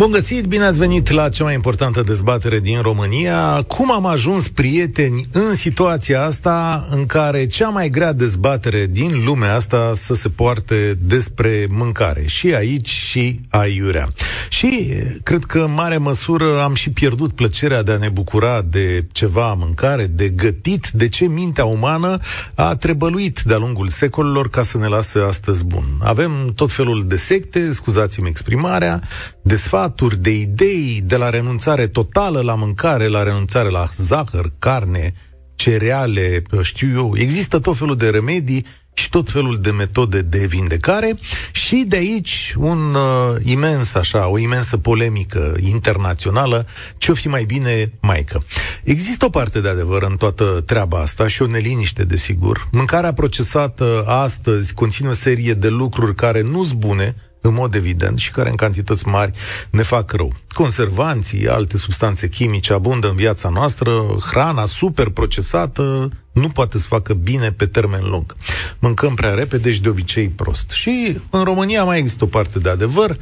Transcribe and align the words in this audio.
Bun 0.00 0.10
găsit, 0.10 0.44
bine 0.44 0.64
ați 0.64 0.78
venit 0.78 1.10
la 1.10 1.28
cea 1.28 1.44
mai 1.44 1.54
importantă 1.54 2.02
dezbatere 2.02 2.60
din 2.60 2.80
România. 2.80 3.62
Cum 3.62 3.92
am 3.92 4.06
ajuns 4.06 4.48
prieteni 4.48 5.24
în 5.32 5.54
situația 5.54 6.22
asta 6.22 6.86
în 6.90 7.06
care 7.06 7.46
cea 7.46 7.68
mai 7.68 7.88
grea 7.88 8.12
dezbatere 8.12 8.86
din 8.86 9.22
lumea 9.24 9.54
asta 9.54 9.92
să 9.94 10.14
se 10.14 10.28
poarte 10.28 10.98
despre 11.00 11.66
mâncare. 11.68 12.22
Și 12.26 12.54
aici 12.54 12.88
și 12.88 13.40
aiurea. 13.48 14.12
Și 14.48 14.92
cred 15.22 15.44
că 15.44 15.58
în 15.58 15.74
mare 15.74 15.96
măsură 15.96 16.62
am 16.62 16.74
și 16.74 16.90
pierdut 16.90 17.32
plăcerea 17.32 17.82
de 17.82 17.92
a 17.92 17.96
ne 17.96 18.08
bucura 18.08 18.62
de 18.62 19.06
ceva 19.12 19.54
mâncare, 19.54 20.06
de 20.06 20.28
gătit, 20.28 20.90
de 20.92 21.08
ce 21.08 21.24
mintea 21.24 21.64
umană 21.64 22.18
a 22.54 22.76
trebăluit 22.76 23.40
de-a 23.44 23.56
lungul 23.56 23.88
secolelor 23.88 24.50
ca 24.50 24.62
să 24.62 24.78
ne 24.78 24.86
lasă 24.86 25.26
astăzi 25.26 25.64
bun. 25.64 25.84
Avem 26.02 26.52
tot 26.54 26.70
felul 26.72 27.04
de 27.06 27.16
secte, 27.16 27.72
scuzați-mi 27.72 28.28
exprimarea, 28.28 29.00
de 29.42 29.56
sfaturi, 29.56 30.16
de 30.16 30.34
idei, 30.34 31.00
de 31.04 31.16
la 31.16 31.30
renunțare 31.30 31.86
totală 31.86 32.40
la 32.40 32.54
mâncare, 32.54 33.06
la 33.06 33.22
renunțare 33.22 33.70
la 33.70 33.88
zahăr, 33.94 34.52
carne, 34.58 35.12
cereale, 35.54 36.42
știu 36.62 36.88
eu, 36.96 37.12
există 37.16 37.58
tot 37.58 37.76
felul 37.76 37.96
de 37.96 38.10
remedii 38.10 38.64
și 38.92 39.08
tot 39.08 39.30
felul 39.30 39.58
de 39.60 39.70
metode 39.70 40.22
de 40.22 40.46
vindecare 40.46 41.18
și 41.52 41.84
de 41.88 41.96
aici 41.96 42.54
un 42.58 42.94
uh, 42.94 43.36
imens, 43.42 43.94
așa, 43.94 44.28
o 44.28 44.38
imensă 44.38 44.76
polemică 44.76 45.56
internațională, 45.60 46.66
ce-o 46.98 47.14
fi 47.14 47.28
mai 47.28 47.44
bine 47.44 47.92
maică. 48.00 48.44
Există 48.84 49.24
o 49.24 49.28
parte 49.28 49.60
de 49.60 49.68
adevăr 49.68 50.02
în 50.02 50.16
toată 50.16 50.62
treaba 50.66 50.98
asta 50.98 51.28
și 51.28 51.42
o 51.42 51.46
neliniște, 51.46 52.04
desigur. 52.04 52.68
Mâncarea 52.72 53.12
procesată 53.12 54.04
astăzi 54.06 54.74
conține 54.74 55.08
o 55.08 55.12
serie 55.12 55.54
de 55.54 55.68
lucruri 55.68 56.14
care 56.14 56.42
nu-s 56.42 56.72
bune, 56.72 57.14
în 57.40 57.54
mod 57.54 57.74
evident, 57.74 58.18
și 58.18 58.30
care 58.30 58.50
în 58.50 58.56
cantități 58.56 59.08
mari 59.08 59.32
ne 59.70 59.82
fac 59.82 60.12
rău. 60.12 60.32
Conservanții, 60.48 61.48
alte 61.48 61.76
substanțe 61.76 62.28
chimice 62.28 62.72
abundă 62.72 63.08
în 63.08 63.16
viața 63.16 63.48
noastră, 63.48 64.16
hrana 64.30 64.66
super 64.66 65.08
procesată 65.08 66.10
nu 66.32 66.48
poate 66.48 66.78
să 66.78 66.86
facă 66.86 67.14
bine 67.14 67.52
pe 67.52 67.66
termen 67.66 68.02
lung. 68.04 68.34
Mâncăm 68.78 69.14
prea 69.14 69.34
repede 69.34 69.72
și 69.72 69.80
de 69.80 69.88
obicei 69.88 70.28
prost. 70.28 70.70
Și 70.70 71.18
în 71.30 71.42
România 71.42 71.84
mai 71.84 71.98
există 71.98 72.24
o 72.24 72.26
parte 72.26 72.58
de 72.58 72.68
adevăr 72.68 73.18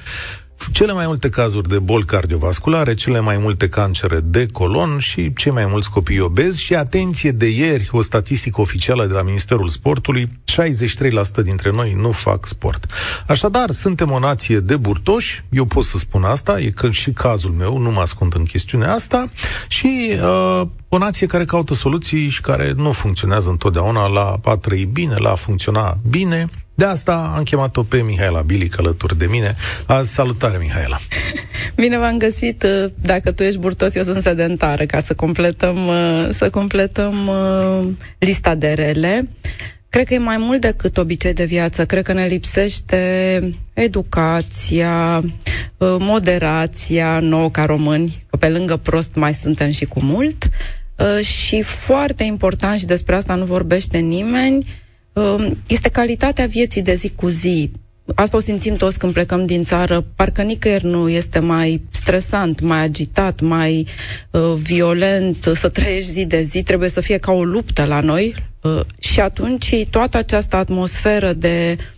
cele 0.73 0.93
mai 0.93 1.07
multe 1.07 1.29
cazuri 1.29 1.69
de 1.69 1.79
boli 1.79 2.05
cardiovasculare, 2.05 2.95
cele 2.95 3.21
mai 3.21 3.37
multe 3.37 3.69
cancere 3.69 4.21
de 4.21 4.47
colon 4.47 4.99
și 4.99 5.33
cei 5.33 5.53
mai 5.53 5.67
mulți 5.67 5.91
copii 5.91 6.21
obezi 6.21 6.63
și 6.63 6.75
atenție 6.75 7.31
de 7.31 7.47
ieri, 7.47 7.89
o 7.93 8.03
statistică 8.03 8.61
oficială 8.61 9.07
de 9.07 9.13
la 9.13 9.23
Ministerul 9.23 9.69
Sportului, 9.69 10.29
63% 11.41 11.43
dintre 11.43 11.71
noi 11.71 11.97
nu 12.01 12.11
fac 12.11 12.47
sport. 12.47 12.87
Așadar, 13.27 13.71
suntem 13.71 14.11
o 14.11 14.19
nație 14.19 14.61
de 14.61 14.77
burtoși, 14.77 15.45
eu 15.49 15.65
pot 15.65 15.85
să 15.85 15.99
spun 15.99 16.25
asta, 16.25 16.61
e 16.61 16.71
că 16.71 16.91
și 16.91 17.11
cazul 17.11 17.51
meu, 17.51 17.79
nu 17.79 17.91
mă 17.91 18.01
ascund 18.01 18.35
în 18.35 18.45
chestiunea 18.45 18.93
asta, 18.93 19.31
și 19.69 20.13
uh, 20.23 20.63
o 20.89 20.99
nație 20.99 21.27
care 21.27 21.45
caută 21.45 21.75
soluții 21.75 22.29
și 22.29 22.41
care 22.41 22.73
nu 22.77 22.93
funcționează 22.93 23.51
întotdeauna 23.51 24.07
la 24.07 24.41
a 24.45 24.57
trăi 24.57 24.85
bine, 24.85 25.15
la 25.19 25.31
a 25.31 25.35
funcționa 25.35 25.99
bine, 26.09 26.49
de 26.79 26.85
asta 26.85 27.33
am 27.37 27.43
chemat-o 27.43 27.83
pe 27.83 28.03
Mihaela 28.03 28.41
Bilic 28.41 28.79
alături 28.79 29.19
de 29.19 29.27
mine. 29.27 29.55
Azi, 29.87 30.13
salutare, 30.13 30.59
Mihaela! 30.61 30.99
Bine 31.75 31.99
v-am 31.99 32.19
găsit. 32.19 32.67
Dacă 33.01 33.33
tu 33.33 33.43
ești 33.43 33.59
burtos, 33.59 33.95
eu 33.95 34.03
sunt 34.03 34.23
sedentară, 34.23 34.85
ca 34.85 35.01
să 35.01 35.15
completăm, 35.15 35.87
uh, 35.87 36.29
să 36.31 36.51
completăm 36.51 37.27
uh, 37.27 37.89
lista 38.19 38.55
de 38.55 38.73
rele. 38.73 39.29
Cred 39.89 40.07
că 40.07 40.15
e 40.15 40.19
mai 40.19 40.37
mult 40.39 40.61
decât 40.61 40.97
obicei 40.97 41.33
de 41.33 41.45
viață. 41.45 41.87
Cred 41.87 42.05
că 42.05 42.13
ne 42.13 42.27
lipsește 42.27 43.41
educația, 43.73 45.23
uh, 45.77 45.97
moderația 45.99 47.19
nouă 47.21 47.51
ca 47.51 47.65
români, 47.65 48.25
că 48.31 48.37
pe 48.37 48.49
lângă 48.49 48.77
prost 48.77 49.15
mai 49.15 49.35
suntem 49.35 49.71
și 49.71 49.85
cu 49.85 50.03
mult. 50.03 50.49
Și 51.21 51.63
foarte 51.63 52.25
important, 52.25 52.79
și 52.79 52.87
despre 52.87 53.15
asta 53.15 53.35
nu 53.35 53.45
vorbește 53.45 53.99
nimeni, 53.99 54.65
Um, 54.65 54.88
este 55.67 55.89
calitatea 55.89 56.47
vieții 56.47 56.83
de 56.83 56.95
zi 56.95 57.13
cu 57.15 57.29
zi. 57.29 57.71
Asta 58.15 58.37
o 58.37 58.41
simțim 58.41 58.75
toți 58.75 58.99
când 58.99 59.13
plecăm 59.13 59.47
din 59.47 59.65
țară. 59.65 60.05
Parcă 60.15 60.43
nicăieri 60.43 60.85
nu 60.85 61.09
este 61.09 61.39
mai 61.39 61.83
stresant, 61.91 62.61
mai 62.61 62.79
agitat, 62.83 63.41
mai 63.41 63.87
uh, 64.31 64.53
violent 64.63 65.51
să 65.55 65.69
trăiești 65.79 66.11
zi 66.11 66.25
de 66.27 66.43
zi. 66.43 66.63
Trebuie 66.63 66.89
să 66.89 67.01
fie 67.01 67.17
ca 67.17 67.33
o 67.33 67.45
luptă 67.45 67.85
la 67.85 68.01
noi. 68.01 68.35
Uh, 68.63 68.81
și 68.99 69.21
atunci 69.21 69.75
toată 69.91 70.17
această 70.17 70.57
atmosferă 70.57 71.33
de 71.33 71.77
uh, 71.79 71.85
Um, 71.85 71.98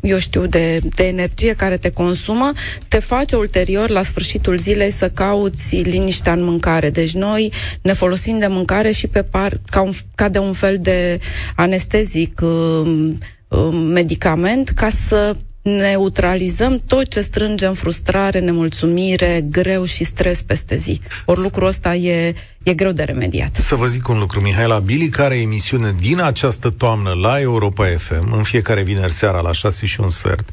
eu 0.00 0.18
știu, 0.18 0.46
de, 0.46 0.80
de 0.94 1.06
energie 1.06 1.52
care 1.52 1.76
te 1.76 1.90
consumă, 1.90 2.52
te 2.88 2.98
face 2.98 3.36
ulterior, 3.36 3.88
la 3.88 4.02
sfârșitul 4.02 4.58
zilei, 4.58 4.90
să 4.90 5.08
cauți 5.08 5.76
liniștea 5.76 6.32
în 6.32 6.42
mâncare. 6.42 6.90
Deci 6.90 7.14
noi 7.14 7.52
ne 7.82 7.92
folosim 7.92 8.38
de 8.38 8.46
mâncare 8.46 8.90
și 8.90 9.06
pe 9.06 9.22
par, 9.22 9.60
ca, 9.70 9.80
un, 9.80 9.92
ca 10.14 10.28
de 10.28 10.38
un 10.38 10.52
fel 10.52 10.78
de 10.80 11.20
anestezic, 11.56 12.40
um, 12.40 13.18
um, 13.48 13.76
medicament, 13.76 14.68
ca 14.68 14.88
să 14.88 15.36
neutralizăm 15.62 16.82
tot 16.86 17.08
ce 17.08 17.20
strângem 17.20 17.74
frustrare, 17.74 18.38
nemulțumire, 18.38 19.46
greu 19.50 19.84
și 19.84 20.04
stres 20.04 20.42
peste 20.42 20.76
zi. 20.76 21.00
Ori 21.24 21.40
lucrul 21.40 21.66
ăsta 21.66 21.94
e, 21.94 22.34
e 22.62 22.74
greu 22.74 22.92
de 22.92 23.02
remediat. 23.02 23.56
Să 23.56 23.74
vă 23.74 23.86
zic 23.86 24.08
un 24.08 24.18
lucru, 24.18 24.40
Mihaela 24.40 24.78
Bili, 24.78 25.08
care 25.08 25.40
emisiune 25.40 25.94
din 25.98 26.20
această 26.20 26.70
toamnă 26.70 27.10
la 27.10 27.40
Europa 27.40 27.86
FM, 27.96 28.32
în 28.36 28.42
fiecare 28.42 28.82
vineri 28.82 29.12
seara 29.12 29.40
la 29.40 29.52
6 29.52 29.86
și 29.86 30.00
un 30.00 30.10
sfert. 30.10 30.48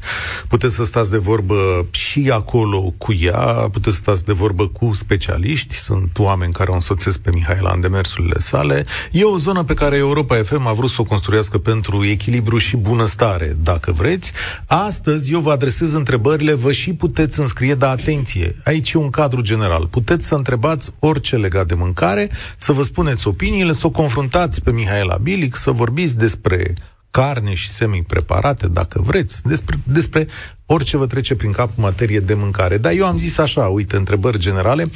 Puteți 0.48 0.74
să 0.74 0.84
stați 0.84 1.10
de 1.10 1.16
vorbă 1.16 1.86
și 1.90 2.30
acolo 2.32 2.94
cu 2.98 3.12
ea, 3.12 3.68
puteți 3.72 3.96
să 3.96 4.02
stați 4.02 4.24
de 4.24 4.32
vorbă 4.32 4.68
cu 4.68 4.92
specialiști, 4.92 5.74
sunt 5.74 6.18
oameni 6.18 6.52
care 6.52 6.70
o 6.70 6.74
însoțesc 6.74 7.18
pe 7.18 7.30
Mihaela 7.34 7.72
în 7.74 7.80
demersurile 7.80 8.38
sale. 8.38 8.84
E 9.10 9.24
o 9.24 9.38
zonă 9.38 9.62
pe 9.62 9.74
care 9.74 9.96
Europa 9.96 10.36
FM 10.36 10.66
a 10.66 10.72
vrut 10.72 10.90
să 10.90 11.00
o 11.00 11.04
construiască 11.04 11.58
pentru 11.58 12.04
echilibru 12.04 12.58
și 12.58 12.76
bunăstare, 12.76 13.56
dacă 13.62 13.92
vreți. 13.92 14.32
Astăzi 14.66 15.32
eu 15.32 15.40
vă 15.40 15.50
adresez 15.50 15.92
întrebările, 15.92 16.52
vă 16.54 16.72
și 16.72 16.92
puteți 16.92 17.40
înscrie, 17.40 17.74
dar 17.74 17.90
atenție, 17.90 18.56
aici 18.64 18.92
e 18.92 18.98
un 18.98 19.10
cadru 19.10 19.40
general. 19.40 19.86
Puteți 19.86 20.26
să 20.26 20.34
întrebați 20.34 20.90
orice 20.98 21.36
legat 21.36 21.66
de 21.66 21.74
mâncare 21.74 21.98
care 22.00 22.30
să 22.56 22.72
vă 22.72 22.82
spuneți 22.82 23.26
opiniile, 23.26 23.72
să 23.72 23.86
o 23.86 23.90
confruntați 23.90 24.62
pe 24.62 24.72
Mihaela 24.72 25.16
Bilic, 25.16 25.56
să 25.56 25.70
vorbiți 25.70 26.18
despre 26.18 26.74
carne 27.10 27.54
și 27.54 27.70
semi-preparate, 27.70 28.68
dacă 28.68 29.00
vreți, 29.02 29.42
despre, 29.42 29.78
despre 29.82 30.26
orice 30.66 30.96
vă 30.96 31.06
trece 31.06 31.34
prin 31.34 31.52
cap 31.52 31.70
în 31.76 31.82
materie 31.82 32.20
de 32.20 32.34
mâncare. 32.34 32.78
Dar 32.78 32.92
eu 32.92 33.06
am 33.06 33.18
zis 33.18 33.38
așa, 33.38 33.60
uite, 33.60 33.96
întrebări 33.96 34.38
generale, 34.38 34.84
0372069599, 34.84 34.90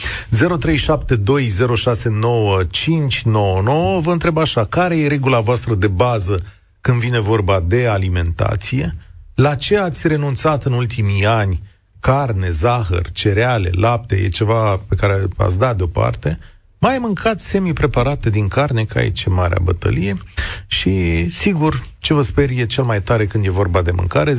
vă 4.01 4.13
întreb 4.13 4.37
așa, 4.37 4.65
care 4.65 4.99
e 4.99 5.07
regula 5.07 5.41
voastră 5.41 5.75
de 5.75 5.89
bază 5.89 6.43
când 6.81 6.99
vine 6.99 7.21
vorba 7.21 7.61
de 7.67 7.87
alimentație? 7.87 8.97
La 9.35 9.55
ce 9.55 9.79
ați 9.79 10.09
renunțat 10.09 10.65
în 10.65 10.73
ultimii 10.73 11.27
ani? 11.27 11.63
Carne, 12.01 12.51
zahăr, 12.51 13.11
cereale, 13.13 13.71
lapte, 13.73 14.17
e 14.17 14.29
ceva 14.29 14.81
pe 14.89 14.95
care 14.95 15.29
ați 15.37 15.59
dat 15.59 15.77
deoparte? 15.77 16.39
Mai 16.84 16.99
mâncați 16.99 17.47
semi-preparate 17.47 18.31
din 18.31 18.49
carne, 18.49 18.84
ca 18.84 19.00
aici 19.00 19.27
marea 19.27 19.59
bătălie 19.62 20.17
și, 20.67 21.27
sigur, 21.31 21.87
ce 21.99 22.15
vă 22.15 22.21
sperie 22.22 22.67
cel 22.67 22.84
mai 22.84 23.03
tare 23.03 23.27
când 23.27 23.45
e 23.45 23.50
vorba 23.50 23.83
de 23.83 23.91
mâncare, 23.91 24.33
0372069599 24.33 24.39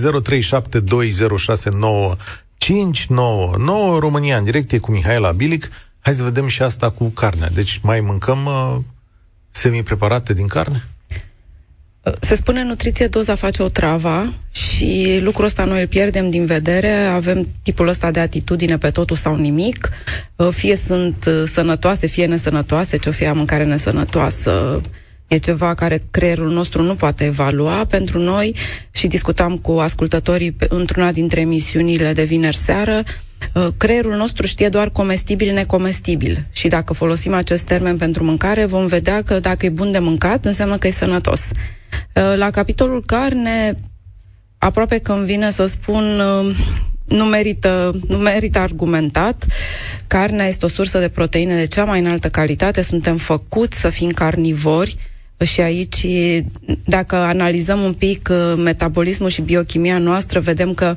România 4.00 4.38
în 4.38 4.44
direct 4.44 4.72
e 4.72 4.78
cu 4.78 4.92
Mihaela 4.92 5.32
Bilic. 5.32 5.70
Hai 6.00 6.14
să 6.14 6.24
vedem 6.24 6.48
și 6.48 6.62
asta 6.62 6.90
cu 6.92 7.06
carnea. 7.06 7.50
Deci 7.50 7.80
mai 7.84 8.00
mâncăm 8.00 8.46
uh, 8.46 8.78
semi-preparate 9.50 10.34
din 10.34 10.48
carne? 10.48 10.84
Se 12.20 12.36
spune 12.36 12.64
nutriție, 12.64 13.08
doza 13.08 13.36
face 13.36 13.64
o 13.64 13.68
travă 13.68 14.34
și 14.52 15.20
lucrul 15.22 15.46
ăsta 15.46 15.64
noi 15.64 15.82
îl 15.82 15.88
pierdem 15.88 16.30
din 16.30 16.46
vedere, 16.46 16.94
avem 16.94 17.48
tipul 17.64 17.88
ăsta 17.88 18.12
de 18.12 18.20
atitudine 18.20 18.78
pe 18.78 18.90
totul 18.90 19.16
sau 19.16 19.36
nimic, 19.36 19.90
uh, 20.36 20.48
fie 20.52 20.76
sunt 20.76 21.26
uh, 21.28 21.44
sănătoase, 21.46 22.08
fie 22.08 22.26
nesănătoase, 22.26 22.98
ce-o 22.98 23.12
fie 23.12 23.32
mâncare 23.32 23.64
nesănătoasă, 23.64 24.82
e 25.28 25.38
ceva 25.38 25.74
care 25.74 26.04
creierul 26.12 26.52
nostru 26.52 26.82
nu 26.82 26.96
poate 26.96 27.26
evalua 27.26 27.86
pentru 27.90 28.20
noi 28.20 28.56
și 28.92 29.08
discutam 29.08 29.58
cu 29.58 29.72
ascultătorii 29.72 30.56
într-una 30.70 31.12
dintre 31.12 31.40
emisiunile 31.40 32.14
de 32.14 32.24
vineri 32.24 32.56
seară, 32.56 33.04
uh, 33.06 33.14
creierul 33.78 34.16
nostru 34.16 34.46
știe 34.46 34.70
doar 34.70 34.90
comestibil, 34.90 35.54
necomestibil. 35.54 36.46
Și 36.52 36.68
dacă 36.68 36.94
folosim 36.94 37.34
acest 37.34 37.64
termen 37.64 37.98
pentru 37.98 38.24
mâncare, 38.24 38.66
vom 38.66 38.86
vedea 38.86 39.22
că 39.22 39.40
dacă 39.40 39.66
e 39.66 39.70
bun 39.70 39.92
de 39.92 40.00
mâncat, 40.00 40.46
înseamnă 40.46 40.78
că 40.78 40.88
e 40.88 40.92
sănătos. 40.92 41.52
La 42.36 42.50
capitolul 42.50 43.04
carne, 43.06 43.76
aproape 44.58 44.98
că 44.98 45.12
îmi 45.12 45.26
vine 45.26 45.52
să 45.52 45.66
spun, 45.66 46.04
nu 47.06 47.24
merită, 47.24 48.00
nu 48.08 48.18
merită 48.18 48.60
argumentat. 48.60 49.46
Carnea 50.08 50.48
este 50.48 50.66
o 50.66 50.68
sursă 50.68 51.00
de 51.00 51.10
proteine 51.10 51.56
de 51.56 51.66
cea 51.66 51.84
mai 51.84 52.00
înaltă 52.00 52.30
calitate, 52.30 52.82
suntem 52.82 53.18
făcuți 53.18 53.80
să 53.80 53.90
fim 53.90 54.10
carnivori 54.10 54.96
și 55.44 55.62
aici, 55.62 56.06
dacă 56.84 57.16
analizăm 57.16 57.82
un 57.82 57.94
pic 57.94 58.30
uh, 58.32 58.54
metabolismul 58.64 59.30
și 59.30 59.42
biochimia 59.42 59.98
noastră, 59.98 60.40
vedem 60.40 60.74
că 60.74 60.94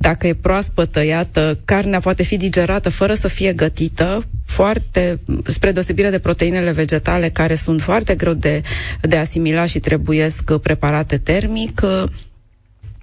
dacă 0.00 0.26
e 0.26 0.34
proaspătă, 0.34 1.04
iată, 1.04 1.58
carnea 1.64 2.00
poate 2.00 2.22
fi 2.22 2.36
digerată 2.36 2.88
fără 2.88 3.14
să 3.14 3.28
fie 3.28 3.52
gătită, 3.52 4.24
foarte, 4.46 5.20
spre 5.44 5.72
deosebire 5.72 6.10
de 6.10 6.18
proteinele 6.18 6.70
vegetale, 6.70 7.28
care 7.28 7.54
sunt 7.54 7.82
foarte 7.82 8.14
greu 8.14 8.32
de, 8.32 8.62
de 9.00 9.16
asimilat 9.16 9.68
și 9.68 9.78
trebuiesc 9.78 10.56
preparate 10.56 11.18
termic. 11.18 11.80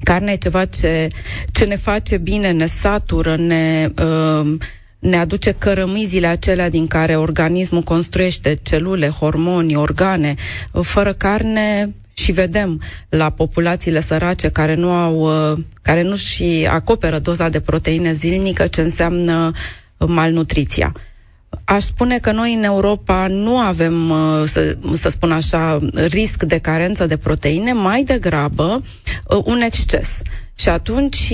Carnea 0.04 0.34
e 0.34 0.38
ceva 0.38 0.66
ce, 0.66 1.08
ce 1.52 1.66
ne 1.66 1.76
face 1.76 2.18
bine, 2.18 2.52
ne 2.52 2.66
satură, 2.66 3.36
ne, 3.36 3.90
uh, 4.02 4.58
ne 5.00 5.18
aduce 5.18 5.52
cărămizile 5.52 6.28
acelea 6.28 6.70
din 6.70 6.88
care 6.88 7.18
organismul 7.18 7.82
construiește 7.82 8.60
celule, 8.62 9.08
hormoni, 9.08 9.76
organe. 9.76 10.36
Fără 10.82 11.14
carne 11.14 11.94
și 12.18 12.32
vedem 12.32 12.82
la 13.10 13.30
populațiile 13.30 14.00
sărace 14.00 14.50
care 14.50 14.76
nu 14.76 14.92
au, 14.92 15.16
uh, 15.52 15.58
care 15.82 16.02
nu 16.02 16.16
și 16.16 16.68
acoperă 16.70 17.20
doza 17.20 17.50
de 17.50 17.60
proteine 17.60 18.12
zilnică 18.12 18.68
ce 18.68 18.82
înseamnă 18.82 19.52
malnutriția. 19.98 20.94
Aș 21.64 21.84
spune 21.84 22.18
că 22.20 22.32
noi 22.32 22.54
în 22.54 22.64
Europa 22.64 23.28
nu 23.28 23.58
avem, 23.58 24.10
uh, 24.10 24.44
să, 24.46 24.78
să 24.94 25.10
spun 25.10 25.32
așa, 25.32 25.80
risc 26.08 26.44
de 26.44 26.58
carență 26.58 27.06
de 27.06 27.18
proteine, 27.18 27.74
mai 27.74 28.04
degrabă 28.04 28.84
uh, 29.28 29.42
un 29.46 29.62
exces. 29.62 30.22
Și 30.58 30.70
atunci 30.70 31.34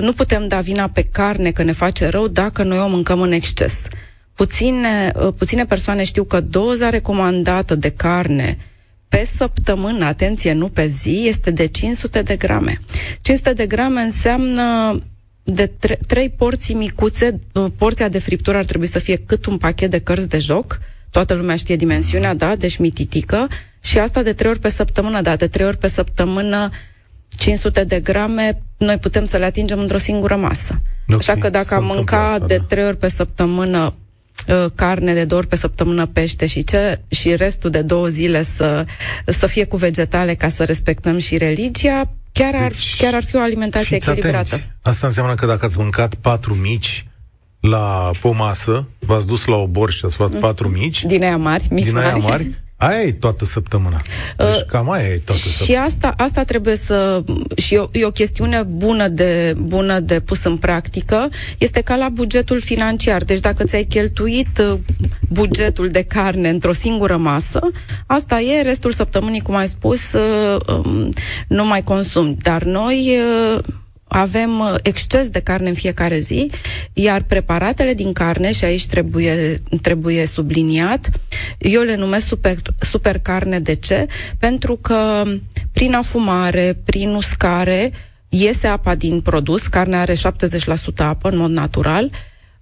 nu 0.00 0.12
putem 0.12 0.48
da 0.48 0.60
vina 0.60 0.88
pe 0.88 1.02
carne 1.02 1.50
că 1.50 1.62
ne 1.62 1.72
face 1.72 2.08
rău 2.08 2.28
dacă 2.28 2.62
noi 2.62 2.78
o 2.78 2.88
mâncăm 2.88 3.20
în 3.20 3.32
exces. 3.32 3.86
Puține, 4.34 5.12
puține 5.38 5.64
persoane 5.64 6.04
știu 6.04 6.24
că 6.24 6.40
doza 6.40 6.88
recomandată 6.90 7.74
de 7.74 7.88
carne 7.90 8.56
pe 9.12 9.24
săptămână, 9.24 10.04
atenție, 10.04 10.52
nu 10.52 10.68
pe 10.68 10.86
zi, 10.86 11.24
este 11.26 11.50
de 11.50 11.66
500 11.66 12.22
de 12.22 12.36
grame. 12.36 12.80
500 13.20 13.52
de 13.52 13.66
grame 13.66 14.00
înseamnă 14.00 14.98
de 15.42 15.66
tre- 15.66 15.98
trei 16.06 16.30
porții 16.30 16.74
micuțe, 16.74 17.40
uh, 17.52 17.66
porția 17.78 18.08
de 18.08 18.18
friptură 18.18 18.58
ar 18.58 18.64
trebui 18.64 18.86
să 18.86 18.98
fie 18.98 19.16
cât 19.16 19.46
un 19.46 19.58
pachet 19.58 19.90
de 19.90 19.98
cărți 19.98 20.28
de 20.28 20.38
joc, 20.38 20.80
toată 21.10 21.34
lumea 21.34 21.56
știe 21.56 21.76
dimensiunea, 21.76 22.34
da, 22.34 22.56
deci 22.56 22.76
mititică, 22.76 23.48
și 23.80 23.98
asta 23.98 24.22
de 24.22 24.32
trei 24.32 24.50
ori 24.50 24.58
pe 24.58 24.68
săptămână, 24.68 25.20
da, 25.20 25.36
de 25.36 25.46
trei 25.46 25.66
ori 25.66 25.78
pe 25.78 25.88
săptămână 25.88 26.70
500 27.28 27.84
de 27.84 28.00
grame, 28.00 28.62
noi 28.76 28.98
putem 28.98 29.24
să 29.24 29.36
le 29.36 29.44
atingem 29.44 29.78
într-o 29.78 29.98
singură 29.98 30.36
masă. 30.36 30.80
Okay, 31.06 31.16
Așa 31.18 31.36
că 31.40 31.48
dacă 31.48 31.74
am 31.74 31.84
mânca 31.84 32.38
de 32.46 32.56
da. 32.56 32.64
trei 32.64 32.84
ori 32.84 32.96
pe 32.96 33.08
săptămână 33.08 33.84
Uh, 33.84 34.01
carne 34.74 35.14
de 35.14 35.24
două 35.24 35.40
ori 35.40 35.50
pe 35.50 35.56
săptămână 35.56 36.06
pește 36.06 36.46
și, 36.46 36.64
ce, 36.64 37.00
și 37.08 37.36
restul 37.36 37.70
de 37.70 37.82
două 37.82 38.06
zile 38.06 38.42
să, 38.42 38.86
să 39.26 39.46
fie 39.46 39.64
cu 39.64 39.76
vegetale 39.76 40.34
ca 40.34 40.48
să 40.48 40.64
respectăm 40.64 41.18
și 41.18 41.36
religia, 41.36 42.10
chiar 42.32 42.54
ar, 42.54 42.70
deci, 42.70 42.96
chiar 42.98 43.14
ar 43.14 43.24
fi 43.24 43.36
o 43.36 43.40
alimentație 43.40 43.96
echilibrată. 43.96 44.38
Atenți. 44.38 44.66
Asta 44.82 45.06
înseamnă 45.06 45.34
că 45.34 45.46
dacă 45.46 45.64
ați 45.64 45.78
mâncat 45.78 46.14
patru 46.14 46.54
mici 46.54 47.06
la 47.60 48.10
pomasă, 48.20 48.88
v-ați 48.98 49.26
dus 49.26 49.44
la 49.44 49.56
obor 49.56 49.90
și 49.90 50.04
ați 50.04 50.18
luat 50.18 50.32
mm. 50.32 50.40
patru 50.40 50.68
mici. 50.68 51.04
Din 51.04 51.22
aia 51.22 51.36
mari, 51.36 51.66
mici 51.70 51.84
din 51.84 51.96
aia 51.96 52.16
mari 52.16 52.50
Aia 52.82 53.02
e 53.02 53.12
toată 53.12 53.44
săptămâna. 53.44 54.02
Deci 54.36 54.46
uh, 54.46 54.64
cam 54.66 54.90
aia 54.90 55.08
e 55.08 55.16
toată 55.24 55.40
și 55.40 55.46
săptămâna. 55.46 55.86
Și 55.86 55.92
asta, 55.92 56.14
asta 56.16 56.44
trebuie 56.44 56.76
să... 56.76 57.22
Și 57.56 57.74
e, 57.74 57.88
e 57.92 58.04
o 58.04 58.10
chestiune 58.10 58.62
bună 58.62 59.08
de, 59.08 59.54
bună 59.58 60.00
de 60.00 60.20
pus 60.20 60.44
în 60.44 60.56
practică. 60.56 61.28
Este 61.58 61.80
ca 61.80 61.96
la 61.96 62.08
bugetul 62.08 62.60
financiar. 62.60 63.24
Deci 63.24 63.40
dacă 63.40 63.64
ți-ai 63.64 63.84
cheltuit 63.84 64.58
uh, 64.58 64.78
bugetul 65.28 65.88
de 65.88 66.02
carne 66.02 66.48
într-o 66.48 66.72
singură 66.72 67.16
masă, 67.16 67.60
asta 68.06 68.40
e, 68.40 68.62
restul 68.62 68.92
săptămânii, 68.92 69.40
cum 69.40 69.54
ai 69.54 69.68
spus, 69.68 70.12
uh, 70.12 70.56
um, 70.84 71.08
nu 71.48 71.66
mai 71.66 71.82
consumi. 71.82 72.36
Dar 72.42 72.62
noi... 72.62 73.18
Uh, 74.12 74.18
avem 74.18 74.58
uh, 74.60 74.74
exces 74.82 75.30
de 75.30 75.40
carne 75.40 75.68
în 75.68 75.74
fiecare 75.74 76.18
zi, 76.18 76.50
iar 76.92 77.22
preparatele 77.22 77.94
din 77.94 78.12
carne, 78.12 78.52
și 78.52 78.64
aici 78.64 78.86
trebuie, 78.86 79.62
trebuie 79.82 80.26
subliniat, 80.26 81.10
eu 81.58 81.82
le 81.82 81.96
numesc 81.96 82.26
super, 82.26 82.56
super 82.80 83.18
carne. 83.18 83.58
De 83.60 83.74
ce? 83.74 84.06
Pentru 84.38 84.76
că 84.76 85.22
prin 85.72 85.94
afumare, 85.94 86.78
prin 86.84 87.14
uscare, 87.14 87.92
iese 88.28 88.66
apa 88.66 88.94
din 88.94 89.20
produs, 89.20 89.66
carnea 89.66 90.00
are 90.00 90.14
70% 90.14 90.16
apă 90.96 91.28
în 91.28 91.36
mod 91.38 91.50
natural, 91.50 92.10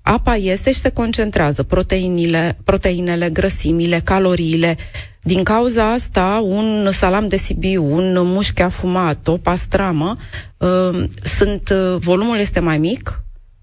apa 0.02 0.36
iese 0.36 0.72
și 0.72 0.80
se 0.80 0.88
concentrează 0.90 1.62
proteinile, 1.62 2.58
proteinele, 2.64 3.30
grăsimile, 3.30 4.00
caloriile. 4.04 4.76
Din 5.22 5.42
cauza 5.42 5.92
asta, 5.92 6.42
un 6.44 6.90
salam 6.90 7.28
de 7.28 7.36
Sibiu, 7.36 7.84
un 7.84 8.12
mușchi 8.26 8.62
afumat, 8.62 9.28
o 9.28 9.36
pastramă, 9.36 10.16
uh, 10.56 11.04
sunt, 11.36 11.68
uh, 11.68 11.96
volumul 11.98 12.38
este 12.38 12.60
mai 12.60 12.78
mic, 12.78 13.22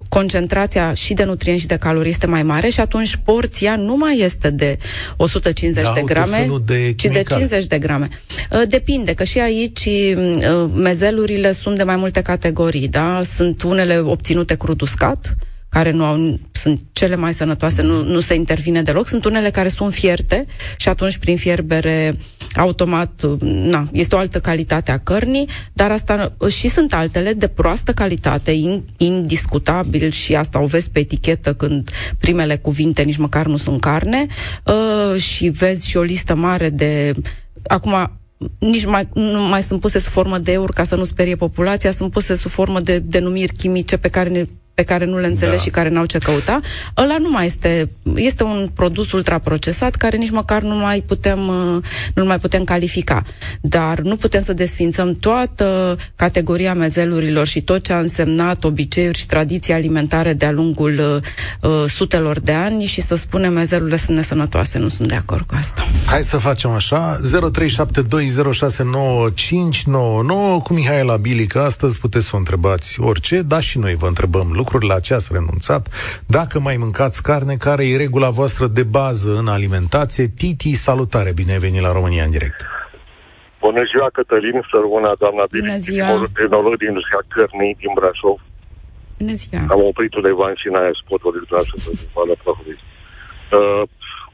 concentrația 0.10 0.94
și 0.94 1.14
de 1.14 1.24
nutrienți 1.24 1.62
și 1.62 1.68
de 1.68 1.78
calorii 1.78 2.10
este 2.10 2.28
mai 2.28 2.44
mare 2.44 2.70
și 2.70 2.80
atunci 2.80 3.20
porția 3.26 3.76
nu 3.76 3.96
mai 3.96 4.20
este 4.20 4.50
de 4.50 4.78
150 5.18 5.84
da, 5.84 5.92
de 5.96 6.02
grame, 6.02 6.48
de 6.66 6.94
ci 6.96 7.06
de 7.06 7.24
50 7.28 7.66
de 7.66 7.80
grame. 7.80 8.08
Uh, 8.52 8.62
depinde, 8.68 9.14
că 9.14 9.24
și 9.24 9.40
aici 9.40 9.86
uh, 9.86 10.66
mezelurile 10.74 11.52
sunt 11.52 11.78
de 11.78 11.84
mai 11.84 11.96
multe 11.96 12.22
categorii, 12.22 12.88
da? 12.88 13.22
Sunt 13.24 13.62
unele 13.62 13.98
obținute 13.98 14.56
crud 14.56 14.82
uscat, 14.82 15.36
care 15.70 15.92
nu 15.92 16.04
au, 16.04 16.40
sunt 16.52 16.82
cele 16.92 17.16
mai 17.16 17.34
sănătoase, 17.34 17.82
nu, 17.82 18.04
nu 18.04 18.20
se 18.20 18.34
intervine 18.34 18.82
deloc. 18.82 19.08
Sunt 19.08 19.26
unele 19.26 19.50
care 19.50 19.68
sunt 19.68 19.94
fierte 19.94 20.46
și 20.78 20.90
atunci 20.90 21.18
prin 21.18 21.38
fierbere 21.38 22.18
automat, 22.56 23.22
na, 23.42 23.90
este 23.92 24.16
o 24.16 24.18
altă 24.18 24.40
calitate 24.40 24.92
a 24.92 24.98
cărnii, 24.98 25.50
dar 25.74 25.92
asta 25.92 26.34
și 26.50 26.68
sunt 26.68 26.94
altele 26.94 27.34
de 27.34 27.48
proastă 27.48 27.94
calitate, 27.94 28.52
in, 28.52 28.86
indiscutabil 28.98 30.12
și 30.12 30.36
asta 30.36 30.62
o 30.62 30.66
vezi 30.66 30.90
pe 30.92 31.00
etichetă 31.00 31.54
când 31.54 31.90
primele 32.18 32.58
cuvinte 32.58 33.02
nici 33.02 33.18
măcar 33.18 33.46
nu 33.46 33.58
sunt 33.58 33.82
carne 33.82 34.26
uh, 34.66 35.22
și 35.22 35.50
vezi 35.50 35.90
și 35.90 35.98
o 35.98 36.02
listă 36.02 36.36
mare 36.36 36.70
de 36.70 37.14
Acum, 37.68 38.12
nici 38.60 38.86
mai, 38.86 39.08
nu 39.14 39.42
mai 39.42 39.62
sunt 39.62 39.80
puse 39.80 40.00
sub 40.00 40.12
formă 40.12 40.38
de 40.38 40.52
eur 40.52 40.70
ca 40.70 40.84
să 40.84 40.96
nu 40.96 41.04
sperie 41.04 41.36
populația, 41.36 41.92
sunt 41.92 42.12
puse 42.12 42.36
sub 42.36 42.52
formă 42.52 42.80
de 42.80 43.00
denumiri 43.00 43.54
chimice 43.54 43.98
pe 43.98 44.08
care 44.10 44.30
ne 44.30 44.46
pe 44.78 44.84
care 44.84 45.06
nu 45.06 45.18
le 45.18 45.28
înțeles 45.28 45.56
da. 45.56 45.62
și 45.62 45.70
care 45.70 45.90
n-au 45.90 46.06
ce 46.06 46.18
căuta, 46.18 46.60
ăla 46.98 47.18
nu 47.18 47.30
mai 47.30 47.46
este, 47.46 47.90
este 48.16 48.44
un 48.44 48.70
produs 48.74 49.12
ultraprocesat 49.12 49.96
care 49.96 50.18
nici 50.18 50.30
măcar 50.30 50.62
nu 50.62 50.76
mai 50.76 51.04
putem, 51.08 51.48
uh, 51.48 51.84
nu 52.14 52.26
mai 52.26 52.40
putem 52.40 52.64
califica. 52.64 53.24
Dar 53.62 54.00
nu 54.00 54.16
putem 54.16 54.42
să 54.42 54.54
desfințăm 54.54 55.16
toată 55.16 55.98
categoria 56.16 56.74
mezelurilor 56.74 57.48
și 57.48 57.62
tot 57.62 57.84
ce 57.84 57.94
a 57.94 58.00
însemnat 58.00 58.64
obiceiuri 58.64 59.18
și 59.18 59.26
tradiții 59.26 59.74
alimentare 59.74 60.34
de-a 60.34 60.52
lungul 60.52 61.22
uh, 61.62 61.72
uh 61.72 61.84
sutelor 61.88 62.40
de 62.40 62.52
ani 62.52 62.86
și 62.86 63.02
să 63.02 63.16
spunem 63.16 63.54
mezelurile 63.54 63.98
sunt 63.98 64.18
nesănătoase. 64.18 64.78
Nu 64.78 64.88
sunt 64.88 65.08
de 65.08 65.16
acord 65.16 65.46
cu 65.46 65.56
asta. 65.58 65.88
Hai 66.06 66.24
să 66.24 66.38
facem 66.38 66.70
așa. 66.70 67.18
0372069599 67.18 67.20
cu 70.64 70.74
Mihaela 70.74 71.16
Bilică. 71.16 71.62
Astăzi 71.62 72.00
puteți 72.00 72.26
să 72.26 72.32
o 72.34 72.38
întrebați 72.38 73.00
orice, 73.00 73.42
dar 73.42 73.64
și 73.64 73.78
noi 73.78 73.96
vă 73.96 74.08
întrebăm 74.08 74.46
lucruri 74.48 74.66
lucruri, 74.68 74.94
la 74.94 75.00
ce 75.00 75.14
ați 75.14 75.30
renunțat, 75.38 75.84
dacă 76.38 76.60
mai 76.60 76.78
mâncați 76.78 77.24
carne, 77.30 77.56
care 77.68 77.84
e 77.88 78.04
regula 78.06 78.30
voastră 78.30 78.66
de 78.68 78.84
bază 79.00 79.32
în 79.42 79.48
alimentație. 79.58 80.26
Titi, 80.40 80.74
salutare, 80.88 81.32
bine 81.40 81.52
ai 81.52 81.64
venit 81.68 81.82
la 81.88 81.92
România 81.98 82.24
în 82.24 82.32
direct. 82.38 82.60
Bună 83.66 83.84
ziua, 83.92 84.08
Cătălin, 84.18 84.58
sărmâna 84.72 85.12
doamna 85.24 85.44
Bună 85.60 85.78
ziua. 85.88 86.08
tehnolog 86.40 86.74
din 86.82 86.88
industria 86.94 87.22
cărnii 87.34 87.76
din 87.82 87.92
Brașov. 87.98 88.40
Bună 89.20 89.36
ziua. 89.42 89.62
Am 89.76 89.82
oprit 89.92 90.14
undeva 90.20 90.46
în 90.52 90.58
Sinaia 90.64 90.94
spotul 91.02 91.32
de 91.36 91.40
dumneavoastră 91.44 91.78
pe 91.86 91.92
Valea 92.16 92.38
Prahului. 92.44 92.78
Uh, 93.58 93.84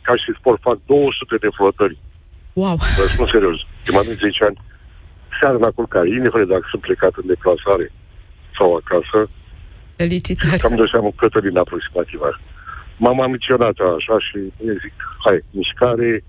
ca 0.05 0.13
și 0.21 0.29
sport 0.39 0.59
fac 0.67 0.77
200 0.85 1.35
de 1.45 1.49
flotări. 1.57 1.97
Wow. 2.61 2.75
Vă 2.99 3.05
spun 3.13 3.27
serios. 3.35 3.57
De 3.85 3.91
mai 3.95 4.05
mult 4.07 4.19
10 4.19 4.43
ani, 4.47 4.57
seara 5.37 5.57
la 5.65 5.71
culcare, 5.77 6.07
indiferent 6.17 6.49
dacă 6.55 6.65
sunt 6.71 6.81
plecat 6.87 7.13
în 7.21 7.27
deplasare 7.33 7.87
sau 8.57 8.67
acasă, 8.81 9.19
Felicitări. 9.95 10.57
Cam 10.57 10.75
de 10.75 10.83
seamă 10.91 11.11
Cătălin 11.15 11.57
aproximativ. 11.57 12.19
M-am 12.97 13.21
ambiționat 13.21 13.75
așa 13.97 14.15
și 14.27 14.39
zic, 14.83 14.95
hai, 15.25 15.43
mișcare 15.51 16.23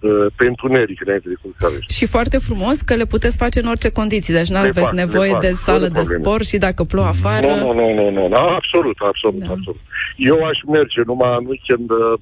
uh, 0.00 0.26
pe 0.36 0.44
întuneric 0.46 1.00
înainte 1.04 1.28
de 1.28 1.34
culcare. 1.42 1.78
Și 1.96 2.06
foarte 2.06 2.38
frumos 2.38 2.80
că 2.80 2.94
le 2.94 3.04
puteți 3.04 3.36
face 3.36 3.58
în 3.60 3.68
orice 3.68 3.90
condiții, 3.90 4.32
deci 4.38 4.48
nu 4.48 4.58
aveți 4.58 4.80
fac, 4.80 4.92
nevoie 4.92 5.30
fac, 5.30 5.40
de 5.40 5.50
sală 5.50 5.88
de 5.88 6.02
sport 6.02 6.44
și 6.46 6.58
dacă 6.58 6.84
plouă 6.84 7.06
afară. 7.06 7.46
Nu, 7.46 7.72
nu, 7.80 7.94
nu, 7.98 8.10
nu, 8.10 8.28
nu, 8.28 8.36
absolut, 8.36 8.98
absolut, 9.10 9.40
da. 9.40 9.52
absolut. 9.54 9.82
Eu 10.16 10.38
aș 10.50 10.58
merge 10.76 11.00
numai 11.10 11.36
în 11.38 11.46
weekend, 11.50 11.90
uh, 11.90 12.18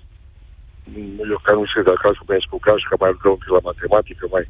eu 1.30 1.40
care 1.42 1.56
nu 1.58 1.66
știu 1.70 1.82
de 1.82 1.94
acasă, 1.98 2.20
mai 2.26 2.44
spucat 2.46 2.76
și 2.78 2.88
că 2.90 2.96
mai 2.98 3.10
lucrăm 3.12 3.38
la 3.56 3.62
matematică, 3.70 4.24
mai 4.34 4.44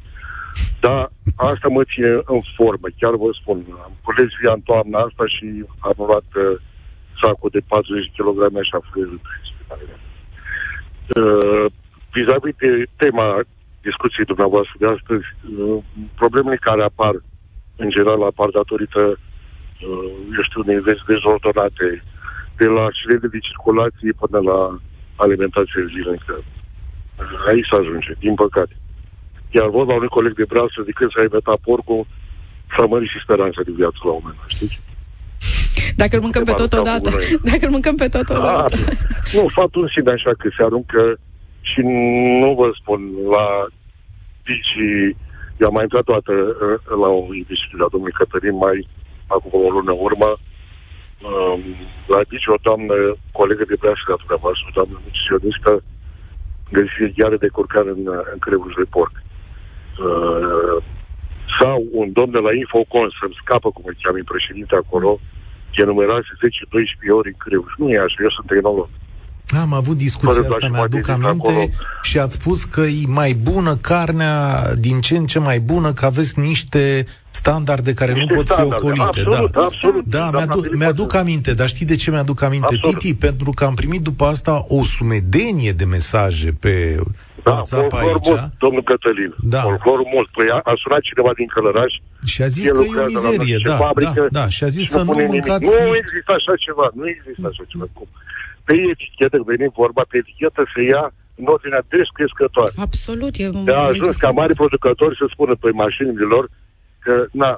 Dar 0.85 1.11
asta 1.35 1.67
mă 1.67 1.83
ține 1.91 2.11
în 2.35 2.41
formă, 2.55 2.87
chiar 2.99 3.13
vă 3.23 3.29
spun. 3.39 3.57
Am 3.85 3.93
cules 4.03 4.31
via 4.41 4.53
în 4.57 4.63
toamna 4.69 4.99
asta 4.99 5.23
și 5.35 5.47
am 5.89 5.97
luat 5.97 6.29
uh, 6.35 6.57
sacul 7.21 7.49
de 7.53 7.61
40 7.67 8.11
kg 8.15 8.57
așa 8.57 8.79
frânt. 8.89 9.21
Uh, 11.19 11.65
vis-a-vis 12.13 12.55
de 12.63 12.71
tema 12.95 13.27
discuției 13.81 14.25
dumneavoastră 14.31 14.75
de 14.81 14.87
astăzi, 14.95 15.25
uh, 15.59 15.77
problemele 16.15 16.65
care 16.67 16.83
apar, 16.83 17.15
în 17.83 17.89
general, 17.89 18.21
apar 18.23 18.49
datorită, 18.49 19.01
uh, 19.09 20.11
eu 20.35 20.43
știu, 20.47 20.61
unei 20.65 20.79
vezi 20.87 21.09
dezordonate, 21.13 22.03
de 22.59 22.67
la 22.75 22.81
accidente 22.83 23.27
de 23.27 23.45
circulație 23.47 24.11
până 24.21 24.39
la 24.49 24.59
alimentație 25.15 25.81
zilnică. 25.93 26.35
Uh, 26.39 27.45
aici 27.49 27.69
se 27.69 27.75
ajunge, 27.79 28.11
din 28.25 28.35
păcate. 28.35 28.75
Iar 29.57 29.69
vorba 29.69 29.93
unui 29.93 30.15
coleg 30.17 30.33
de 30.35 30.45
braț, 30.51 30.73
de 30.85 30.91
când 30.97 31.11
s-a 31.11 31.21
inventat 31.21 31.59
porcul, 31.67 32.01
s-a 32.75 32.85
mărit 32.85 33.09
și 33.09 33.23
speranța 33.23 33.61
de 33.67 33.73
viață 33.81 33.99
la 34.03 34.11
un 34.11 34.19
moment 34.21 34.37
dat, 34.39 34.49
știți? 34.55 34.77
Dacă 36.01 36.13
îl 36.15 36.21
mâncăm 36.21 36.43
pe 36.43 36.59
tot 36.61 36.73
odată. 36.73 37.09
Dacă 37.51 37.63
îl 37.65 37.75
mâncăm 37.77 37.95
pe 37.95 38.09
tot 38.15 38.29
odată. 38.29 38.63
Ah, 38.63 39.33
nu, 39.35 39.41
faptul 39.59 39.81
în 39.81 39.91
sine 39.95 40.11
așa 40.11 40.31
că 40.39 40.47
se 40.55 40.63
aruncă 40.63 41.01
și 41.69 41.79
nu 42.41 42.49
vă 42.59 42.67
spun 42.79 43.01
la 43.35 43.45
Digi, 44.45 45.15
eu 45.59 45.67
am 45.67 45.75
mai 45.77 45.87
intrat 45.87 46.05
toată 46.11 46.33
uh, 46.33 46.97
la 47.03 47.09
o 47.17 47.21
emisiune 47.41 47.83
la 47.83 47.91
domnului 47.93 48.17
Cătălin 48.19 48.57
mai 48.65 48.77
acum 49.35 49.51
o 49.67 49.69
lună 49.75 49.93
urmă, 50.07 50.29
um, 51.27 51.61
la 52.13 52.19
Digi 52.29 52.53
o 52.55 52.57
doamnă, 52.67 52.95
colegă 53.39 53.63
de 53.67 53.81
preașă 53.81 54.03
la 54.07 54.21
dumneavoastră, 54.21 54.65
o 54.67 54.75
doamnă 54.77 54.95
nutriționistă, 54.97 55.71
găsie 56.75 57.07
gheare 57.17 57.37
de 57.43 57.49
curcan 57.55 57.87
în, 57.95 58.03
în 58.33 58.39
crevuș 58.45 58.73
de 58.81 58.87
porc. 58.95 59.15
Uh, 59.15 59.34
sau 61.59 61.87
un 61.91 62.11
domn 62.11 62.31
de 62.31 62.39
la 62.39 62.53
Infocon 62.53 63.09
să-mi 63.19 63.39
scapă, 63.41 63.71
cum 63.71 63.83
îl 63.87 63.97
cheamă 64.01 64.17
președinte 64.25 64.75
acolo, 64.75 65.19
enumerase 65.75 66.31
10-12 67.09 67.17
ori 67.19 67.27
în 67.27 67.37
creuș. 67.37 67.71
Nu 67.77 67.89
e 67.89 67.97
așa, 67.99 68.23
eu 68.23 68.29
sunt 68.29 68.47
tehnolog. 68.47 68.89
Am 69.61 69.73
avut 69.73 69.97
discuția 69.97 70.41
asta, 70.41 70.67
mi-aduc 70.67 71.07
aminte 71.07 71.49
acolo. 71.49 71.69
și 72.01 72.19
ați 72.19 72.33
spus 72.33 72.63
că 72.63 72.81
e 72.81 73.03
mai 73.07 73.33
bună 73.33 73.75
carnea, 73.75 74.63
din 74.75 75.01
ce 75.01 75.17
în 75.17 75.25
ce 75.25 75.39
mai 75.39 75.59
bună, 75.59 75.93
că 75.93 76.05
aveți 76.05 76.39
niște 76.39 77.05
standarde 77.29 77.93
care 77.93 78.11
niște 78.13 78.27
nu 78.29 78.35
pot 78.35 78.47
standarde. 78.47 78.75
fi 78.75 78.85
ocolite. 78.85 79.03
Absolut, 79.03 79.51
da, 79.51 79.61
absolut. 79.61 80.05
Da, 80.05 80.29
mi-aduc, 80.31 80.75
mi-aduc 80.75 81.13
aminte, 81.13 81.53
dar 81.53 81.67
știi 81.67 81.85
de 81.85 81.95
ce 81.95 82.11
mi-aduc 82.11 82.41
aminte, 82.41 82.75
absolut. 82.75 82.97
Titi? 82.97 83.15
Pentru 83.15 83.51
că 83.55 83.65
am 83.65 83.73
primit 83.73 84.01
după 84.01 84.25
asta 84.25 84.65
o 84.67 84.83
sumedenie 84.83 85.71
de 85.71 85.85
mesaje 85.85 86.55
pe 86.59 86.73
da, 87.43 87.51
WhatsApp 87.51 87.93
aici. 87.93 88.27
Mult, 88.27 88.53
domnul 88.57 88.83
Cătălin. 88.83 89.31
Da. 89.53 89.61
Folclor 89.61 89.99
mult. 90.13 90.29
Păi 90.37 90.47
a, 90.55 90.59
a 90.71 90.73
sunat 90.83 91.01
cineva 91.09 91.31
din 91.39 91.47
Călăraș. 91.53 91.93
Și 92.31 92.41
a 92.41 92.47
zis 92.55 92.69
că 92.69 92.81
e 92.83 93.01
o 93.01 93.05
mizerie, 93.05 93.57
da, 93.69 93.75
fabrică, 93.75 94.27
da, 94.31 94.39
da. 94.39 94.45
Și 94.55 94.63
a 94.63 94.67
zis 94.67 94.83
și 94.83 94.89
să 94.89 95.01
nu, 95.01 95.13
nu 95.13 95.25
mâncați... 95.33 95.69
Nu 95.89 95.95
există 96.01 96.31
așa 96.39 96.53
ceva, 96.65 96.87
nu 96.99 97.05
există 97.13 97.45
așa 97.51 97.63
ceva. 97.71 97.87
Cum? 97.97 98.07
Pe 98.65 98.73
etichetă, 98.93 99.37
venim 99.45 99.71
vorba, 99.75 100.01
pe 100.09 100.17
etichetă 100.17 100.61
se 100.73 100.81
ia 100.93 101.13
în 101.39 101.45
ordinea 101.55 101.83
descrescătoare. 101.95 102.71
Absolut. 102.87 103.33
E 103.35 103.49
de 103.69 103.73
a 103.73 103.87
ajuns 103.91 104.15
ca 104.15 104.29
mari 104.29 104.53
producători 104.53 105.17
să 105.21 105.25
spună 105.33 105.53
pe 105.55 105.69
mașinile 105.83 106.25
lor 106.33 106.49
că, 106.99 107.13
na, 107.31 107.51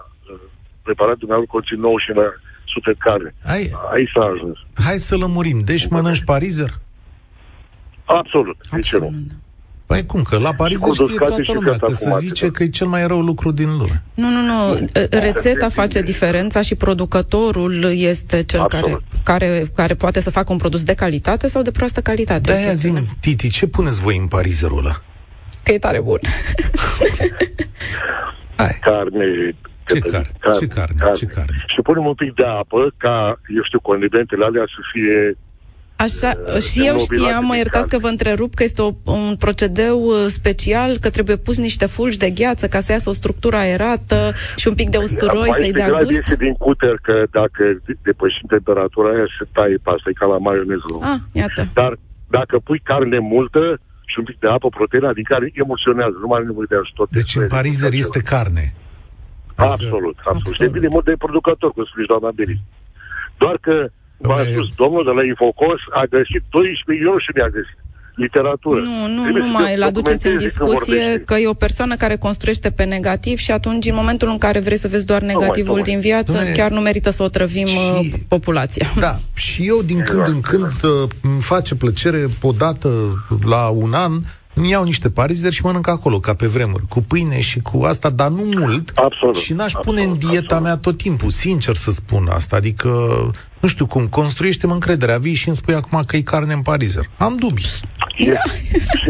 preparatul 0.83 1.27
meu 1.27 1.45
conțin 1.45 1.79
99 1.79 2.31
de 2.85 2.95
carne. 2.97 3.35
Hai, 3.43 3.71
Aici 3.93 4.11
s-a 4.13 4.25
ajuns. 4.35 4.57
Hai 4.85 4.97
să 4.97 5.17
lămurim. 5.17 5.59
Deci 5.59 5.87
mănânci 5.87 6.23
parizer? 6.23 6.71
Absolut. 8.05 8.57
Absolut. 8.71 8.71
De 8.71 8.79
ce 8.79 8.97
nu? 8.97 9.11
Păi 9.87 10.05
cum, 10.05 10.21
că 10.21 10.37
la 10.37 10.53
Paris 10.53 10.81
știe 10.93 11.17
toată 11.17 11.51
lumea, 11.53 11.77
că 11.77 11.93
se 11.93 12.09
zice 12.19 12.51
că 12.51 12.63
e 12.63 12.69
cel 12.69 12.87
mai 12.87 13.07
rău 13.07 13.21
lucru 13.21 13.51
din 13.51 13.77
lume. 13.77 14.03
Nu, 14.13 14.29
nu, 14.29 14.41
nu. 14.41 14.87
Rețeta 15.09 15.69
face 15.69 16.01
diferența 16.01 16.61
și 16.61 16.75
producătorul 16.75 17.83
este 17.91 18.43
cel 18.43 18.65
care, 18.65 18.99
care, 19.23 19.65
care 19.75 19.93
poate 19.93 20.19
să 20.19 20.29
facă 20.29 20.51
un 20.51 20.57
produs 20.57 20.83
de 20.83 20.93
calitate 20.93 21.47
sau 21.47 21.61
de 21.61 21.71
proastă 21.71 22.01
calitate. 22.01 22.51
De-aia 22.51 22.69
zi, 22.69 22.93
Titi, 23.19 23.49
ce 23.49 23.67
puneți 23.67 24.01
voi 24.01 24.17
în 24.17 24.27
parizerul 24.27 24.77
ăla? 24.77 25.01
Că 25.63 25.71
e 25.71 25.77
tare 25.77 26.01
bun. 26.01 26.19
Hai. 28.57 28.77
Carne, 28.81 29.55
ce 29.85 29.99
carne? 29.99 30.27
carne? 30.39 30.57
Ce 30.59 30.67
carne? 30.67 30.95
carne? 30.99 31.13
Ce 31.13 31.25
carne? 31.25 31.65
Și 31.67 31.81
punem 31.81 32.05
un 32.05 32.13
pic 32.13 32.33
de 32.33 32.45
apă 32.45 32.93
ca, 32.97 33.39
eu 33.55 33.63
știu, 33.63 33.79
condimentele 33.79 34.45
alea 34.45 34.65
să 34.75 34.81
fie 34.91 35.37
Așa, 35.97 36.31
uh, 36.37 36.61
și 36.61 36.85
eu 36.85 36.97
știam, 36.97 37.45
mă 37.45 37.55
iertați 37.55 37.89
că 37.89 37.97
vă 37.97 38.07
întrerup, 38.07 38.53
că 38.53 38.63
este 38.63 38.81
o, 38.81 38.91
un 39.03 39.35
procedeu 39.35 39.99
uh, 39.99 40.25
special, 40.27 40.97
că 40.97 41.09
trebuie 41.09 41.37
pus 41.37 41.57
niște 41.57 41.85
fulgi 41.85 42.17
de 42.17 42.29
gheață 42.29 42.67
ca 42.67 42.79
să 42.79 42.91
iasă 42.91 43.09
o 43.09 43.13
structură 43.13 43.55
aerată 43.55 44.33
și 44.55 44.67
un 44.67 44.73
pic 44.73 44.89
de 44.89 44.97
usturoi 44.97 45.49
să-i 45.51 45.71
dea 45.71 45.89
gust. 45.89 46.11
este 46.11 46.35
din 46.35 46.53
cuter 46.53 46.95
că 47.01 47.23
dacă 47.31 47.63
depășim 48.01 48.47
temperatura 48.47 49.09
aia 49.09 49.27
se 49.39 49.45
taie 49.51 49.77
pasta, 49.83 50.09
e 50.09 50.13
ca 50.13 50.25
la 50.25 50.37
maioneză. 50.37 50.85
Ah, 51.01 51.19
iată. 51.31 51.67
Dar 51.73 51.97
dacă 52.29 52.59
pui 52.63 52.79
carne 52.83 53.19
multă 53.19 53.79
și 54.05 54.15
un 54.19 54.23
pic 54.23 54.39
de 54.39 54.47
apă, 54.47 54.69
proteina 54.69 55.13
din 55.13 55.23
care 55.23 55.51
emulsionează, 55.53 56.15
nu 56.21 56.27
mai 56.27 56.37
are 56.37 56.47
nevoie 56.47 56.67
de 56.69 56.75
ajutor. 56.75 57.07
Deci 57.11 57.35
în 57.35 57.47
parizer 57.47 57.93
este 57.93 58.21
carne. 58.21 58.73
Absolut, 59.55 59.83
absolut. 59.83 60.17
absolut. 60.23 60.57
Depinde 60.57 60.87
mult 60.95 61.05
de 61.05 61.15
producător, 61.25 61.71
cum 61.71 61.85
spune 61.85 62.05
doamna 62.07 62.31
Beri. 62.39 62.61
Doar 63.37 63.57
că 63.61 63.89
V-am 64.17 64.43
spus, 64.51 64.69
domnul 64.75 65.03
de 65.03 65.11
la 65.17 65.23
Infocos 65.23 65.79
a 65.99 66.03
găsit 66.15 66.43
12 66.49 66.83
milioni 66.91 67.23
și 67.25 67.31
mi-a 67.35 67.49
găsit 67.57 67.79
literatură. 68.17 68.79
Nu, 68.79 69.07
nu, 69.07 69.21
Trebuie 69.21 69.43
nu 69.43 69.51
mai 69.51 69.75
îl 69.75 69.83
aduceți 69.83 70.27
în 70.27 70.37
discuție 70.37 71.21
că 71.25 71.35
e 71.35 71.47
o 71.47 71.53
persoană 71.53 71.95
care 71.95 72.15
construiește 72.15 72.71
pe 72.71 72.83
negativ 72.83 73.37
și 73.37 73.51
atunci 73.51 73.85
în 73.85 73.95
momentul 73.95 74.29
în 74.29 74.37
care 74.37 74.59
vrei 74.59 74.77
să 74.77 74.87
vezi 74.87 75.05
doar 75.05 75.21
negativul 75.21 75.73
mai, 75.73 75.81
din 75.81 75.99
viață, 75.99 76.31
Doamne, 76.31 76.51
chiar 76.51 76.71
nu 76.71 76.79
merită 76.79 77.09
să 77.09 77.23
o 77.23 77.27
trăvim 77.27 77.65
și, 77.65 77.77
uh, 77.77 78.13
populația. 78.27 78.93
Da, 79.07 79.19
și 79.33 79.67
eu 79.67 79.81
din 79.81 80.03
când 80.03 80.27
în 80.27 80.41
când 80.41 80.63
uh, 80.63 81.09
îmi 81.21 81.41
face 81.41 81.75
plăcere, 81.75 82.27
odată 82.41 82.89
la 83.45 83.67
un 83.67 83.93
an, 83.93 84.11
îmi 84.53 84.69
iau 84.69 84.83
niște 84.83 85.09
parizeri 85.09 85.55
și 85.55 85.65
mănânc 85.65 85.87
acolo, 85.87 86.19
ca 86.19 86.33
pe 86.33 86.45
vremuri, 86.45 86.83
cu 86.89 87.01
pâine 87.01 87.39
și 87.39 87.59
cu 87.59 87.83
asta, 87.83 88.09
dar 88.09 88.29
nu 88.29 88.43
mult. 88.59 88.91
Absolut. 88.95 89.35
Și 89.35 89.53
n-aș 89.53 89.73
absolut, 89.73 89.85
pune 89.85 90.11
în 90.11 90.17
dieta 90.17 90.37
absolut. 90.37 90.63
mea 90.63 90.77
tot 90.77 90.97
timpul, 90.97 91.29
sincer 91.29 91.75
să 91.75 91.91
spun 91.91 92.27
asta. 92.27 92.55
Adică, 92.55 92.91
nu 93.59 93.67
știu 93.67 93.85
cum, 93.85 94.07
construiește-mă 94.07 94.73
încrederea, 94.73 95.17
vii 95.17 95.33
și 95.33 95.47
îmi 95.47 95.57
spui 95.57 95.73
acum 95.73 96.01
că 96.07 96.15
e 96.15 96.21
carne 96.21 96.53
în 96.53 96.61
parizer. 96.61 97.03
Am 97.17 97.35
dubii. 97.35 97.65
Da. 98.31 98.39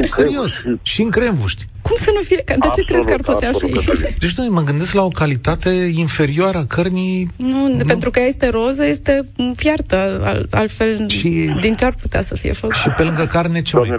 Serios. 0.08 0.64
Și 0.82 1.02
în 1.02 1.10
cremvuști. 1.10 1.66
Cum 1.82 1.96
să 1.96 2.12
nu 2.14 2.22
fie? 2.22 2.42
De 2.46 2.52
ce 2.52 2.58
absolut, 2.60 2.88
crezi 2.88 3.06
că 3.06 3.14
ar 3.14 3.20
putea 3.20 3.50
absolut, 3.50 3.84
fi? 3.84 4.20
Deci, 4.20 4.34
nu, 4.34 4.46
mă 4.50 4.62
gândesc 4.62 4.94
la 4.94 5.04
o 5.04 5.08
calitate 5.08 5.70
inferioară 5.94 6.58
a 6.58 6.66
cărnii... 6.66 7.28
Nu, 7.36 7.68
nu, 7.68 7.84
pentru 7.86 8.10
că 8.10 8.20
ea 8.20 8.26
este 8.26 8.50
roză, 8.50 8.86
este 8.86 9.30
fiartă. 9.56 10.22
Al, 10.24 10.48
altfel, 10.52 11.08
și... 11.08 11.56
din 11.60 11.76
ce 11.76 11.86
ar 11.86 11.96
putea 12.02 12.22
să 12.22 12.36
fie 12.36 12.52
făcut? 12.52 12.76
Și 12.76 12.90
pe 12.90 13.04
lângă 13.04 13.26
carne 13.26 13.62
ce 13.62 13.78
mai 13.78 13.98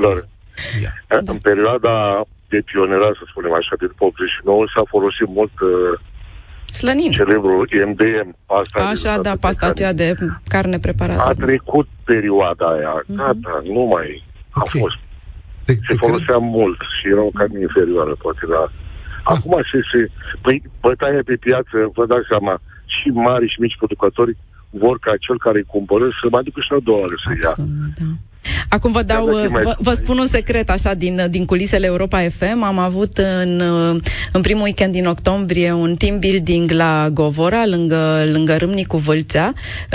Yeah. 0.80 0.94
Da. 1.06 1.32
În 1.32 1.38
perioada 1.38 1.94
de 2.48 2.58
pionerat, 2.68 3.14
să 3.20 3.24
spunem 3.30 3.52
așa, 3.52 3.74
de 3.78 3.86
după 3.86 4.04
89, 4.04 4.64
s-a 4.74 4.82
folosit 4.94 5.28
mult 5.38 5.54
uh, 5.60 5.98
Slănin. 6.72 7.10
Celebrul 7.12 7.68
MDM, 7.86 8.36
pasta 8.46 8.84
Așa, 8.84 9.20
da, 9.20 9.32
pasta 9.40 9.66
aceea 9.66 9.92
de 9.92 10.14
carne 10.48 10.78
preparată. 10.78 11.22
A 11.22 11.32
trecut 11.32 11.88
perioada 12.04 12.66
aia, 12.66 13.02
uh-huh. 13.02 13.14
gata, 13.14 13.62
nu 13.64 13.82
mai 13.94 14.24
a 14.50 14.60
okay. 14.64 14.80
fost. 14.80 14.98
De, 15.64 15.72
se 15.72 15.80
de 15.88 15.94
folosea 15.94 16.38
cred... 16.38 16.50
mult 16.56 16.80
și 16.96 17.08
era 17.12 17.22
o 17.22 17.30
carne 17.38 17.60
inferioară, 17.60 18.14
poate, 18.22 18.46
la... 18.46 18.62
Ah. 18.62 19.36
Acum 19.36 19.54
se, 19.70 19.78
se... 19.92 20.10
Păi, 20.40 20.62
bătaia 20.80 21.22
pe 21.24 21.36
piață, 21.36 21.76
vă 21.94 22.06
dați 22.06 22.26
seama, 22.28 22.60
și 22.96 23.08
mari 23.08 23.48
și 23.52 23.60
mici 23.60 23.76
producători 23.76 24.36
vor 24.70 24.98
ca 24.98 25.12
cel 25.24 25.38
care 25.38 25.58
îi 25.58 25.72
cumpără 25.74 26.06
să 26.20 26.26
mai 26.30 26.42
ducă 26.42 26.60
și 26.60 26.72
la 26.72 26.78
doua 26.82 26.98
oară 26.98 27.16
să 27.24 27.30
ia. 27.42 27.54
Da. 27.98 28.04
Acum 28.68 28.92
vă 28.92 29.02
dau, 29.02 29.26
vă, 29.62 29.76
vă 29.78 29.92
spun 29.92 30.18
un 30.18 30.26
secret 30.26 30.70
așa 30.70 30.94
din, 30.94 31.26
din 31.30 31.44
culisele 31.44 31.86
Europa 31.86 32.26
FM. 32.38 32.62
Am 32.62 32.78
avut 32.78 33.18
în, 33.18 33.62
în 34.32 34.40
primul 34.40 34.62
weekend 34.62 34.92
din 34.92 35.06
octombrie 35.06 35.72
un 35.72 35.96
team 35.96 36.18
building 36.18 36.70
la 36.70 37.08
Govora, 37.12 37.66
lângă, 37.66 38.24
lângă 38.26 38.56
Râmnicu 38.56 38.96
Vâlcea 38.96 39.52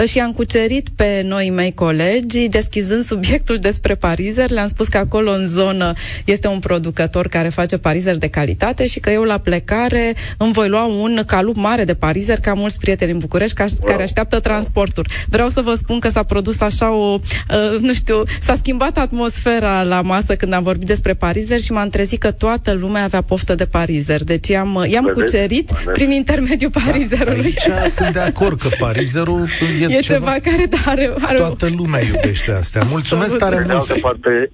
și 0.07 0.19
am 0.19 0.31
cucerit 0.31 0.89
pe 0.95 1.21
noi 1.25 1.50
mei 1.50 1.71
colegi, 1.71 2.47
deschizând 2.47 3.03
subiectul 3.03 3.57
despre 3.57 3.95
parizer. 3.95 4.50
Le-am 4.50 4.67
spus 4.67 4.88
că 4.88 4.97
acolo 4.97 5.31
în 5.31 5.47
zonă 5.47 5.93
este 6.25 6.47
un 6.47 6.59
producător 6.59 7.27
care 7.27 7.50
face 7.50 7.77
parizer 7.77 8.17
de 8.17 8.27
calitate 8.27 8.85
și 8.85 9.00
că 9.00 9.09
eu 9.09 9.23
la 9.23 9.38
plecare 9.38 10.13
îmi 10.38 10.53
voi 10.53 10.69
lua 10.69 10.85
un 10.85 11.23
calup 11.25 11.55
mare 11.55 11.83
de 11.83 11.93
parizer, 11.93 12.39
ca 12.39 12.53
mulți 12.53 12.79
prieteni 12.79 13.12
în 13.12 13.17
București 13.17 13.55
ca, 13.55 13.65
care 13.85 14.03
așteaptă 14.03 14.39
transporturi. 14.39 15.13
Vreau 15.27 15.50
să 15.50 15.62
vă 15.62 15.73
spun 15.73 16.00
că 16.00 16.09
s-a 16.09 16.23
produs 16.23 16.62
așa 16.62 16.91
o, 16.91 17.13
uh, 17.13 17.79
nu 17.79 17.93
știu, 17.93 18.23
s-a 18.39 18.53
schimbat 18.53 18.97
atmosfera 18.97 19.83
la 19.83 20.01
masă 20.01 20.35
când 20.35 20.53
am 20.53 20.63
vorbit 20.63 20.87
despre 20.87 21.13
parizer 21.13 21.59
și 21.59 21.71
m-am 21.71 21.89
trezit 21.89 22.19
că 22.19 22.31
toată 22.31 22.73
lumea 22.73 23.03
avea 23.03 23.21
poftă 23.21 23.55
de 23.55 23.65
parizer. 23.65 24.23
Deci 24.23 24.47
i-am, 24.47 24.83
i-am 24.87 25.05
cucerit 25.05 25.71
prin 25.93 26.11
intermediul 26.11 26.71
parizerului. 26.85 27.43
Aici 27.43 27.89
sunt 27.89 28.13
de 28.13 28.19
acord 28.19 28.59
că 28.59 28.69
parizerul 28.79 29.41
e, 29.81 29.97
e 29.97 29.99
ceva, 29.99 30.01
ceva 30.01 30.31
care 30.31 30.65
are, 30.85 31.13
are... 31.27 31.37
Toată 31.37 31.67
lumea 31.77 32.01
iubește 32.01 32.51
astea. 32.51 32.83
Mulțumesc 32.95 33.37
tare 33.37 33.55
mult! 33.55 33.67
De 33.67 33.73
altă 33.73 33.97
parte, 34.01 34.51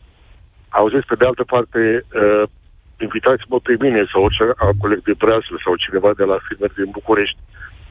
auziți, 0.69 1.07
pe 1.11 1.15
de 1.15 1.25
altă 1.25 1.43
parte, 1.43 1.79
uh, 2.21 2.43
invitați-mă 3.05 3.57
pe 3.67 3.73
mine 3.83 4.01
sau 4.11 4.23
orice 4.23 4.43
coleg 4.81 4.99
de 5.09 5.13
breaslă 5.23 5.57
sau 5.63 5.73
cineva 5.85 6.11
de 6.19 6.25
la 6.31 6.37
firme 6.47 6.67
din 6.75 6.89
București, 6.97 7.39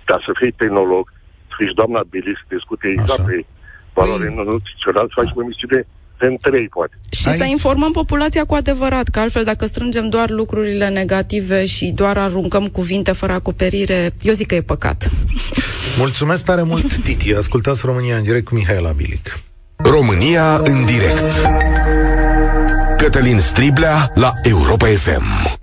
ca 0.09 0.17
să 0.27 0.31
fii 0.41 0.59
tehnolog, 0.63 1.05
să 1.49 1.55
fii 1.59 1.79
doamna 1.81 2.03
Billy, 2.11 2.35
să 2.41 2.45
discute 2.57 2.87
exact 2.97 3.25
pe 3.29 3.37
valoare 4.01 4.25
păi... 4.25 4.45
nutrițională, 4.53 5.07
să 5.09 5.17
faci 5.21 5.33
o 5.35 5.43
emisiune 5.43 5.81
în 6.19 6.37
trei, 6.41 6.69
poate. 6.69 6.99
Și 7.11 7.29
Ai... 7.29 7.37
să 7.37 7.45
informăm 7.45 7.93
populația 7.93 8.45
cu 8.45 8.55
adevărat, 8.55 9.09
că 9.09 9.19
altfel 9.19 9.45
dacă 9.45 9.67
strângem 9.67 10.09
doar 10.09 10.31
lucrurile 10.31 10.89
negative 10.89 11.67
și 11.67 11.87
doar 12.01 12.17
aruncăm 12.19 12.67
cuvinte 12.67 13.13
fără 13.13 13.33
acoperire, 13.33 14.15
eu 14.23 14.35
zic 14.35 14.47
că 14.47 14.55
e 14.55 14.63
păcat. 14.63 15.11
Mulțumesc 15.99 16.45
tare 16.45 16.63
mult, 16.63 16.97
Titi. 17.05 17.35
Ascultați 17.35 17.87
România 17.87 18.17
în 18.17 18.23
direct 18.23 18.45
cu 18.45 18.55
Mihaela 18.55 18.91
Bilic. 18.91 19.39
România 19.77 20.57
în 20.57 20.85
direct. 20.85 21.49
Cătălin 22.99 23.39
Striblea 23.39 24.11
la 24.15 24.33
Europa 24.43 24.87
FM. 24.87 25.59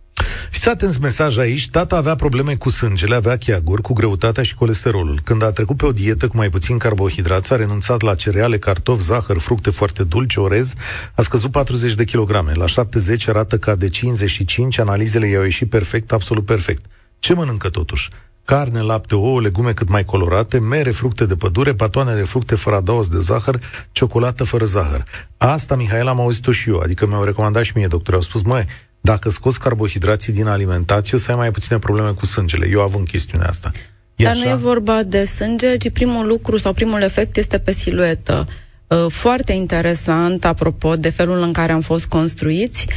Fiți 0.56 0.70
atenți 0.70 1.02
mesaj 1.02 1.38
aici, 1.38 1.70
tata 1.70 1.96
avea 1.96 2.16
probleme 2.16 2.56
cu 2.56 2.70
sângele, 2.70 3.16
avea 3.16 3.38
chiaguri, 3.38 3.82
cu 3.82 3.94
greutatea 3.94 4.44
și 4.44 4.56
colesterolul. 4.56 5.20
Când 5.24 5.44
a 5.44 5.52
trecut 5.52 5.78
pe 5.78 5.86
o 5.86 5.92
dietă 5.92 6.28
cu 6.28 6.38
mai 6.38 6.50
puțin 6.50 6.78
carbohidrați, 6.78 7.54
a 7.54 7.56
renunțat 7.56 8.02
la 8.02 8.16
cereale, 8.16 8.58
cartofi, 8.58 9.04
zahăr, 9.04 9.38
fructe 9.38 9.70
foarte 9.70 10.04
dulci, 10.04 10.36
orez, 10.36 10.74
a 11.16 11.22
scăzut 11.22 11.52
40 11.52 11.94
de 11.94 12.04
kilograme. 12.04 12.52
La 12.54 12.66
70 12.66 13.28
arată 13.28 13.58
ca 13.58 13.76
de 13.76 13.90
55, 13.90 14.80
analizele 14.80 15.28
i-au 15.28 15.44
ieșit 15.44 15.70
perfect, 15.70 16.12
absolut 16.12 16.46
perfect. 16.46 16.86
Ce 17.20 17.34
mănâncă 17.34 17.70
totuși? 17.70 18.10
carne, 18.46 18.82
lapte, 18.82 19.16
ouă, 19.16 19.42
legume 19.42 19.74
cât 19.74 19.90
mai 19.90 20.04
colorate, 20.04 20.60
mere, 20.60 20.92
fructe 20.92 21.26
de 21.26 21.36
pădure, 21.36 21.74
patoane 21.74 22.16
de 22.16 22.24
fructe 22.24 22.56
fără 22.56 22.76
adaos 22.76 23.08
de 23.08 23.20
zahăr, 23.20 23.60
ciocolată 23.92 24.44
fără 24.44 24.66
zahăr. 24.66 25.06
Asta, 25.38 25.76
Mihaela, 25.76 26.10
am 26.10 26.20
auzit-o 26.20 26.52
și 26.52 26.70
eu, 26.70 26.80
adică 26.80 27.08
mi-au 27.08 27.24
recomandat 27.24 27.64
și 27.64 27.72
mie 27.76 27.88
doctorii. 27.88 28.20
Au 28.20 28.26
spus, 28.26 28.42
măi, 28.42 28.66
dacă 29.06 29.30
scoți 29.30 29.60
carbohidrații 29.60 30.34
din 30.34 30.48
alimentație, 30.48 31.18
o 31.18 31.20
să 31.20 31.32
ai 31.32 31.38
mai 31.38 31.52
puține 31.52 31.80
probleme 31.80 32.12
cu 32.12 32.26
sângele. 32.26 32.68
Eu 32.72 32.82
având 32.82 33.08
chestiunea 33.08 33.48
asta. 33.48 33.72
E 34.16 34.24
Dar 34.24 34.34
așa? 34.34 34.44
nu 34.44 34.50
e 34.50 34.54
vorba 34.54 35.04
de 35.04 35.26
sânge, 35.26 35.78
ci 35.78 35.92
primul 35.92 36.28
lucru 36.28 36.58
sau 36.58 36.74
primul 36.74 37.02
efect 37.02 37.38
este 37.38 37.58
pe 37.60 37.72
siluetă. 37.72 38.48
Uh, 38.88 39.06
foarte 39.10 39.54
interesant, 39.54 40.46
apropo 40.46 40.96
de 40.96 41.10
felul 41.10 41.42
în 41.42 41.54
care 41.54 41.72
am 41.72 41.82
fost 41.82 42.06
construiți, 42.06 42.88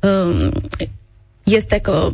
uh, 0.00 0.48
este 1.42 1.78
că 1.78 2.12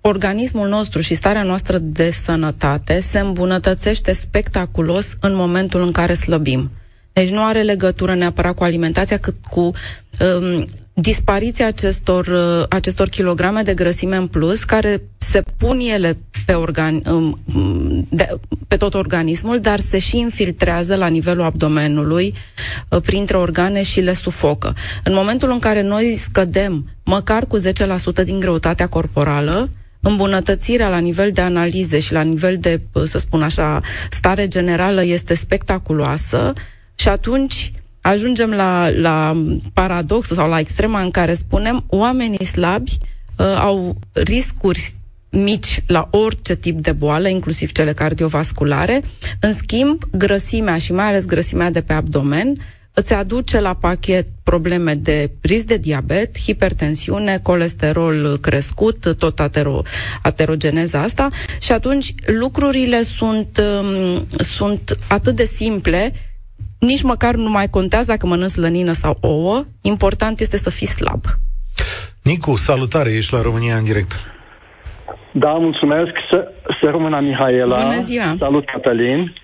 organismul 0.00 0.68
nostru 0.68 1.00
și 1.00 1.14
starea 1.14 1.42
noastră 1.42 1.78
de 1.78 2.10
sănătate 2.10 3.00
se 3.00 3.18
îmbunătățește 3.18 4.12
spectaculos 4.12 5.16
în 5.20 5.34
momentul 5.34 5.82
în 5.82 5.92
care 5.92 6.14
slăbim. 6.14 6.70
Deci 7.12 7.30
nu 7.30 7.44
are 7.44 7.62
legătură 7.62 8.14
neapărat 8.14 8.54
cu 8.54 8.64
alimentația, 8.64 9.16
cât 9.16 9.36
cu 9.50 9.60
um, 9.60 10.64
dispariția 10.94 11.66
acestor, 11.66 12.26
uh, 12.26 12.66
acestor 12.68 13.08
kilograme 13.08 13.62
de 13.62 13.74
grăsime 13.74 14.16
în 14.16 14.26
plus, 14.26 14.64
care 14.64 15.02
se 15.18 15.42
pun 15.56 15.78
ele 15.78 16.18
pe, 16.46 16.52
organ, 16.52 17.02
um, 17.06 17.38
de, 18.10 18.28
pe 18.68 18.76
tot 18.76 18.94
organismul, 18.94 19.60
dar 19.60 19.78
se 19.78 19.98
și 19.98 20.18
infiltrează 20.18 20.94
la 20.94 21.06
nivelul 21.06 21.44
abdomenului 21.44 22.34
uh, 22.88 23.00
printre 23.02 23.36
organe 23.36 23.82
și 23.82 24.00
le 24.00 24.12
sufocă. 24.14 24.74
În 25.04 25.14
momentul 25.14 25.50
în 25.50 25.58
care 25.58 25.82
noi 25.82 26.12
scădem 26.12 26.86
măcar 27.04 27.46
cu 27.46 27.58
10% 27.58 27.62
din 28.24 28.40
greutatea 28.40 28.86
corporală, 28.86 29.70
îmbunătățirea 30.00 30.88
la 30.88 30.98
nivel 30.98 31.30
de 31.32 31.40
analize 31.40 31.98
și 31.98 32.12
la 32.12 32.22
nivel 32.22 32.56
de, 32.58 32.80
uh, 32.92 33.02
să 33.02 33.18
spun 33.18 33.42
așa, 33.42 33.80
stare 34.10 34.46
generală 34.46 35.04
este 35.04 35.34
spectaculoasă 35.34 36.52
și 36.94 37.08
atunci 37.08 37.72
ajungem 38.00 38.50
la, 38.50 38.88
la 38.90 39.42
paradoxul 39.72 40.36
sau 40.36 40.48
la 40.48 40.58
extrema 40.58 41.00
în 41.00 41.10
care 41.10 41.34
spunem 41.34 41.84
oamenii 41.88 42.44
slabi 42.44 42.98
uh, 43.36 43.46
au 43.58 43.96
riscuri 44.12 44.94
mici 45.30 45.82
la 45.86 46.08
orice 46.10 46.54
tip 46.54 46.80
de 46.80 46.92
boală, 46.92 47.28
inclusiv 47.28 47.72
cele 47.72 47.92
cardiovasculare. 47.92 49.02
În 49.40 49.52
schimb, 49.52 50.02
grăsimea 50.12 50.78
și 50.78 50.92
mai 50.92 51.06
ales 51.06 51.24
grăsimea 51.24 51.70
de 51.70 51.80
pe 51.80 51.92
abdomen 51.92 52.54
îți 52.94 53.12
aduce 53.12 53.60
la 53.60 53.74
pachet 53.74 54.26
probleme 54.42 54.94
de 54.94 55.30
risc 55.40 55.64
de 55.64 55.76
diabet, 55.76 56.38
hipertensiune, 56.38 57.38
colesterol 57.42 58.38
crescut, 58.40 59.14
tot 59.18 59.40
atero, 59.40 59.82
aterogeneza 60.22 61.02
asta 61.02 61.28
și 61.60 61.72
atunci 61.72 62.14
lucrurile 62.26 63.02
sunt, 63.02 63.62
um, 63.80 64.26
sunt 64.38 64.96
atât 65.08 65.36
de 65.36 65.44
simple 65.44 66.12
nici 66.80 67.02
măcar 67.02 67.34
nu 67.34 67.50
mai 67.50 67.68
contează 67.68 68.10
dacă 68.10 68.26
mănânci 68.26 68.54
lănină 68.54 68.92
sau 68.92 69.16
ouă, 69.20 69.64
important 69.82 70.40
este 70.40 70.56
să 70.56 70.70
fii 70.70 70.86
slab. 70.86 71.22
Nicu, 72.22 72.56
salutare, 72.56 73.10
ești 73.10 73.34
la 73.34 73.40
România 73.42 73.76
în 73.76 73.84
direct. 73.84 74.12
Da, 75.32 75.50
mulțumesc. 75.50 76.10
Să, 76.30 76.48
să 76.80 76.90
rămână 76.90 77.20
Mihaela. 77.20 77.82
Bună 77.82 78.00
ziua. 78.00 78.34
Salut, 78.38 78.64
Cătălin. 78.64 79.34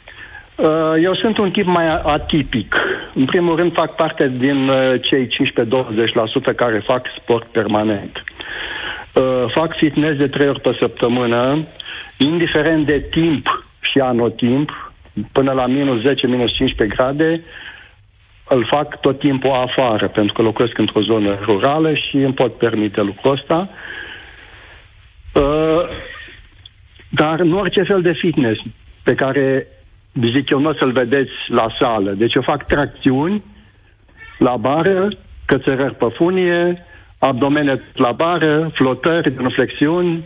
Uh, 0.57 0.69
eu 1.03 1.15
sunt 1.15 1.39
un 1.39 1.51
tip 1.51 1.67
mai 1.67 1.87
atipic. 2.03 2.75
În 3.15 3.25
primul 3.25 3.57
rând 3.57 3.73
fac 3.73 3.95
parte 3.95 4.33
din 4.39 4.69
uh, 4.69 5.01
cei 5.03 5.29
15-20% 6.53 6.55
care 6.57 6.83
fac 6.87 7.07
sport 7.21 7.47
permanent. 7.47 8.25
Uh, 9.13 9.45
fac 9.55 9.77
fitness 9.77 10.19
de 10.19 10.29
trei 10.29 10.49
ori 10.49 10.61
pe 10.61 10.77
săptămână, 10.81 11.67
indiferent 12.17 12.87
de 12.87 13.07
timp 13.11 13.67
și 13.81 13.99
anotimp, 13.99 14.86
până 15.33 15.53
la 15.53 15.67
minus 15.67 16.01
10, 16.01 16.27
minus 16.27 16.53
15 16.53 16.97
grade, 16.97 17.43
îl 18.49 18.67
fac 18.67 19.01
tot 19.01 19.19
timpul 19.19 19.51
afară, 19.51 20.09
pentru 20.09 20.33
că 20.33 20.43
locuiesc 20.43 20.79
într-o 20.79 21.01
zonă 21.01 21.39
rurală 21.43 21.95
și 21.95 22.17
îmi 22.17 22.35
pot 22.35 22.55
permite 22.55 23.01
lucrul 23.01 23.33
ăsta. 23.33 23.69
Uh, 25.35 25.89
dar 27.09 27.41
nu 27.41 27.59
orice 27.59 27.83
fel 27.83 28.03
de 28.03 28.13
fitness 28.13 28.61
pe 29.03 29.15
care, 29.15 29.67
zic 30.23 30.51
eu, 30.51 30.61
nu 30.61 30.69
o 30.69 30.73
să-l 30.73 30.93
vedeți 30.93 31.33
la 31.49 31.67
sală. 31.79 32.11
Deci 32.11 32.35
eu 32.35 32.43
fac 32.43 32.67
tracțiuni 32.67 33.43
la 34.39 34.57
bară, 34.57 35.09
cățărări 35.45 35.95
pe 35.95 36.07
funie, 36.15 36.85
abdomene 37.19 37.83
la 37.95 38.13
bară, 38.13 38.71
flotări, 38.75 39.33
flexiuni, 39.55 40.25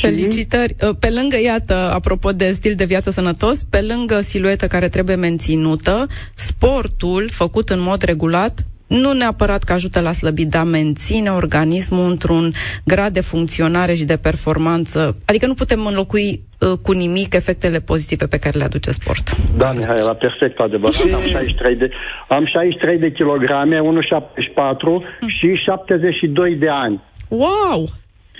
Felicitări. 0.00 0.74
Uh, 0.82 0.90
pe 0.98 1.10
lângă, 1.10 1.36
iată, 1.40 1.74
apropo 1.74 2.32
de 2.32 2.50
stil 2.50 2.74
de 2.74 2.84
viață 2.84 3.10
sănătos, 3.10 3.62
pe 3.62 3.80
lângă 3.80 4.20
silueta 4.20 4.66
care 4.66 4.88
trebuie 4.88 5.16
menținută, 5.16 6.06
sportul 6.34 7.28
făcut 7.30 7.68
în 7.68 7.80
mod 7.80 8.02
regulat 8.02 8.66
nu 8.88 9.12
neapărat 9.12 9.62
că 9.62 9.72
ajută 9.72 10.00
la 10.00 10.12
slăbit, 10.12 10.48
dar 10.48 10.64
menține 10.64 11.30
organismul 11.30 12.10
într-un 12.10 12.50
grad 12.84 13.12
de 13.12 13.20
funcționare 13.20 13.94
și 13.94 14.04
de 14.04 14.16
performanță. 14.16 15.16
Adică 15.26 15.46
nu 15.46 15.54
putem 15.54 15.86
înlocui 15.86 16.40
uh, 16.60 16.78
cu 16.82 16.92
nimic 16.92 17.34
efectele 17.34 17.80
pozitive 17.80 18.26
pe 18.26 18.38
care 18.38 18.58
le 18.58 18.64
aduce 18.64 18.90
sport. 18.90 19.36
Da, 19.56 19.72
Mihai, 19.72 20.00
la 20.00 20.14
perfect 20.14 20.58
adevărat. 20.58 20.94
Și... 20.94 21.14
Am 21.14 21.20
63 21.20 21.76
de, 21.76 21.90
am 22.28 22.46
63 22.46 22.98
de 22.98 23.10
kilograme, 23.12 23.78
1,74 23.78 23.82
mm. 24.82 25.28
și 25.28 25.54
72 25.64 26.54
de 26.54 26.68
ani. 26.68 27.00
Wow! 27.28 27.88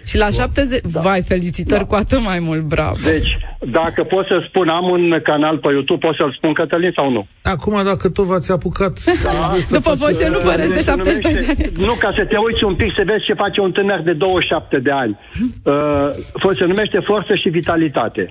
Și 0.05 0.17
la 0.17 0.31
70... 0.31 0.81
Da. 0.81 1.01
Vai, 1.01 1.23
felicitări 1.23 1.81
da. 1.81 1.87
cu 1.87 1.95
atât 1.95 2.21
mai 2.21 2.39
mult, 2.39 2.63
bravo. 2.63 2.97
Deci, 3.05 3.39
dacă 3.71 4.05
pot 4.05 4.27
să 4.27 4.45
spun, 4.49 4.69
am 4.69 4.91
un 4.91 5.21
canal 5.23 5.59
pe 5.59 5.69
YouTube, 5.69 6.07
pot 6.07 6.17
să-l 6.17 6.35
spun 6.37 6.53
Cătălin 6.53 6.93
sau 6.97 7.11
nu? 7.11 7.27
Acum, 7.43 7.81
dacă 7.85 8.09
tu 8.09 8.23
v-ați 8.23 8.53
apucat... 8.53 8.93
Da. 9.23 9.31
După 9.71 9.93
voce 9.95 10.29
nu 10.29 10.39
părăți 10.39 10.73
de 10.73 10.81
72 10.81 11.33
de 11.33 11.47
ani. 11.49 11.87
Nu, 11.87 11.95
ca 11.95 12.13
să 12.17 12.25
te 12.25 12.37
uiți 12.37 12.65
un 12.65 12.75
pic 12.75 12.93
să 12.97 13.03
vezi 13.07 13.25
ce 13.25 13.35
face 13.35 13.61
un 13.61 13.73
tânăr 13.73 14.01
de 14.03 14.13
27 14.13 14.79
de 14.79 14.91
ani. 14.91 15.19
Uh, 15.65 16.55
se 16.59 16.65
numește 16.65 17.01
forță 17.07 17.35
și 17.35 17.49
vitalitate. 17.49 18.27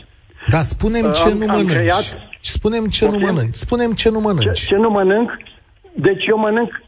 Da, 0.49 0.61
spunem 0.61 1.05
uh, 1.05 1.11
ce 1.13 1.27
uh, 1.27 1.33
nu 1.33 1.45
mănânci. 1.45 1.69
Creat... 1.69 2.17
Spunem 2.41 2.85
ce 2.85 3.05
nu 3.05 3.17
mănânci. 3.17 3.55
Spunem 3.55 3.91
ce 3.91 4.09
nu 4.09 4.19
mănânci. 4.19 4.59
Ce, 4.59 4.65
ce 4.65 4.75
nu 4.75 4.89
mănânc? 4.89 5.31
Deci 5.95 6.25
eu 6.27 6.37
mănânc 6.37 6.81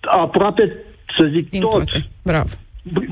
aproape, 0.00 0.72
să 1.16 1.28
zic, 1.32 1.50
Din 1.50 1.60
tot. 1.60 1.70
Toate. 1.70 2.08
Bravo 2.22 2.54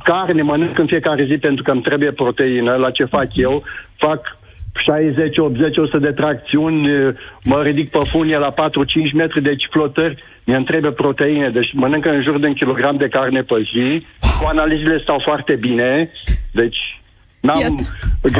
carne 0.02 0.42
mănânc 0.42 0.78
în 0.78 0.86
fiecare 0.86 1.24
zi 1.24 1.38
pentru 1.38 1.62
că 1.62 1.70
îmi 1.70 1.82
trebuie 1.82 2.12
proteină. 2.12 2.74
La 2.74 2.90
ce 2.90 3.04
fac 3.04 3.28
eu? 3.36 3.62
Fac 3.96 4.38
60, 4.74 5.38
80, 5.38 5.76
100 5.76 5.98
de 5.98 6.12
tracțiuni, 6.12 6.88
mă 7.44 7.62
ridic 7.62 7.90
pe 7.90 7.98
funie 8.10 8.38
la 8.38 8.54
4-5 8.54 8.54
metri, 9.14 9.42
deci 9.42 9.68
flotări, 9.70 10.22
mi-mi 10.44 10.64
trebuie 10.64 10.90
proteine, 10.90 11.48
deci 11.50 11.72
mănânc 11.72 12.06
în 12.06 12.22
jur 12.22 12.38
de 12.38 12.46
un 12.46 12.54
kilogram 12.54 12.96
de 12.96 13.08
carne 13.08 13.42
pe 13.42 13.68
zi, 13.72 14.06
cu 14.40 14.46
analizele 14.48 15.00
stau 15.02 15.20
foarte 15.24 15.54
bine, 15.54 16.10
deci 16.52 16.97
N-am 17.48 17.86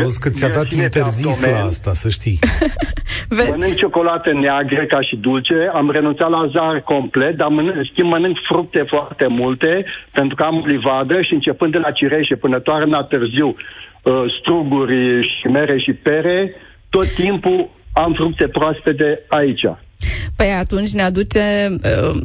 Auzi 0.00 0.20
că 0.20 0.28
ți-a 0.28 0.48
dat 0.48 0.70
interzis 0.70 1.44
la 1.44 1.58
asta, 1.70 1.92
să 1.92 2.08
știi. 2.08 2.38
Vezi? 3.36 3.50
Mănânc 3.50 3.76
ciocolată 3.76 4.32
neagră 4.32 4.84
ca 4.88 5.00
și 5.00 5.16
dulce, 5.16 5.70
am 5.74 5.90
renunțat 5.90 6.30
la 6.30 6.50
zahăr 6.52 6.80
complet, 6.80 7.36
dar 7.36 7.48
mănânc, 7.48 7.86
schimb 7.90 8.08
mănânc 8.08 8.36
fructe 8.48 8.84
foarte 8.88 9.26
multe, 9.26 9.84
pentru 10.12 10.34
că 10.36 10.42
am 10.42 10.64
livadă 10.66 11.22
și 11.22 11.32
începând 11.32 11.72
de 11.72 11.78
la 11.78 11.90
cireșe 11.90 12.36
până 12.36 12.58
toarna 12.60 13.02
târziu, 13.02 13.48
uh, 13.48 14.24
struguri 14.40 15.22
și 15.22 15.46
mere 15.46 15.78
și 15.78 15.92
pere, 15.92 16.54
tot 16.90 17.14
timpul 17.14 17.70
am 17.92 18.12
fructe 18.12 18.48
proaspete 18.48 19.20
aici. 19.28 19.66
Păi 20.36 20.50
atunci 20.50 20.92
ne 20.92 21.02
aduce, 21.02 21.76
uh, 22.12 22.20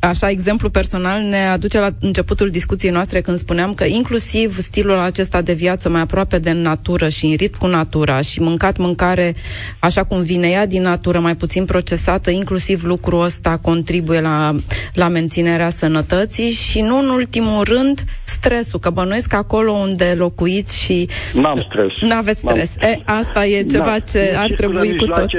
așa 0.00 0.30
exemplu 0.30 0.70
personal, 0.70 1.20
ne 1.22 1.46
aduce 1.46 1.78
la 1.78 1.90
începutul 2.00 2.50
discuției 2.50 2.92
noastre 2.92 3.20
când 3.20 3.36
spuneam 3.36 3.74
că 3.74 3.84
inclusiv 3.84 4.58
stilul 4.58 4.98
acesta 4.98 5.42
de 5.42 5.52
viață 5.52 5.88
mai 5.88 6.00
aproape 6.00 6.38
de 6.38 6.52
natură 6.52 7.08
și 7.08 7.26
în 7.26 7.34
ritm 7.36 7.58
cu 7.58 7.66
natura 7.66 8.20
și 8.20 8.40
mâncat 8.40 8.76
mâncare 8.76 9.34
așa 9.78 10.04
cum 10.04 10.22
vine 10.22 10.48
ea 10.48 10.66
din 10.66 10.82
natură, 10.82 11.18
mai 11.18 11.36
puțin 11.36 11.64
procesată, 11.64 12.30
inclusiv 12.30 12.82
lucrul 12.84 13.22
ăsta 13.22 13.58
contribuie 13.62 14.20
la, 14.20 14.54
la 14.94 15.08
menținerea 15.08 15.68
sănătății 15.68 16.50
și 16.50 16.80
nu 16.80 16.98
în 16.98 17.08
ultimul 17.08 17.64
rând 17.64 18.04
stresul, 18.24 18.78
că 18.78 18.90
bănuiesc 18.90 19.34
acolo 19.34 19.72
unde 19.72 20.14
locuiți 20.16 20.84
și... 20.84 21.08
N-am 21.34 21.64
stres. 21.68 22.10
N-aveți 22.10 22.40
stres. 22.40 22.76
N-am... 22.80 22.90
E, 22.90 23.02
asta 23.04 23.46
e 23.46 23.62
ceva 23.62 23.84
da. 23.84 23.98
ce 23.98 24.34
ar 24.36 24.50
trebui 24.56 24.96
cu 24.96 25.06
toți. 25.06 25.36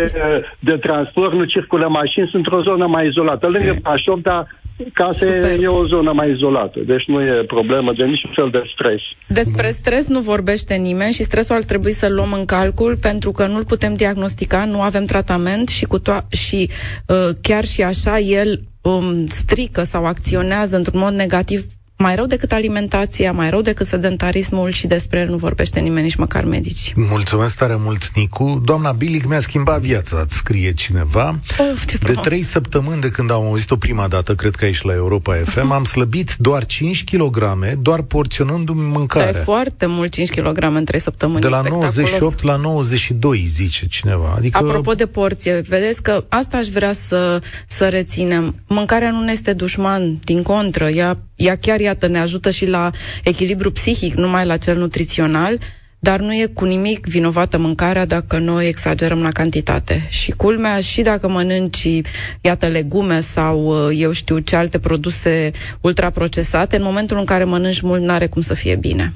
de 0.60 0.78
transport, 0.82 1.34
nu 1.34 1.46
circulă 1.70 1.88
mașini, 2.02 2.28
sunt 2.32 2.46
într-o 2.46 2.62
zonă 2.62 2.88
mai 2.88 3.08
izolată. 3.08 3.46
Lângă 3.50 3.76
Brașov, 3.82 4.22
dar 4.22 4.48
case 4.94 5.26
Super. 5.26 5.64
e 5.64 5.68
o 5.68 5.86
zonă 5.86 6.12
mai 6.14 6.32
izolată, 6.32 6.80
deci 6.86 7.06
nu 7.08 7.22
e 7.22 7.44
problemă 7.48 7.94
de 7.98 8.06
niciun 8.06 8.32
fel 8.36 8.50
de 8.52 8.62
stres. 8.74 9.02
Despre 9.28 9.70
stres 9.70 10.08
nu 10.08 10.20
vorbește 10.20 10.76
nimeni 10.76 11.14
și 11.14 11.24
stresul 11.24 11.56
ar 11.56 11.64
trebui 11.64 11.92
să-l 11.92 12.14
luăm 12.14 12.34
în 12.38 12.46
calcul 12.46 12.98
pentru 13.02 13.32
că 13.32 13.48
nu-l 13.48 13.66
putem 13.66 13.94
diagnostica, 13.94 14.66
nu 14.66 14.82
avem 14.82 15.06
tratament 15.06 15.68
și, 15.68 15.86
cu 15.86 16.00
to- 16.00 16.28
și 16.32 16.70
uh, 17.08 17.30
chiar 17.42 17.64
și 17.64 17.84
așa 17.84 18.20
el 18.20 18.60
um, 18.82 19.28
strică 19.28 19.84
sau 19.84 20.06
acționează 20.06 20.76
într-un 20.76 21.00
mod 21.00 21.14
negativ 21.14 21.62
mai 22.02 22.16
rău 22.16 22.26
decât 22.26 22.52
alimentația, 22.52 23.32
mai 23.32 23.50
rău 23.50 23.62
decât 23.62 23.86
sedentarismul 23.86 24.70
și 24.70 24.88
despre 24.88 25.20
el 25.20 25.30
nu 25.30 25.38
vorbește 25.38 25.80
nimeni, 25.80 26.04
nici 26.04 26.16
măcar 26.16 26.44
medici. 26.44 26.94
Mulțumesc 26.96 27.58
tare 27.58 27.76
mult, 27.78 28.10
Nicu. 28.16 28.62
Doamna 28.66 28.92
Bilic 28.92 29.26
mi-a 29.26 29.40
schimbat 29.40 29.82
viața, 29.82 30.20
îți 30.24 30.36
scrie 30.36 30.74
cineva. 30.74 31.40
Of, 31.72 31.86
de 31.86 32.14
trei 32.22 32.44
săptămâni 32.44 33.02
de 33.02 33.10
când 33.10 33.32
am 33.32 33.42
auzit-o 33.42 33.76
prima 33.76 34.08
dată, 34.08 34.36
cred 34.36 34.56
că 34.56 34.66
aici 34.66 34.82
la 34.82 34.94
Europa 34.94 35.36
FM, 35.46 35.72
am 35.72 35.84
slăbit 35.84 36.36
doar 36.38 36.66
5 36.66 37.04
kg, 37.04 37.38
doar 37.82 38.02
porționându-mi 38.02 38.82
mâncarea. 38.82 39.32
Da, 39.32 39.40
e 39.40 39.42
foarte 39.42 39.86
mult 39.86 40.12
5 40.12 40.30
kg 40.30 40.64
în 40.64 40.86
trei 40.86 41.00
săptămâni. 41.00 41.42
De 41.42 41.48
la 41.48 41.62
98 41.62 42.44
la 42.44 42.56
92, 42.56 43.46
zice 43.48 43.88
cineva. 43.88 44.34
Adică... 44.38 44.58
Apropo 44.58 44.94
de 44.94 45.06
porție, 45.06 45.64
vedeți 45.68 46.02
că 46.02 46.24
asta 46.30 46.58
aș 46.58 46.68
vrea 46.68 46.94
să, 46.94 47.42
să 47.68 47.88
reținem. 47.90 48.56
Mâncarea 48.68 49.12
nu 49.12 49.24
ne 49.24 49.32
este 49.32 49.54
dușman, 49.54 50.20
din 50.24 50.42
contră, 50.42 50.90
ea 50.90 51.20
ea 51.40 51.58
chiar, 51.58 51.80
iată, 51.90 52.08
ne 52.08 52.20
ajută 52.20 52.50
și 52.50 52.66
la 52.66 52.92
echilibru 53.24 53.72
psihic, 53.72 54.14
numai 54.14 54.46
la 54.46 54.58
cel 54.58 54.78
nutrițional, 54.78 55.60
dar 56.00 56.20
nu 56.20 56.34
e 56.34 56.46
cu 56.46 56.66
nimic 56.66 57.06
vinovată 57.06 57.58
mâncarea 57.58 58.06
dacă 58.06 58.38
noi 58.38 58.68
exagerăm 58.68 59.22
la 59.22 59.32
cantitate. 59.32 60.06
Și 60.10 60.32
culmea, 60.32 60.80
și 60.80 61.02
dacă 61.02 61.28
mănânci, 61.28 62.02
iată, 62.42 62.68
legume 62.68 63.20
sau, 63.20 63.66
uh, 63.66 63.98
eu 64.00 64.12
știu, 64.12 64.38
ce 64.40 64.56
alte 64.56 64.80
produse 64.80 65.52
ultraprocesate, 65.82 66.76
în 66.76 66.84
momentul 66.84 67.18
în 67.18 67.26
care 67.26 67.44
mănânci 67.44 67.82
mult, 67.82 68.02
n-are 68.02 68.28
cum 68.28 68.42
să 68.42 68.54
fie 68.54 68.76
bine. 68.76 69.14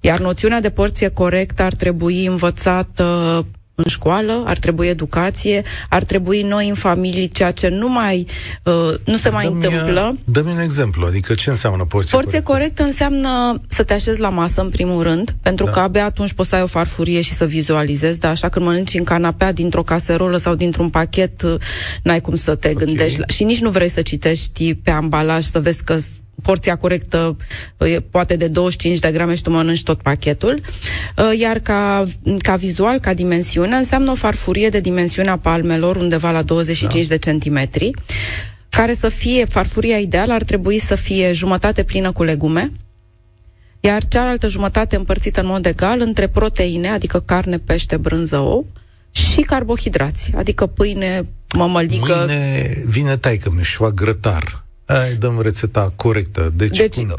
Iar 0.00 0.18
noțiunea 0.18 0.60
de 0.60 0.70
porție 0.70 1.08
corectă 1.08 1.62
ar 1.62 1.74
trebui 1.74 2.26
învățată 2.26 3.46
în 3.76 3.84
școală, 3.88 4.42
ar 4.46 4.58
trebui 4.58 4.86
educație, 4.86 5.62
ar 5.88 6.04
trebui 6.04 6.42
noi 6.42 6.68
în 6.68 6.74
familie, 6.74 7.26
ceea 7.26 7.50
ce 7.50 7.68
nu 7.68 7.88
mai 7.88 8.26
uh, 8.62 8.94
nu 9.04 9.16
se 9.16 9.28
mai 9.28 9.44
dă-mi, 9.44 9.54
întâmplă. 9.54 10.16
Dă-mi 10.24 10.52
un 10.52 10.60
exemplu, 10.60 11.06
adică 11.06 11.34
ce 11.34 11.50
înseamnă 11.50 11.84
porție 11.84 12.18
Porție 12.18 12.40
corectă? 12.40 12.52
corectă 12.52 12.82
înseamnă 12.82 13.60
să 13.68 13.82
te 13.82 13.92
așezi 13.92 14.20
la 14.20 14.28
masă 14.28 14.60
în 14.60 14.70
primul 14.70 15.02
rând, 15.02 15.36
pentru 15.42 15.64
da. 15.64 15.70
că 15.70 15.78
abia 15.78 16.04
atunci 16.04 16.32
poți 16.32 16.48
să 16.48 16.54
ai 16.54 16.62
o 16.62 16.66
farfurie 16.66 17.20
și 17.20 17.32
să 17.32 17.44
vizualizezi, 17.44 18.20
dar 18.20 18.30
așa 18.30 18.48
când 18.48 18.64
mănânci 18.64 18.94
în 18.94 19.04
canapea 19.04 19.52
dintr-o 19.52 19.82
caserolă 19.82 20.36
sau 20.36 20.54
dintr-un 20.54 20.88
pachet, 20.88 21.42
uh, 21.42 21.54
n-ai 22.02 22.20
cum 22.20 22.34
să 22.34 22.54
te 22.54 22.70
okay. 22.70 22.84
gândești 22.84 23.18
la... 23.18 23.24
și 23.26 23.44
nici 23.44 23.60
nu 23.60 23.70
vrei 23.70 23.88
să 23.88 24.02
citești 24.02 24.74
pe 24.74 24.90
ambalaj 24.90 25.44
să 25.44 25.60
vezi 25.60 25.84
că 25.84 25.96
porția 26.42 26.76
corectă 26.76 27.36
e 27.78 28.00
poate 28.00 28.36
de 28.36 28.48
25 28.48 28.98
de 28.98 29.12
grame 29.12 29.34
și 29.34 29.42
tu 29.42 29.50
mănânci 29.50 29.82
tot 29.82 30.02
pachetul. 30.02 30.60
Uh, 31.16 31.38
iar 31.38 31.58
ca, 31.58 32.04
ca 32.38 32.54
vizual, 32.54 32.98
ca 32.98 33.14
dimensiune, 33.14 33.76
înseamnă 33.76 34.10
o 34.10 34.14
farfurie 34.14 34.68
de 34.68 34.80
dimensiunea 34.80 35.38
palmelor, 35.38 35.96
undeva 35.96 36.30
la 36.30 36.42
25 36.42 37.06
da. 37.06 37.14
de 37.14 37.20
centimetri, 37.20 37.90
care 38.68 38.92
să 38.92 39.08
fie, 39.08 39.44
farfuria 39.44 39.98
ideală 39.98 40.32
ar 40.32 40.42
trebui 40.42 40.78
să 40.78 40.94
fie 40.94 41.32
jumătate 41.32 41.84
plină 41.84 42.12
cu 42.12 42.22
legume, 42.22 42.72
iar 43.80 44.04
cealaltă 44.08 44.48
jumătate 44.48 44.96
împărțită 44.96 45.40
în 45.40 45.46
mod 45.46 45.66
egal 45.66 46.00
între 46.00 46.28
proteine, 46.28 46.88
adică 46.88 47.20
carne, 47.20 47.58
pește, 47.58 47.96
brânză, 47.96 48.38
ou, 48.38 48.66
și 49.10 49.40
carbohidrați, 49.40 50.30
adică 50.36 50.66
pâine, 50.66 51.22
mămăligă. 51.54 52.24
Mâine 52.26 52.82
vine 52.86 53.16
taică 53.16 53.50
mi 53.56 53.62
și 53.62 53.76
fac 53.76 53.94
grătar 53.94 54.65
ai, 54.86 55.14
dăm 55.14 55.40
rețeta 55.40 55.92
corectă. 55.96 56.52
Deci, 56.56 56.78
deci 56.78 56.94
cum? 56.94 57.16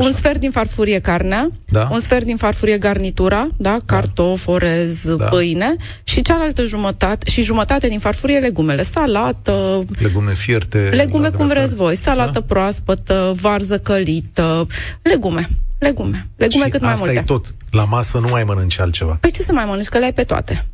un 0.00 0.12
sfert 0.12 0.40
din 0.40 0.50
farfurie 0.50 0.98
carnea, 0.98 1.50
da? 1.68 1.88
un 1.92 1.98
sfert 1.98 2.24
din 2.24 2.36
farfurie 2.36 2.78
garnitura, 2.78 3.46
da? 3.56 3.70
da. 3.70 3.76
cartof, 3.86 4.46
orez, 4.46 5.14
da. 5.16 5.24
pâine 5.24 5.76
și 6.04 6.22
cealaltă 6.22 6.64
jumătate, 6.64 7.30
și 7.30 7.42
jumătate 7.42 7.88
din 7.88 7.98
farfurie 7.98 8.38
legumele, 8.38 8.82
salată... 8.82 9.84
Legume 9.98 10.32
fierte... 10.32 10.90
Legume 10.92 11.30
cum 11.30 11.46
vreți 11.46 11.74
voi, 11.74 11.96
salată 11.96 12.38
da? 12.38 12.42
proaspătă, 12.46 13.32
varză 13.40 13.78
călită, 13.78 14.66
legume. 15.02 15.48
Legume. 15.78 16.28
Legume 16.36 16.64
și 16.64 16.70
cât 16.70 16.80
mai 16.80 16.94
multe. 16.96 17.18
asta 17.18 17.20
e 17.20 17.36
tot. 17.36 17.54
La 17.70 17.84
masă 17.84 18.18
nu 18.18 18.28
mai 18.28 18.44
mănânci 18.44 18.80
altceva. 18.80 19.18
Păi 19.20 19.30
ce 19.30 19.42
să 19.42 19.52
mai 19.52 19.64
mănânci? 19.64 19.86
Că 19.86 19.98
le 19.98 20.04
ai 20.04 20.12
pe 20.12 20.24
toate. 20.24 20.66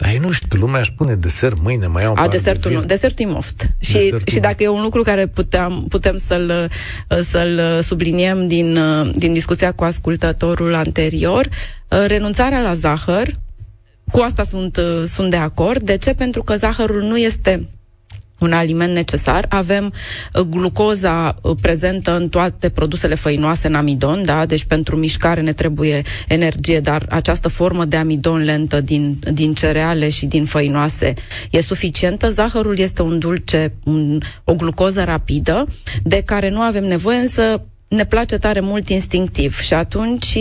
Dar 0.00 0.12
nu 0.20 0.30
știu, 0.30 0.58
lumea 0.58 0.80
își 0.80 0.92
pune 0.92 1.14
desert 1.14 1.56
mâine, 1.62 1.86
mai 1.86 2.02
iau 2.02 2.12
un 2.12 2.18
A, 2.18 2.28
desertul 2.28 2.70
de 2.70 2.76
nu. 2.76 2.84
Desertul 2.84 3.26
e 3.26 3.28
moft. 3.28 3.66
Și, 3.80 4.14
și 4.26 4.38
dacă 4.40 4.62
e 4.62 4.68
un 4.68 4.82
lucru 4.82 5.02
care 5.02 5.26
puteam, 5.26 5.86
putem 5.88 6.16
să-l, 6.16 6.70
să-l 7.20 7.82
subliniem 7.82 8.46
din, 8.48 8.78
din 9.16 9.32
discuția 9.32 9.72
cu 9.72 9.84
ascultătorul 9.84 10.74
anterior, 10.74 11.48
renunțarea 12.06 12.60
la 12.60 12.74
zahăr, 12.74 13.30
cu 14.10 14.20
asta 14.20 14.42
sunt, 14.42 14.78
sunt 15.06 15.30
de 15.30 15.36
acord. 15.36 15.82
De 15.82 15.96
ce? 15.96 16.14
Pentru 16.14 16.42
că 16.42 16.56
zahărul 16.56 17.02
nu 17.02 17.16
este 17.16 17.68
un 18.38 18.52
aliment 18.52 18.94
necesar. 18.94 19.46
Avem 19.48 19.92
uh, 20.34 20.40
glucoza 20.42 21.34
uh, 21.42 21.56
prezentă 21.60 22.16
în 22.16 22.28
toate 22.28 22.68
produsele 22.68 23.14
făinoase 23.14 23.66
în 23.66 23.74
amidon, 23.74 24.22
da? 24.24 24.46
Deci 24.46 24.64
pentru 24.64 24.96
mișcare 24.96 25.40
ne 25.40 25.52
trebuie 25.52 26.02
energie, 26.28 26.80
dar 26.80 27.06
această 27.08 27.48
formă 27.48 27.84
de 27.84 27.96
amidon 27.96 28.44
lentă 28.44 28.80
din, 28.80 29.18
din 29.32 29.54
cereale 29.54 30.08
și 30.08 30.26
din 30.26 30.44
făinoase 30.44 31.14
e 31.50 31.60
suficientă. 31.60 32.28
Zahărul 32.28 32.78
este 32.78 33.02
un 33.02 33.18
dulce, 33.18 33.72
un, 33.84 34.20
o 34.44 34.54
glucoză 34.54 35.04
rapidă, 35.04 35.68
de 36.02 36.22
care 36.22 36.50
nu 36.50 36.60
avem 36.60 36.84
nevoie, 36.84 37.18
însă 37.18 37.62
ne 37.88 38.04
place 38.04 38.38
tare 38.38 38.60
mult 38.60 38.88
instinctiv 38.88 39.58
și 39.60 39.74
atunci 39.74 40.38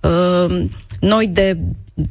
uh, 0.00 0.64
noi 1.00 1.28
de 1.28 1.58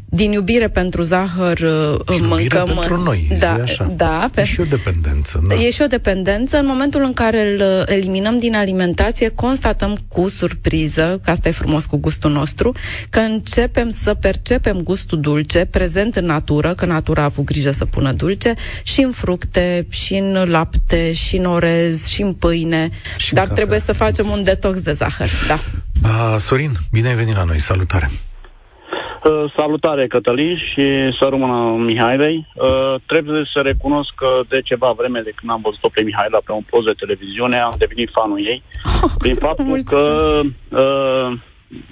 din 0.09 0.31
iubire 0.31 0.67
pentru 0.67 1.01
zahăr 1.01 1.57
și 1.57 2.21
mâncăm... 2.21 2.65
pentru 2.65 3.03
noi, 3.03 3.27
da, 3.39 3.53
așa. 3.53 3.93
Da, 3.95 4.29
pe... 4.33 4.41
E 4.41 4.43
și 4.43 4.59
o 4.59 4.63
dependență. 4.63 5.43
Da. 5.47 5.55
E 5.55 5.69
și 5.69 5.81
o 5.81 5.87
dependență. 5.87 6.57
În 6.57 6.65
momentul 6.65 7.03
în 7.03 7.13
care 7.13 7.51
îl 7.51 7.83
eliminăm 7.85 8.39
din 8.39 8.55
alimentație, 8.55 9.29
constatăm 9.29 9.97
cu 10.07 10.27
surpriză, 10.27 11.19
că 11.23 11.29
asta 11.29 11.47
e 11.47 11.51
frumos 11.51 11.85
cu 11.85 11.97
gustul 11.97 12.31
nostru, 12.31 12.75
că 13.09 13.19
începem 13.19 13.89
să 13.89 14.13
percepem 14.13 14.81
gustul 14.81 15.19
dulce, 15.19 15.65
prezent 15.65 16.15
în 16.15 16.25
natură, 16.25 16.73
că 16.73 16.85
natura 16.85 17.21
a 17.21 17.25
avut 17.25 17.43
grijă 17.43 17.71
să 17.71 17.85
pună 17.85 18.11
dulce, 18.11 18.53
și 18.83 19.01
în 19.01 19.11
fructe, 19.11 19.85
și 19.89 20.15
în 20.15 20.33
lapte, 20.49 21.13
și 21.13 21.35
în 21.35 21.45
orez, 21.45 22.05
și 22.05 22.21
în 22.21 22.33
pâine. 22.33 22.89
Și 23.17 23.33
Dar 23.33 23.47
în 23.47 23.55
trebuie 23.55 23.79
să 23.79 23.93
facem 23.93 24.29
un 24.29 24.43
detox 24.43 24.81
de 24.81 24.91
zahăr, 24.91 25.29
da. 25.47 25.59
A, 26.09 26.37
Sorin, 26.37 26.71
bine 26.91 27.07
ai 27.07 27.15
venit 27.15 27.35
la 27.35 27.43
noi, 27.43 27.59
salutare! 27.59 28.09
Uh, 29.25 29.51
salutare, 29.55 30.07
Cătălin, 30.07 30.57
și 30.57 30.85
să 31.19 31.27
rămână 31.29 31.83
Mihailei. 31.83 32.47
Uh, 32.55 32.95
trebuie 33.05 33.49
să 33.53 33.59
recunosc 33.59 34.13
că 34.15 34.41
de 34.49 34.61
ceva 34.61 34.91
vreme 34.97 35.21
de 35.21 35.31
când 35.35 35.51
am 35.51 35.61
văzut-o 35.61 35.89
pe 35.93 36.01
Mihaela 36.01 36.39
pe 36.45 36.51
un 36.51 36.65
post 36.69 36.85
de 36.85 36.93
televiziune, 36.99 37.59
am 37.59 37.73
devenit 37.77 38.09
fanul 38.11 38.45
ei. 38.45 38.63
Oh, 39.03 39.11
prin 39.23 39.33
faptul 39.33 39.81
că 39.85 40.39
uh, 40.69 41.31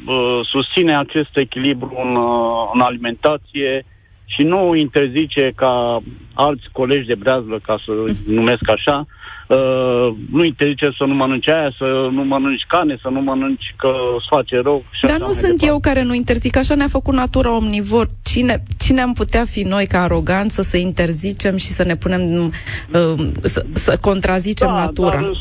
uh, 0.05 0.39
susține 0.51 0.97
acest 0.97 1.37
echilibru 1.37 1.93
în, 2.03 2.15
uh, 2.15 2.69
în 2.73 2.79
alimentație 2.79 3.85
și 4.25 4.41
nu 4.41 4.75
interzice 4.75 5.51
ca 5.55 6.03
alți 6.33 6.69
colegi 6.71 7.07
de 7.07 7.15
breazlă, 7.15 7.59
ca 7.59 7.79
să 7.85 7.91
numesc 8.25 8.69
așa, 8.69 8.97
uh, 8.99 9.22
Uh, 9.47 10.15
nu 10.31 10.43
interzice 10.43 10.89
să 10.97 11.03
nu 11.03 11.13
mănânci 11.13 11.49
aia, 11.49 11.75
să 11.77 12.09
nu 12.11 12.23
mănânci 12.23 12.65
carne, 12.67 12.97
să 13.01 13.09
nu 13.09 13.21
mănânci 13.21 13.73
că 13.77 13.91
îți 14.17 14.27
face 14.29 14.61
rău. 14.63 14.83
Și 14.91 15.05
Dar 15.05 15.19
nu 15.19 15.29
sunt 15.31 15.41
departe. 15.41 15.65
eu 15.65 15.79
care 15.79 16.03
nu 16.03 16.13
interzic, 16.13 16.57
așa 16.57 16.75
ne-a 16.75 16.87
făcut 16.87 17.13
natura 17.13 17.55
omnivor. 17.55 18.07
Cine, 18.23 18.63
cine 18.77 19.01
am 19.01 19.13
putea 19.13 19.43
fi 19.45 19.63
noi 19.63 19.85
ca 19.85 20.01
aroganță 20.01 20.61
să 20.61 20.77
interzicem 20.77 21.57
și 21.57 21.67
să 21.67 21.83
ne 21.83 21.95
punem, 21.95 22.21
uh, 22.45 23.27
să, 23.41 23.65
să 23.73 23.97
contrazicem 24.01 24.67
da, 24.67 24.73
natura? 24.73 25.31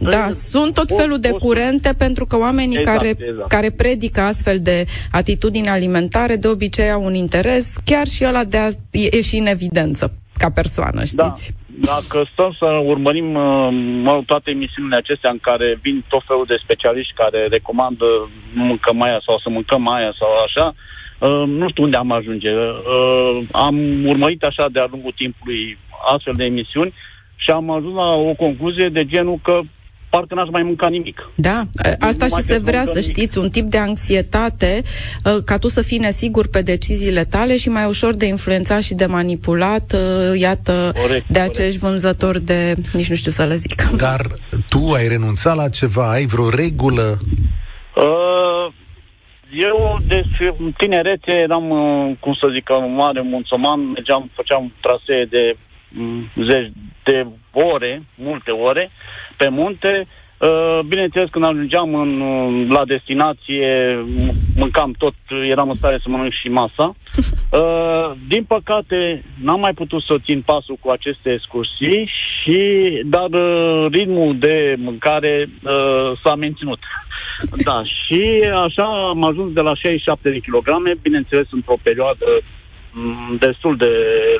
Dar 0.00 0.12
da, 0.12 0.30
sunt 0.30 0.74
tot 0.74 0.96
felul 0.96 1.18
de 1.18 1.30
curente 1.30 1.94
pentru 1.98 2.26
că 2.26 2.38
oamenii 2.38 2.78
exact, 2.78 2.96
care, 2.96 3.08
exact. 3.08 3.48
care 3.48 3.70
predică 3.70 4.20
astfel 4.20 4.60
de 4.60 4.84
atitudini 5.10 5.68
alimentare 5.68 6.36
de 6.36 6.48
obicei 6.48 6.90
au 6.90 7.04
un 7.04 7.14
interes, 7.14 7.76
chiar 7.84 8.06
și 8.06 8.24
ăla 8.24 8.44
de 8.44 8.56
a 8.56 8.68
ieși 8.90 9.36
în 9.36 9.46
evidență 9.46 10.12
ca 10.36 10.50
persoană, 10.50 10.96
da. 10.96 11.04
știți? 11.04 11.50
Da. 11.50 11.67
Dacă 11.80 12.28
stăm 12.32 12.56
să 12.58 12.66
urmărim 12.66 13.34
uh, 13.34 13.68
mă, 14.02 14.22
toate 14.26 14.50
emisiunile 14.50 14.96
acestea 14.96 15.30
în 15.30 15.38
care 15.38 15.78
vin 15.82 16.04
tot 16.08 16.22
felul 16.26 16.44
de 16.48 16.60
specialiști 16.62 17.12
care 17.14 17.46
recomandă 17.46 18.04
nu 18.54 18.64
mâncăm 18.64 19.02
aia 19.02 19.20
sau 19.26 19.38
să 19.38 19.48
mâncăm 19.48 19.88
aia 19.88 20.14
sau 20.18 20.28
așa, 20.46 20.74
uh, 21.18 21.46
nu 21.46 21.68
știu 21.68 21.82
unde 21.82 21.96
am 21.96 22.12
ajunge. 22.12 22.50
Uh, 22.54 23.38
am 23.52 24.06
urmărit 24.06 24.42
așa 24.42 24.68
de-a 24.72 24.88
lungul 24.90 25.12
timpului 25.16 25.78
astfel 26.14 26.34
de 26.36 26.44
emisiuni 26.44 26.94
și 27.36 27.50
am 27.50 27.70
ajuns 27.70 27.94
la 27.94 28.10
o 28.14 28.32
concluzie 28.34 28.88
de 28.88 29.04
genul 29.04 29.38
că 29.42 29.60
parcă 30.10 30.34
n-aș 30.34 30.48
mai 30.50 30.62
mânca 30.62 30.88
nimic. 30.88 31.30
Da, 31.34 31.62
asta 31.98 32.26
nu 32.28 32.36
și 32.36 32.42
se 32.42 32.58
vrea 32.58 32.84
să 32.84 32.98
nimic. 32.98 33.08
știți, 33.10 33.38
un 33.38 33.50
tip 33.50 33.64
de 33.64 33.78
anxietate 33.78 34.82
uh, 35.24 35.32
ca 35.44 35.58
tu 35.58 35.68
să 35.68 35.82
fii 35.82 35.98
nesigur 35.98 36.48
pe 36.48 36.62
deciziile 36.62 37.24
tale 37.24 37.56
și 37.56 37.68
mai 37.68 37.86
ușor 37.86 38.14
de 38.14 38.26
influențat 38.26 38.82
și 38.82 38.94
de 38.94 39.06
manipulat, 39.06 39.92
uh, 39.92 40.40
iată, 40.40 40.92
corect, 41.06 41.28
de 41.28 41.38
acești 41.38 41.78
vânzători 41.78 42.40
de, 42.40 42.74
nici 42.92 43.08
nu 43.08 43.14
știu 43.14 43.30
să 43.30 43.44
le 43.44 43.54
zic. 43.54 43.82
Dar 43.96 44.20
tu 44.68 44.92
ai 44.92 45.08
renunțat 45.08 45.56
la 45.56 45.68
ceva, 45.68 46.10
ai 46.10 46.26
vreo 46.26 46.50
regulă? 46.50 47.18
Uh, 47.96 48.72
eu, 49.50 49.98
de 50.06 50.24
tinerețe, 50.76 51.32
eram, 51.32 51.68
cum 52.20 52.34
să 52.34 52.50
zic, 52.54 52.68
un 52.70 52.94
mare 52.94 53.20
munțoman, 53.20 53.80
mergeam, 53.80 54.30
făceam 54.34 54.72
trasee 54.80 55.24
de 55.24 55.56
mm, 55.88 56.30
zeci 56.48 56.72
de 57.04 57.26
ore, 57.52 58.02
multe 58.14 58.50
ore, 58.50 58.90
pe 59.38 59.48
munte. 59.48 60.06
Uh, 60.38 60.78
bineînțeles, 60.86 61.28
când 61.30 61.44
ajungeam 61.44 61.94
în, 61.94 62.12
la 62.70 62.84
destinație, 62.84 63.98
mâncam 64.56 64.92
tot, 64.98 65.14
eram 65.48 65.68
în 65.68 65.74
stare 65.74 65.98
să 66.02 66.08
mănânc 66.08 66.32
și 66.32 66.48
masa. 66.48 66.86
Uh, 67.50 68.12
din 68.28 68.44
păcate, 68.44 69.24
n-am 69.42 69.60
mai 69.60 69.72
putut 69.72 70.02
să 70.02 70.14
țin 70.24 70.42
pasul 70.42 70.76
cu 70.80 70.90
aceste 70.90 71.32
excursii, 71.32 72.10
și, 72.42 72.60
dar 73.04 73.30
uh, 73.30 73.86
ritmul 73.90 74.38
de 74.38 74.74
mâncare 74.78 75.48
s-a 76.22 76.34
menținut. 76.34 76.78
Da, 77.64 77.82
și 77.84 78.22
așa 78.64 79.08
am 79.08 79.24
ajuns 79.24 79.52
de 79.52 79.60
la 79.60 79.74
67 79.74 80.30
de 80.30 80.38
kilograme, 80.38 80.92
bineînțeles, 81.02 81.46
într-o 81.50 81.76
perioadă 81.82 82.26
Mm, 82.26 82.67
destul 83.38 83.76
de 83.76 83.90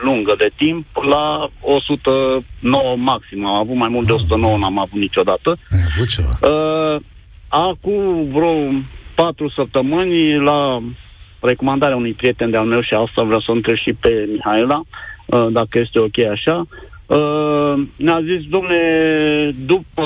lungă 0.03 0.35
de 0.39 0.51
timp 0.57 0.87
la 1.11 1.51
109 1.61 2.97
maxim. 2.97 3.47
Am 3.47 3.55
avut 3.55 3.77
mai 3.77 3.89
mult 3.89 4.07
de 4.07 4.13
109, 4.13 4.59
n-am 4.59 4.79
avut 4.79 5.01
niciodată. 5.01 5.59
Ai 5.71 5.79
avut 5.95 6.09
ceva? 6.09 6.39
Uh, 6.43 7.01
acum 7.49 8.29
vreo 8.33 8.71
patru 9.15 9.51
săptămâni, 9.51 10.39
la 10.39 10.83
recomandarea 11.41 11.97
unui 11.97 12.13
prieten 12.13 12.51
de-al 12.51 12.65
meu 12.65 12.83
și 12.83 12.95
asta 12.95 13.23
vreau 13.23 13.41
să 13.41 13.51
întreb 13.51 13.77
și 13.77 13.93
pe 14.01 14.29
Mihaela, 14.33 14.83
uh, 15.27 15.47
dacă 15.51 15.79
este 15.79 15.99
ok 15.99 16.19
așa, 16.19 16.67
uh, 17.07 17.87
ne-a 17.97 18.21
zis, 18.21 18.49
domne, 18.49 18.81
după 19.67 20.03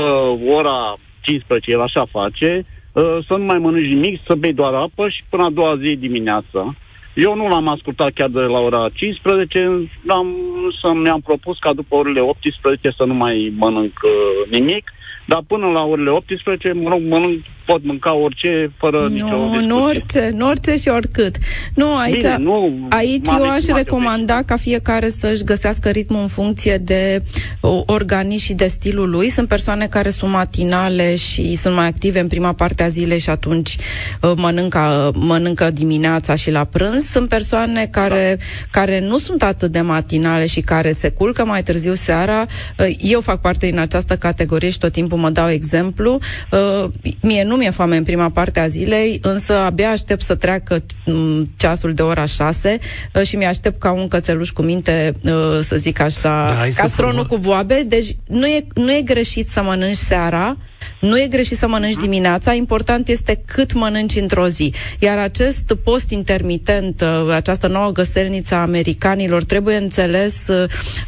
ora 0.57 0.98
15, 1.20 1.70
el 1.70 1.81
așa 1.81 2.07
face, 2.11 2.66
uh, 2.92 3.18
să 3.26 3.35
nu 3.37 3.44
mai 3.44 3.59
mănânci 3.59 3.92
nimic, 3.94 4.20
să 4.26 4.35
bei 4.35 4.52
doar 4.52 4.74
apă 4.74 5.09
și 5.09 5.22
până 5.28 5.44
a 5.44 5.50
doua 5.50 5.76
zi 5.76 5.96
dimineața 5.96 6.74
eu 7.14 7.35
nu 7.35 7.48
l-am 7.48 7.68
ascultat 7.68 8.12
chiar 8.12 8.29
de 8.29 8.40
la 8.40 8.59
ora 8.59 8.88
15, 8.94 9.90
am, 10.07 10.37
să 10.81 10.92
mi-am 10.92 11.20
propus 11.20 11.59
ca 11.59 11.72
după 11.72 11.94
orele 11.94 12.20
18 12.20 12.90
să 12.96 13.05
nu 13.05 13.14
mai 13.14 13.53
mănânc 13.57 13.92
uh, 14.03 14.51
nimic, 14.51 14.92
dar 15.27 15.42
până 15.46 15.66
la 15.66 15.83
orele 15.83 16.11
18 16.11 16.72
mă 16.72 16.88
rog, 16.88 17.01
mănânc 17.03 17.44
pot 17.66 17.85
mânca 17.85 18.14
orice 18.14 18.72
fără 18.79 19.01
nu, 19.01 19.09
nicio 19.09 19.27
discuție. 19.27 19.66
Nu 19.66 19.85
orice, 19.85 20.31
nu 20.35 20.46
orice 20.46 20.75
și 20.77 20.88
oricât. 20.88 21.37
Nu, 21.75 21.96
aici, 21.96 22.16
Bine, 22.16 22.37
nu, 22.38 22.87
aici 22.88 23.29
eu 23.38 23.51
aș 23.51 23.64
recomanda 23.64 24.42
ca 24.46 24.57
fiecare 24.57 25.09
să-și 25.09 25.44
găsească 25.44 25.88
ritmul 25.88 26.20
în 26.20 26.27
funcție 26.27 26.77
de 26.77 27.22
uh, 27.61 27.83
organism 27.87 28.44
și 28.44 28.55
de 28.55 28.66
stilul 28.66 29.11
lui. 29.11 29.29
Sunt 29.29 29.48
persoane 29.48 29.87
care 29.87 30.09
sunt 30.09 30.31
matinale 30.31 31.16
și 31.16 31.55
sunt 31.57 31.75
mai 31.75 31.87
active 31.87 32.20
în 32.20 32.27
prima 32.27 32.53
parte 32.53 32.83
a 32.83 32.88
zilei 32.88 33.18
și 33.18 33.31
atunci 33.31 33.77
uh, 34.22 34.33
mănâncă, 34.37 35.11
mănâncă 35.14 35.70
dimineața 35.70 36.35
și 36.35 36.51
la 36.51 36.64
prânz. 36.64 37.05
Sunt 37.05 37.29
persoane 37.29 37.88
care, 37.90 38.37
da. 38.38 38.44
care 38.70 39.01
nu 39.01 39.18
sunt 39.18 39.42
atât 39.42 39.70
de 39.70 39.81
matinale 39.81 40.46
și 40.46 40.61
care 40.61 40.90
se 40.90 41.11
culcă 41.11 41.44
mai 41.44 41.62
târziu 41.62 41.94
seara. 41.94 42.46
Uh, 42.79 42.87
eu 42.98 43.20
fac 43.20 43.40
parte 43.40 43.66
din 43.66 43.79
această 43.79 44.16
categorie 44.16 44.70
și 44.70 44.79
tot 44.79 44.92
timpul 44.92 45.18
mă 45.18 45.31
dau 45.31 45.48
exemplu. 45.51 46.18
Uh, 46.51 46.90
mie 47.22 47.44
nu 47.44 47.52
mi-e 47.57 47.71
foame 47.71 47.97
în 47.97 48.05
prima 48.05 48.31
parte 48.31 48.61
a 48.61 48.67
zilei, 48.67 49.19
însă 49.23 49.53
abia 49.53 49.91
aștept 49.91 50.23
să 50.23 50.35
treacă 50.35 50.85
mm, 51.07 51.53
ceasul 51.57 51.93
de 51.93 52.03
ora 52.03 52.25
6 52.25 52.79
uh, 53.15 53.23
și 53.23 53.37
mi-aștept 53.37 53.81
ca 53.81 53.93
un 53.93 54.09
cățeluș 54.09 54.51
cu 54.51 54.62
minte, 54.62 55.12
uh, 55.25 55.59
să 55.61 55.77
zic 55.77 56.01
așa, 56.01 56.47
da, 56.47 56.83
castronul 56.83 57.25
cu 57.25 57.38
boabe. 57.38 57.85
Deci 57.88 58.17
nu 58.27 58.47
e, 58.47 58.67
nu 58.75 58.93
e 58.93 59.03
greșit 59.03 59.49
să 59.49 59.62
mănânci 59.62 59.95
seara, 59.95 60.57
nu 61.01 61.21
e 61.21 61.27
greșit 61.27 61.57
să 61.57 61.67
mănânci 61.67 61.97
dimineața, 61.97 62.53
important 62.53 63.09
este 63.09 63.43
cât 63.47 63.73
mănânci 63.73 64.17
într-o 64.17 64.49
zi. 64.49 64.73
Iar 64.99 65.19
acest 65.19 65.77
post 65.85 66.11
intermitent, 66.11 67.01
uh, 67.01 67.33
această 67.35 67.67
nouă 67.67 67.91
găselniță 67.91 68.55
a 68.55 68.61
americanilor, 68.61 69.45
trebuie 69.45 69.77
înțeles 69.77 70.47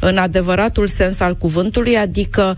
în 0.00 0.16
adevăratul 0.16 0.87
sens 0.87 1.20
al 1.20 1.37
cuvântului, 1.37 1.96
adică 1.96 2.57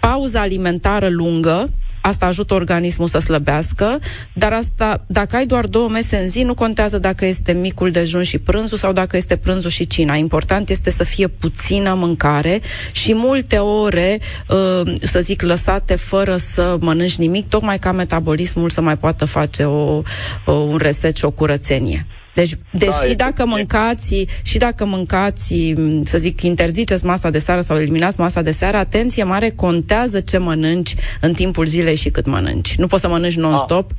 pauza 0.00 0.40
alimentară 0.40 1.08
lungă, 1.08 1.68
asta 2.02 2.26
ajută 2.26 2.54
organismul 2.54 3.08
să 3.08 3.18
slăbească, 3.18 3.98
dar 4.32 4.52
asta, 4.52 5.04
dacă 5.06 5.36
ai 5.36 5.46
doar 5.46 5.66
două 5.66 5.88
mese 5.88 6.16
în 6.16 6.28
zi, 6.28 6.42
nu 6.42 6.54
contează 6.54 6.98
dacă 6.98 7.24
este 7.26 7.52
micul 7.52 7.90
dejun 7.90 8.22
și 8.22 8.38
prânzul 8.38 8.78
sau 8.78 8.92
dacă 8.92 9.16
este 9.16 9.36
prânzul 9.36 9.70
și 9.70 9.86
cina. 9.86 10.14
Important 10.16 10.68
este 10.68 10.90
să 10.90 11.04
fie 11.04 11.26
puțină 11.26 11.94
mâncare 11.94 12.60
și 12.92 13.14
multe 13.14 13.56
ore, 13.56 14.18
uh, 14.48 14.94
să 15.00 15.20
zic, 15.20 15.42
lăsate 15.42 15.94
fără 15.94 16.36
să 16.36 16.76
mănânci 16.80 17.16
nimic, 17.16 17.48
tocmai 17.48 17.78
ca 17.78 17.92
metabolismul 17.92 18.70
să 18.70 18.80
mai 18.80 18.96
poată 18.96 19.24
face 19.24 19.64
o, 19.64 20.02
o, 20.46 20.52
un 20.52 20.76
reset 20.76 21.16
și 21.16 21.24
o 21.24 21.30
curățenie. 21.30 22.06
Deci, 22.34 22.52
deși 22.70 23.14
da, 23.16 23.24
dacă 23.24 23.46
mâncați, 23.46 24.26
și 24.44 24.58
dacă 24.58 24.84
mâncați, 24.84 25.74
să 26.02 26.18
zic, 26.18 26.42
interziceți 26.42 27.06
masa 27.06 27.30
de 27.30 27.38
seară 27.38 27.60
sau 27.60 27.76
eliminați 27.76 28.20
masa 28.20 28.42
de 28.42 28.50
seară, 28.50 28.76
atenție 28.76 29.24
mare, 29.24 29.50
contează 29.50 30.20
ce 30.20 30.38
mănânci 30.38 30.94
în 31.20 31.32
timpul 31.32 31.64
zilei 31.64 31.96
și 31.96 32.10
cât 32.10 32.26
mănânci. 32.26 32.74
Nu 32.74 32.86
poți 32.86 33.02
să 33.02 33.08
mănânci 33.08 33.36
non-stop. 33.36 33.90
Ah 33.90 33.96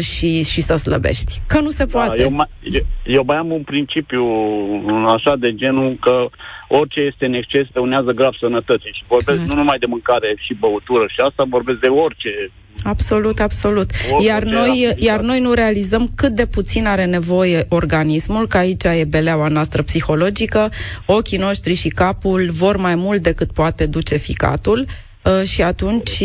și, 0.00 0.42
și 0.44 0.60
să 0.60 0.76
slăbești. 0.76 1.40
Că 1.46 1.60
nu 1.60 1.68
se 1.68 1.84
da, 1.84 1.98
poate. 1.98 2.22
Eu 2.22 2.30
mai, 2.30 2.48
eu, 2.60 2.80
eu 3.04 3.22
mai 3.26 3.36
am 3.36 3.50
un 3.50 3.62
principiu 3.62 4.24
așa 5.06 5.36
de 5.36 5.54
genul 5.54 5.96
că 6.00 6.28
orice 6.78 7.00
este 7.00 7.24
în 7.26 7.34
exces 7.34 7.66
dăunează 7.72 8.10
grav 8.10 8.34
sănătății. 8.40 8.96
Și 8.98 9.04
vorbesc 9.14 9.38
Clar. 9.42 9.48
nu 9.50 9.54
numai 9.60 9.78
de 9.78 9.86
mâncare 9.94 10.34
și 10.44 10.54
băutură 10.64 11.04
și 11.14 11.20
asta, 11.28 11.42
vorbesc 11.56 11.78
de 11.78 11.88
orice 11.88 12.32
Absolut, 12.84 13.40
absolut. 13.40 13.90
Iar 14.26 14.42
noi, 14.42 14.94
iar 14.98 15.20
noi 15.20 15.40
nu 15.40 15.52
realizăm 15.52 16.08
cât 16.14 16.32
de 16.32 16.46
puțin 16.46 16.86
are 16.86 17.04
nevoie 17.04 17.66
organismul, 17.68 18.46
că 18.46 18.56
aici 18.56 18.84
e 18.84 19.04
beleaua 19.08 19.48
noastră 19.48 19.82
psihologică, 19.82 20.70
ochii 21.06 21.38
noștri 21.38 21.74
și 21.74 21.88
capul 21.88 22.50
vor 22.50 22.76
mai 22.76 22.94
mult 22.94 23.22
decât 23.22 23.52
poate 23.52 23.86
duce 23.86 24.16
ficatul. 24.16 24.86
Uh, 25.24 25.46
și 25.48 25.62
atunci 25.62 26.22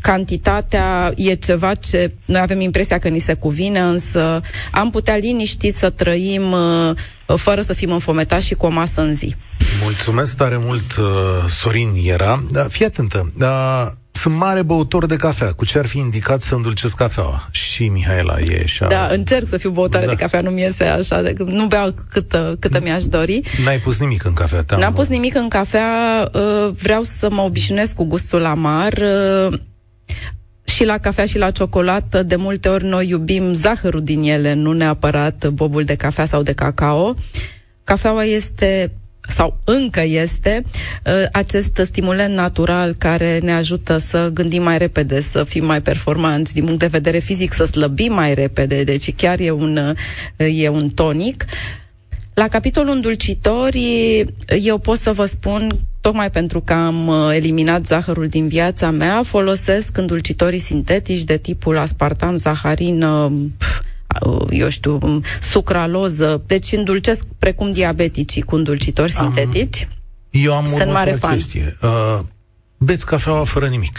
cantitatea 0.00 1.12
e 1.16 1.34
ceva 1.34 1.74
ce 1.74 2.12
noi 2.26 2.40
avem 2.40 2.60
impresia 2.60 2.98
că 2.98 3.08
ni 3.08 3.18
se 3.18 3.34
cuvine, 3.34 3.80
însă 3.80 4.40
am 4.72 4.90
putea 4.90 5.16
liniști 5.16 5.70
să 5.70 5.90
trăim 5.90 6.52
uh, 6.52 6.94
fără 7.36 7.60
să 7.60 7.72
fim 7.72 7.92
înfometați 7.92 8.46
și 8.46 8.54
cu 8.54 8.66
o 8.66 8.68
masă 8.68 9.00
în 9.00 9.14
zi. 9.14 9.34
Mulțumesc 9.82 10.36
tare 10.36 10.56
mult, 10.60 10.96
uh, 10.96 11.04
Sorin 11.48 11.92
era. 12.04 12.42
Da, 12.50 12.62
fii 12.62 12.84
atentă, 12.84 13.32
da, 13.36 13.86
sunt 14.18 14.34
mare 14.34 14.62
băutor 14.62 15.06
de 15.06 15.16
cafea. 15.16 15.52
Cu 15.52 15.64
ce 15.64 15.78
ar 15.78 15.86
fi 15.86 15.98
indicat 15.98 16.42
să 16.42 16.54
îndulcesc 16.54 16.94
cafeaua? 16.94 17.48
Și 17.50 17.88
Mihaela 17.88 18.40
e 18.40 18.60
așa... 18.64 18.86
Da, 18.86 19.06
încerc 19.06 19.46
să 19.46 19.56
fiu 19.56 19.70
băutare 19.70 20.04
da. 20.04 20.10
de 20.10 20.16
cafea, 20.16 20.40
nu 20.40 20.50
mi 20.50 20.60
iese 20.60 20.84
așa, 20.84 21.22
de, 21.22 21.34
nu 21.44 21.66
beau 21.66 21.94
câtă, 22.10 22.56
câtă 22.58 22.80
mi-aș 22.82 23.04
dori. 23.04 23.42
N-ai 23.64 23.78
pus 23.78 23.98
nimic 23.98 24.24
în 24.24 24.32
cafea 24.32 24.62
ta? 24.62 24.76
N-am 24.76 24.92
pus 24.92 25.08
nimic 25.08 25.34
în 25.34 25.48
cafea, 25.48 25.90
uh, 26.32 26.70
vreau 26.82 27.02
să 27.02 27.30
mă 27.30 27.42
obișnuiesc 27.42 27.94
cu 27.94 28.04
gustul 28.04 28.44
amar. 28.44 28.92
Uh, 28.92 29.58
și 30.64 30.84
la 30.84 30.98
cafea 30.98 31.24
și 31.24 31.38
la 31.38 31.50
ciocolată, 31.50 32.22
de 32.22 32.36
multe 32.36 32.68
ori 32.68 32.84
noi 32.84 33.08
iubim 33.08 33.52
zahărul 33.52 34.02
din 34.02 34.22
ele, 34.22 34.54
nu 34.54 34.72
neapărat 34.72 35.48
bobul 35.48 35.82
de 35.82 35.94
cafea 35.94 36.24
sau 36.24 36.42
de 36.42 36.52
cacao. 36.52 37.14
Cafeaua 37.84 38.24
este 38.24 38.92
sau 39.28 39.56
încă 39.64 40.02
este 40.02 40.64
uh, 40.64 41.12
acest 41.32 41.80
stimulant 41.84 42.34
natural 42.34 42.94
care 42.98 43.38
ne 43.42 43.52
ajută 43.52 43.98
să 43.98 44.30
gândim 44.34 44.62
mai 44.62 44.78
repede, 44.78 45.20
să 45.20 45.44
fim 45.44 45.64
mai 45.64 45.82
performanți 45.82 46.54
din 46.54 46.64
punct 46.64 46.78
de 46.78 46.86
vedere 46.86 47.18
fizic, 47.18 47.52
să 47.52 47.64
slăbim 47.64 48.12
mai 48.12 48.34
repede, 48.34 48.84
deci 48.84 49.14
chiar 49.14 49.40
e 49.40 49.50
un, 49.50 49.94
uh, 50.36 50.60
e 50.62 50.68
un 50.68 50.88
tonic. 50.90 51.44
La 52.34 52.48
capitolul 52.48 52.94
îndulcitori, 52.94 54.24
eu 54.60 54.78
pot 54.78 54.98
să 54.98 55.12
vă 55.12 55.24
spun, 55.24 55.72
tocmai 56.00 56.30
pentru 56.30 56.60
că 56.60 56.72
am 56.72 57.06
uh, 57.06 57.30
eliminat 57.34 57.86
zahărul 57.86 58.26
din 58.26 58.48
viața 58.48 58.90
mea, 58.90 59.22
folosesc 59.22 59.96
îndulcitorii 59.96 60.58
sintetici 60.58 61.24
de 61.24 61.36
tipul 61.36 61.78
aspartam, 61.78 62.36
zaharin, 62.36 63.04
eu 64.50 64.68
știu, 64.68 65.20
sucraloză, 65.40 66.42
deci 66.46 66.72
îndulcesc 66.72 67.24
precum 67.38 67.72
diabeticii 67.72 68.42
cu 68.42 68.54
îndulcitori 68.54 69.14
Am... 69.14 69.24
sintetici. 69.24 69.88
Eu 70.30 70.54
am 70.54 70.66
Sunt 70.66 70.92
mare 70.92 71.12
fan. 71.12 71.32
chestie. 71.32 71.76
Uh, 71.82 72.18
beți 72.78 73.06
cafeaua 73.06 73.44
fără 73.44 73.66
nimic. 73.66 73.98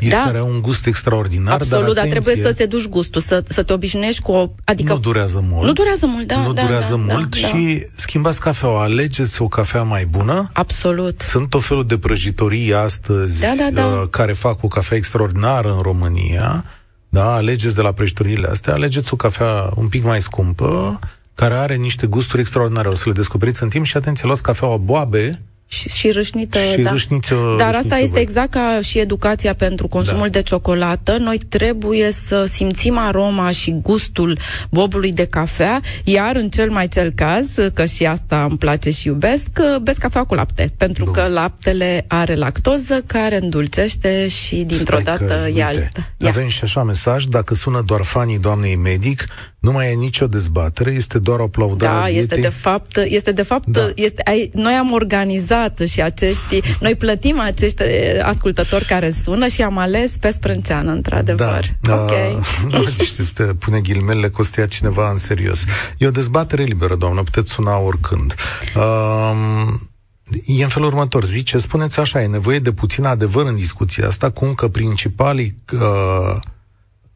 Este 0.00 0.14
Da. 0.14 0.22
are 0.22 0.42
un 0.42 0.60
gust 0.62 0.86
extraordinar, 0.86 1.52
Absolut, 1.52 1.84
dar, 1.84 1.94
dar 1.94 2.04
atenție, 2.06 2.20
trebuie 2.32 2.52
să-ți 2.54 2.68
duci 2.68 2.88
gustul, 2.88 3.20
să, 3.20 3.42
să 3.48 3.62
te 3.62 3.72
obișnuiești 3.72 4.22
cu 4.22 4.32
o... 4.32 4.50
Adică 4.64 4.92
nu 4.92 4.98
durează 4.98 5.44
mult. 5.48 5.66
Nu 5.66 5.72
durează 5.72 6.06
mult, 6.06 6.26
da, 6.26 6.36
Nu 6.40 6.52
da, 6.52 6.62
durează 6.62 7.02
da, 7.06 7.14
mult 7.14 7.40
da, 7.40 7.46
și 7.48 7.86
schimbați 7.96 8.40
cafeaua. 8.40 8.82
Alegeți 8.82 9.42
o 9.42 9.48
cafea 9.48 9.82
mai 9.82 10.06
bună. 10.06 10.50
Absolut. 10.52 11.20
Sunt 11.20 11.54
o 11.54 11.58
felul 11.58 11.86
de 11.86 11.98
prăjitorii 11.98 12.74
astăzi 12.74 13.40
Da, 13.40 13.52
da, 13.56 13.68
da. 13.72 13.86
Uh, 13.86 14.08
care 14.10 14.32
fac 14.32 14.62
o 14.62 14.68
cafea 14.68 14.96
extraordinară 14.96 15.72
în 15.72 15.82
România. 15.82 16.64
Da, 17.08 17.34
alegeți 17.34 17.74
de 17.74 17.82
la 17.82 17.92
prăjitorile 17.92 18.48
astea, 18.48 18.72
alegeți 18.72 19.12
o 19.12 19.16
cafea 19.16 19.70
un 19.74 19.88
pic 19.88 20.04
mai 20.04 20.20
scumpă, 20.20 20.98
care 21.34 21.54
are 21.54 21.76
niște 21.76 22.06
gusturi 22.06 22.40
extraordinare. 22.40 22.88
O 22.88 22.94
să 22.94 23.02
le 23.06 23.12
descoperiți 23.12 23.62
în 23.62 23.68
timp 23.68 23.84
și 23.84 23.96
atenție, 23.96 24.26
luați 24.26 24.42
cafeaua 24.42 24.76
boabe 24.76 25.42
Și, 25.70 25.88
și 25.88 26.10
râșnită, 26.10 26.58
și 26.58 26.80
da. 26.80 26.90
râșniți-o 26.90 27.36
Dar 27.36 27.46
râșniți-o 27.56 27.78
asta 27.78 27.96
este 27.96 28.12
voi. 28.12 28.22
exact 28.22 28.50
ca 28.50 28.78
și 28.82 28.98
educația 28.98 29.54
pentru 29.54 29.88
consumul 29.88 30.22
Da. 30.26 30.28
de 30.28 30.42
ciocolată. 30.42 31.16
Noi 31.16 31.38
trebuie 31.48 32.10
să 32.10 32.44
simțim 32.44 32.98
aroma 32.98 33.50
și 33.50 33.76
gustul 33.82 34.38
bobului 34.70 35.12
de 35.12 35.24
cafea, 35.26 35.80
iar 36.04 36.36
în 36.36 36.48
cel 36.48 36.70
mai 36.70 36.88
cel 36.88 37.10
caz, 37.14 37.54
că 37.74 37.84
și 37.84 38.06
asta 38.06 38.44
îmi 38.48 38.58
place 38.58 38.90
și 38.90 39.06
iubesc, 39.06 39.46
că 39.52 39.78
bezi 39.82 39.98
cafea 39.98 40.24
cu 40.24 40.34
lapte, 40.34 40.72
pentru 40.76 41.04
Bun. 41.04 41.12
că 41.12 41.26
laptele 41.26 42.04
are 42.08 42.34
lactoză 42.34 43.02
care 43.06 43.38
îndulcește 43.42 44.28
și 44.28 44.56
dintr-o 44.56 44.98
Stai 44.98 45.16
că, 45.16 45.24
dată 45.24 45.42
uite, 45.46 45.58
e 45.58 45.64
altă. 45.64 45.88
Ia. 46.16 46.28
Avem 46.28 46.48
și 46.48 46.60
așa 46.64 46.82
mesaj, 46.82 47.24
dacă 47.24 47.54
sună 47.54 47.82
doar 47.86 48.02
fanii 48.02 48.38
doamnei 48.38 48.76
medic, 48.76 49.24
nu 49.58 49.72
mai 49.72 49.90
e 49.90 49.94
nicio 49.94 50.26
dezbatere, 50.26 50.90
este 50.90 51.18
doar 51.18 51.38
o 51.38 51.42
aplaudare 51.42 51.92
Da, 51.94 52.02
a 52.02 52.08
este 52.08 52.18
dietei. 52.34 52.42
de 52.42 52.48
fapt, 52.48 52.96
este 52.96 53.32
de 53.32 53.42
fapt, 53.42 53.66
Da. 53.66 53.80
este, 53.94 54.22
ai, 54.24 54.50
noi 54.54 54.72
am 54.72 54.92
organizat 54.92 55.56
și 55.86 56.02
acești, 56.02 56.60
noi 56.80 56.94
plătim 56.94 57.40
acești 57.40 57.82
eh, 57.82 58.20
ascultători 58.22 58.84
care 58.84 59.10
sună 59.10 59.46
și 59.46 59.62
am 59.62 59.78
ales 59.78 60.16
pe 60.16 60.30
sprânceană, 60.30 60.92
într-adevăr. 60.92 61.64
Da, 61.80 61.94
ok. 62.02 62.10
uh, 62.10 62.72
nu 62.72 62.84
știu, 63.04 63.24
să 63.24 63.32
te 63.34 63.42
pune 63.42 63.80
ghilimele 63.80 64.28
că 64.28 64.36
o 64.40 64.42
să 64.42 64.50
te 64.54 64.60
ia 64.60 64.66
cineva 64.66 65.10
în 65.10 65.16
serios. 65.16 65.64
E 65.98 66.06
o 66.06 66.10
dezbatere 66.10 66.62
liberă, 66.62 66.94
doamnă, 66.94 67.22
puteți 67.22 67.52
suna 67.52 67.78
oricând. 67.78 68.34
Uh, 68.76 69.74
e 70.46 70.62
în 70.62 70.68
felul 70.68 70.88
următor, 70.88 71.24
zice, 71.24 71.58
spuneți 71.58 72.00
așa, 72.00 72.22
e 72.22 72.26
nevoie 72.26 72.58
de 72.58 72.72
puțin 72.72 73.04
adevăr 73.04 73.46
în 73.46 73.54
discuția 73.54 74.06
asta, 74.06 74.30
cum 74.30 74.54
că 74.54 74.68
principalii 74.68 75.56
uh, 75.72 76.40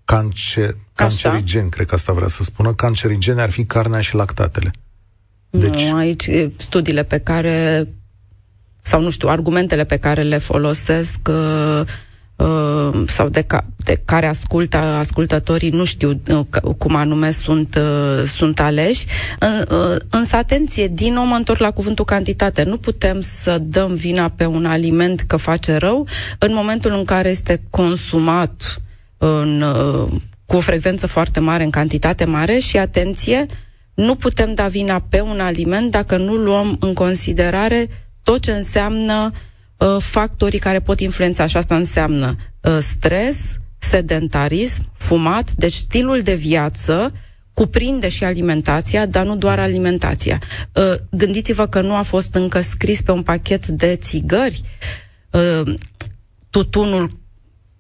cancer, 0.05 0.77
cancerigeni, 0.95 1.71
cred 1.71 1.87
că 1.87 1.95
asta 1.95 2.13
vrea 2.13 2.29
să 2.29 2.43
spună, 2.43 2.75
cancerigeni 2.75 3.41
ar 3.41 3.51
fi 3.51 3.65
carnea 3.65 4.01
și 4.01 4.15
lactatele. 4.15 4.71
Deci, 5.51 5.85
Nu, 5.85 5.97
aici 5.97 6.27
eh, 6.27 6.51
studiile 6.57 7.03
pe 7.03 7.19
care 7.19 7.89
sau 8.83 9.01
nu 9.01 9.11
știu, 9.11 9.29
argumentele 9.29 9.85
pe 9.85 9.97
care 9.97 10.23
le 10.23 10.39
folosesc 10.39 11.19
uh, 11.29 11.81
uh, 12.37 13.03
sau 13.07 13.29
de, 13.29 13.43
ca, 13.43 13.65
de 13.77 14.03
care 14.05 14.27
ascultă 14.27 14.77
ascultătorii, 14.77 15.71
nu 15.71 15.85
știu 15.85 16.21
uh, 16.29 16.41
c- 16.57 16.77
cum 16.79 16.95
anume 16.95 17.31
sunt, 17.31 17.75
uh, 17.81 18.25
sunt 18.27 18.61
aleși. 18.61 19.07
Uh, 19.41 19.77
uh, 19.77 19.97
însă, 20.11 20.37
atenție, 20.37 20.89
din 20.89 21.13
nou 21.13 21.25
mă 21.25 21.35
întorc 21.35 21.61
la 21.61 21.71
cuvântul 21.71 22.05
cantitate. 22.05 22.63
Nu 22.63 22.77
putem 22.77 23.21
să 23.21 23.59
dăm 23.59 23.95
vina 23.95 24.29
pe 24.29 24.47
un 24.47 24.65
aliment 24.65 25.21
că 25.21 25.37
face 25.37 25.77
rău 25.77 26.07
în 26.39 26.55
momentul 26.55 26.93
în 26.93 27.05
care 27.05 27.29
este 27.29 27.63
consumat 27.71 28.81
în, 29.19 29.61
uh, 29.63 30.09
cu 30.47 30.57
o 30.57 30.61
frecvență 30.61 31.07
foarte 31.07 31.41
mare, 31.41 31.65
în 31.65 31.71
cantitate 31.71 32.25
mare 32.25 32.59
și, 32.59 32.77
atenție, 32.79 33.47
nu 33.95 34.15
putem 34.15 34.55
da 34.55 34.67
vina 34.67 35.05
pe 35.09 35.21
un 35.21 35.41
aliment 35.41 35.91
dacă 35.91 36.17
nu 36.17 36.35
luăm 36.35 36.77
în 36.81 36.93
considerare 36.95 37.89
tot 38.23 38.43
ce 38.43 38.53
înseamnă 38.53 39.31
uh, 39.77 39.97
factorii 39.99 40.59
care 40.59 40.81
pot 40.81 41.01
influența. 41.01 41.47
Și 41.47 41.57
asta 41.57 41.77
înseamnă 41.77 42.37
uh, 42.61 42.79
stres, 42.81 43.57
sedentarism, 43.79 44.91
fumat, 44.97 45.51
deci 45.53 45.73
stilul 45.73 46.21
de 46.23 46.35
viață 46.35 47.13
cuprinde 47.55 48.09
și 48.09 48.25
alimentația, 48.25 49.07
dar 49.07 49.27
nu 49.27 49.37
doar 49.37 49.59
alimentația. 49.59 50.41
Uh, 50.75 50.95
gândiți-vă 51.11 51.67
că 51.67 51.81
nu 51.81 51.95
a 51.95 52.03
fost 52.03 52.35
încă 52.35 52.61
scris 52.61 53.01
pe 53.01 53.11
un 53.13 53.23
pachet 53.23 53.67
de 53.67 53.97
țigări 53.97 54.63
uh, 55.31 55.75
tutunul 56.51 57.21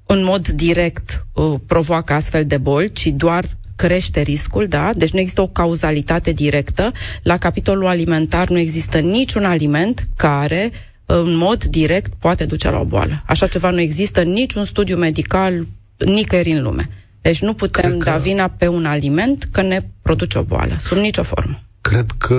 în 0.06 0.24
mod 0.24 0.48
direct 0.48 1.26
uh, 1.32 1.54
provoacă 1.66 2.12
astfel 2.12 2.46
de 2.46 2.58
boli, 2.58 2.92
ci 2.92 3.06
doar 3.06 3.56
crește 3.76 4.20
riscul, 4.20 4.66
da? 4.66 4.90
Deci 4.94 5.10
nu 5.10 5.18
există 5.20 5.40
o 5.40 5.46
cauzalitate 5.46 6.32
directă. 6.32 6.92
La 7.22 7.36
capitolul 7.36 7.86
alimentar 7.86 8.48
nu 8.48 8.58
există 8.58 8.98
niciun 8.98 9.44
aliment 9.44 10.06
care 10.16 10.70
uh, 10.72 11.16
în 11.16 11.34
mod 11.36 11.64
direct 11.64 12.12
poate 12.18 12.44
duce 12.44 12.70
la 12.70 12.78
o 12.78 12.84
boală. 12.84 13.22
Așa 13.26 13.46
ceva 13.46 13.70
nu 13.70 13.80
există 13.80 14.20
în 14.20 14.28
niciun 14.32 14.64
studiu 14.64 14.96
medical 14.96 15.66
nicăieri 15.96 16.50
în 16.50 16.62
lume. 16.62 16.88
Deci 17.20 17.40
nu 17.42 17.54
putem 17.54 17.90
Cred 17.90 17.98
că- 18.02 18.10
da 18.10 18.16
vina 18.16 18.48
pe 18.48 18.66
un 18.68 18.84
aliment 18.86 19.48
că 19.52 19.62
ne 19.62 19.78
produce 20.02 20.38
o 20.38 20.42
boală, 20.42 20.74
sub 20.78 20.96
nicio 20.98 21.22
formă. 21.22 21.62
cred 21.80 22.06
că 22.18 22.34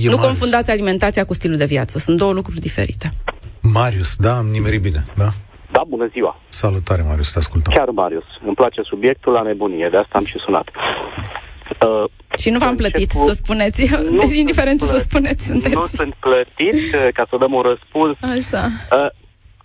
e 0.00 0.04
nu 0.04 0.10
Marius. 0.10 0.20
confundați 0.24 0.70
alimentația 0.70 1.24
cu 1.24 1.34
stilul 1.34 1.56
de 1.56 1.64
viață. 1.64 1.98
Sunt 1.98 2.18
două 2.18 2.32
lucruri 2.32 2.60
diferite. 2.60 3.10
Marius, 3.60 4.16
da, 4.16 4.36
am 4.36 4.46
nimerit 4.46 4.80
bine, 4.80 5.04
da? 5.16 5.34
Da, 5.72 5.82
bună 5.88 6.06
ziua. 6.06 6.40
Salutare, 6.48 7.02
Marius, 7.02 7.32
te 7.32 7.38
ascultăm. 7.38 7.72
Chiar 7.74 7.88
Marius. 7.88 8.24
Îmi 8.46 8.54
place 8.54 8.80
subiectul 8.82 9.32
la 9.32 9.42
nebunie, 9.42 9.88
de 9.90 9.96
asta 9.96 10.18
am 10.18 10.24
și 10.24 10.38
sunat. 10.38 10.68
Uh, 11.86 12.04
Și 12.38 12.50
nu 12.50 12.58
v-am 12.58 12.68
Încep 12.68 12.90
plătit 12.90 13.10
cu- 13.12 13.18
să 13.18 13.32
spuneți, 13.32 13.94
Nu 14.10 14.32
indiferent 14.42 14.78
ce 14.80 14.86
sunt 14.86 15.00
să 15.00 15.06
spuneți, 15.08 15.46
sunteți. 15.46 15.74
Nu 15.74 15.82
sunt 15.82 16.14
plătit, 16.20 16.74
uh, 16.94 17.08
ca 17.12 17.26
să 17.28 17.36
dăm 17.36 17.52
un 17.52 17.62
răspuns. 17.62 18.16
Așa. 18.20 18.66
Uh, 18.66 19.06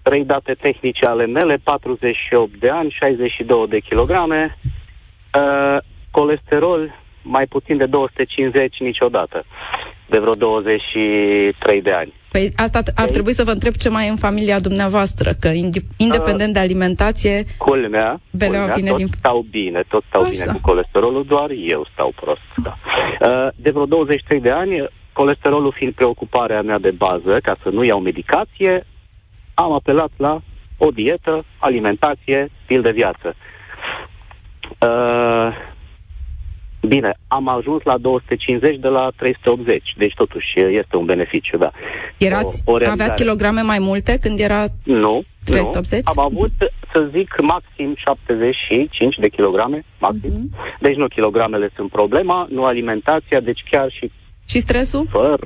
trei 0.01 0.25
date 0.25 0.53
tehnice 0.61 1.05
ale 1.05 1.25
mele, 1.25 1.57
48 1.63 2.55
de 2.59 2.69
ani, 2.69 2.95
62 2.99 3.67
de 3.67 3.79
kilograme, 3.79 4.57
uh, 5.39 5.77
colesterol 6.11 6.93
mai 7.21 7.45
puțin 7.45 7.77
de 7.77 7.85
250 7.85 8.75
niciodată, 8.79 9.45
de 10.09 10.19
vreo 10.19 10.33
23 10.33 11.81
de 11.81 11.91
ani. 11.91 12.13
Păi 12.31 12.51
asta 12.55 12.81
t- 12.81 12.93
ar 12.95 13.09
trebui 13.09 13.33
să 13.33 13.43
vă 13.43 13.51
întreb 13.51 13.73
ce 13.73 13.89
mai 13.89 14.05
e 14.07 14.09
în 14.09 14.15
familia 14.15 14.59
dumneavoastră, 14.59 15.31
că 15.39 15.49
indi- 15.49 15.87
independent 15.97 16.53
de 16.53 16.59
alimentație, 16.59 17.43
Culmea, 17.57 18.19
Beleaua 18.31 18.57
culmea 18.65 18.75
vine 18.75 18.89
toți 18.89 19.03
din- 19.03 19.13
stau 19.17 19.45
bine, 19.49 19.83
toți 19.87 20.05
stau 20.07 20.21
Așa. 20.21 20.29
bine 20.31 20.45
cu 20.53 20.59
colesterolul, 20.61 21.25
doar 21.25 21.49
eu 21.67 21.87
stau 21.93 22.13
prost. 22.15 22.41
Da. 22.55 22.73
Uh, 23.27 23.47
De 23.55 23.69
vreo 23.69 23.85
23 23.85 24.41
de 24.41 24.51
ani, 24.51 24.87
colesterolul 25.13 25.73
fiind 25.77 25.93
preocuparea 25.93 26.61
mea 26.61 26.79
de 26.79 26.91
bază, 26.91 27.39
ca 27.43 27.55
să 27.63 27.69
nu 27.69 27.83
iau 27.83 27.99
medicație, 27.99 28.85
am 29.53 29.71
apelat 29.71 30.09
la 30.17 30.41
o 30.77 30.89
dietă, 30.91 31.45
alimentație, 31.59 32.49
stil 32.63 32.81
de 32.81 32.91
viață. 32.91 33.35
Uh, 34.79 35.55
Bine, 36.87 37.13
am 37.27 37.47
ajuns 37.47 37.81
la 37.83 37.97
250 37.97 38.79
de 38.79 38.87
la 38.87 39.09
380, 39.15 39.93
deci 39.97 40.13
totuși 40.15 40.51
este 40.81 40.95
un 40.95 41.05
beneficiu, 41.05 41.57
da. 41.57 41.71
erați, 42.17 42.61
O- 42.65 42.71
o 42.71 42.77
realizare. 42.77 43.01
aveați 43.01 43.23
kilograme 43.23 43.61
mai 43.61 43.79
multe 43.79 44.17
când 44.21 44.39
era... 44.39 44.63
Nu. 44.83 45.23
380? 45.45 46.05
Nu. 46.05 46.21
Am 46.21 46.25
avut, 46.31 46.51
să 46.93 47.07
zic, 47.15 47.35
maxim 47.41 47.93
75 47.97 49.15
de 49.15 49.29
kilograme, 49.29 49.83
maxim. 49.99 50.31
Mhm. 50.31 50.55
Deci 50.79 50.95
nu 50.95 51.07
kilogramele 51.07 51.69
sunt 51.75 51.89
problema, 51.91 52.47
nu 52.49 52.63
alimentația, 52.65 53.39
deci 53.39 53.63
chiar 53.71 53.87
și 53.91 54.11
Și 54.47 54.59
stresul? 54.59 55.07
fără... 55.09 55.37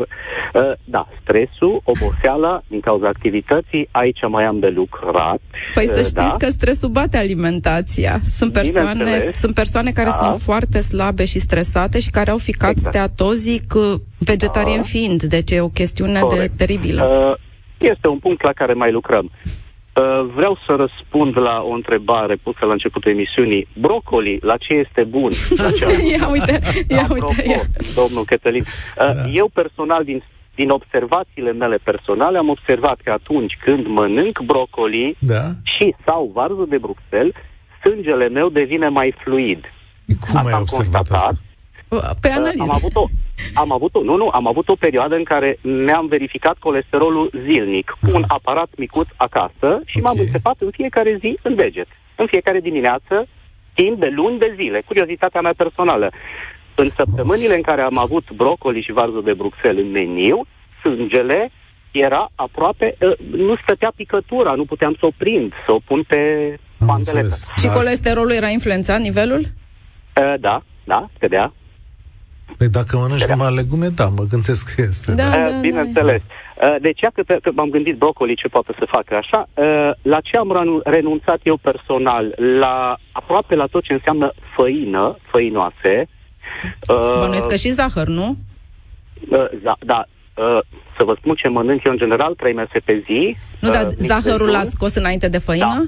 Uh, 0.54 0.72
da, 0.84 1.08
stresul, 1.22 1.82
oboseala 1.84 2.62
din 2.68 2.80
cauza 2.80 3.08
activității, 3.08 3.88
aici 3.92 4.20
mai 4.30 4.44
am 4.44 4.60
de 4.60 4.68
lucrat. 4.68 5.40
Păi 5.74 5.88
să 5.88 6.00
uh, 6.00 6.06
știți 6.06 6.38
că 6.38 6.50
stresul 6.50 6.90
bate 6.90 7.18
alimentația. 7.18 8.20
Sunt 8.24 8.54
persoane, 8.54 8.94
Bineînțeles. 9.04 9.38
sunt 9.40 9.54
persoane 9.54 9.92
care 9.92 10.10
Da. 10.10 10.16
sunt 10.16 10.42
foarte 10.42 10.80
slabe 10.80 11.26
și 11.26 11.40
stresate 11.40 12.00
și 12.00 12.10
care 12.10 12.30
au 12.32 12.38
ficat 12.38 12.70
Exact. 12.72 12.96
steatozic 12.96 13.74
uh, 13.76 14.00
vegetarian 14.18 14.76
Da. 14.76 14.82
fiind. 14.84 15.24
Deci 15.24 15.52
e 15.52 15.62
o 15.62 15.68
chestiune 15.70 16.20
Corect. 16.20 16.58
de 16.58 16.66
teribilă. 16.66 17.04
Uh, 17.04 17.38
este 17.78 18.08
un 18.08 18.20
punct 18.20 18.44
la 18.44 18.52
care 18.52 18.74
mai 18.74 18.92
lucrăm. 18.92 19.32
Uh, 19.96 20.30
vreau 20.36 20.58
să 20.66 20.76
răspund 20.76 21.38
la 21.38 21.62
o 21.62 21.72
întrebare 21.74 22.36
pusă 22.36 22.66
la 22.66 22.72
începutul 22.72 23.12
emisiunii. 23.12 23.68
Brocoli, 23.80 24.40
la 24.42 24.58
ce 24.58 24.74
este 24.74 25.04
bun? 25.04 25.30
La 25.58 25.72
ce 25.72 25.86
ia 26.18 26.30
uite, 26.30 26.60
ia 26.90 27.02
Apropo, 27.02 27.26
uite, 27.38 27.50
ia. 27.50 27.62
domnul 27.96 28.24
Cătălin, 28.26 28.64
da. 28.96 29.10
eu 29.34 29.50
personal, 29.54 30.04
din, 30.04 30.24
din 30.56 30.70
observațiile 30.70 31.52
mele 31.52 31.78
personale, 31.84 32.38
am 32.38 32.50
observat 32.50 33.00
că 33.04 33.12
atunci 33.12 33.58
când 33.66 33.86
mănânc 33.88 34.40
brocoli 34.40 35.16
Da? 35.20 35.44
și 35.64 35.96
sau 36.06 36.32
varză 36.34 36.66
de 36.70 36.78
Bruxelles, 36.78 37.34
sângele 37.84 38.28
meu 38.30 38.50
devine 38.50 38.88
mai 38.90 39.16
fluid. 39.24 39.62
Cum 40.20 40.46
ai 40.46 40.52
am 40.54 40.62
observat 40.62 41.08
constatat. 41.08 41.18
asta? 41.30 41.32
Pe 42.20 42.28
Uh, 42.28 42.36
analiză. 42.36 42.62
Am 42.62 42.72
avut 42.72 42.96
o, 42.96 43.06
am 43.54 43.72
avut 43.72 43.96
o, 43.96 44.04
nu, 44.04 44.16
nu, 44.16 44.30
am 44.34 44.48
avut 44.48 44.70
o 44.70 44.76
perioadă 44.76 45.16
în 45.16 45.24
care 45.24 45.58
ne-am 45.62 46.08
verificat 46.08 46.58
colesterolul 46.60 47.32
zilnic 47.48 47.98
cu 48.02 48.10
un 48.14 48.24
aparat 48.28 48.70
micuț 48.78 49.08
acasă 49.16 49.82
și 49.86 49.98
m-am 49.98 50.18
Ok. 50.18 50.26
înțepat 50.26 50.56
în 50.60 50.70
fiecare 50.72 51.18
zi 51.20 51.40
în 51.42 51.56
deget. 51.56 51.88
În 52.16 52.28
fiecare 52.28 52.60
dimineață, 52.60 53.28
timp 53.74 54.00
de 54.00 54.10
luni 54.16 54.40
de 54.40 54.54
zile. 54.56 54.82
Curiozitatea 54.86 55.42
mea 55.42 55.54
personală. 55.58 56.12
În 56.76 56.90
săptămânile 56.90 57.56
în 57.56 57.62
care 57.62 57.82
am 57.82 57.98
avut 57.98 58.32
brocoli 58.32 58.82
și 58.82 58.92
varză 58.92 59.22
de 59.24 59.34
Bruxelles 59.34 59.84
în 59.86 59.92
meniu, 59.92 60.42
sângele 60.82 61.52
era 61.92 62.32
aproape, 62.36 62.96
uh, 63.00 63.18
nu 63.32 63.56
stătea 63.64 63.92
picătura, 63.96 64.54
nu 64.54 64.66
puteam 64.66 64.96
să 65.00 65.06
o 65.06 65.12
prind, 65.18 65.54
să 65.66 65.72
o 65.72 65.80
pun 65.86 66.04
pe 66.08 66.20
pandeletă. 66.86 67.36
Și 67.58 67.66
da. 67.66 67.74
colesterolul 67.74 68.32
era 68.32 68.48
influențat 68.48 69.00
nivelul? 69.00 69.40
Uh, 69.40 70.34
da, 70.40 70.64
da, 70.84 71.10
scădea. 71.16 71.54
Păi 72.58 72.70
dacă 72.70 72.98
mănânci 72.98 73.26
numai 73.26 73.54
legume, 73.56 73.88
da, 73.88 74.06
mă 74.06 74.24
gândesc 74.30 74.76
că 74.76 74.82
este. 74.82 75.14
Da, 75.14 75.30
da, 75.30 75.50
da 75.50 75.60
Bineînțeles. 75.60 76.22
Da. 76.58 76.78
Deci, 76.82 77.00
că, 77.14 77.22
că 77.42 77.52
m-am 77.54 77.70
gândit 77.70 77.98
brocoli 77.98 78.36
ce 78.36 78.48
poate 78.48 78.74
să 78.80 78.86
facă 78.92 79.16
așa, 79.16 79.50
la 80.02 80.20
ce 80.22 80.38
am 80.38 80.82
renunțat 80.84 81.40
eu 81.44 81.58
personal? 81.58 82.36
La 82.60 82.98
aproape 83.12 83.56
la 83.56 83.66
tot 83.66 83.84
ce 83.84 83.94
înseamnă 83.94 84.32
făină, 84.56 85.18
făinoase. 85.32 86.08
Bănuiesc 87.20 87.48
că 87.48 87.56
și 87.56 87.70
zahăr, 87.70 88.08
nu? 88.08 88.38
Da, 89.64 89.76
da. 89.80 90.06
Să 90.98 91.04
vă 91.04 91.16
spun 91.18 91.36
ce 91.36 91.48
mănânc 91.48 91.84
eu 91.84 91.92
în 91.92 91.98
general, 91.98 92.34
trei 92.34 92.54
mese 92.54 92.80
pe 92.86 93.04
zi. 93.06 93.38
Nu, 93.60 93.70
dar 93.70 93.88
zahărul 93.98 94.50
l-a 94.50 94.64
scos 94.64 94.96
înainte 94.96 95.28
de 95.28 95.38
făină? 95.38 95.66
Da. 95.66 95.84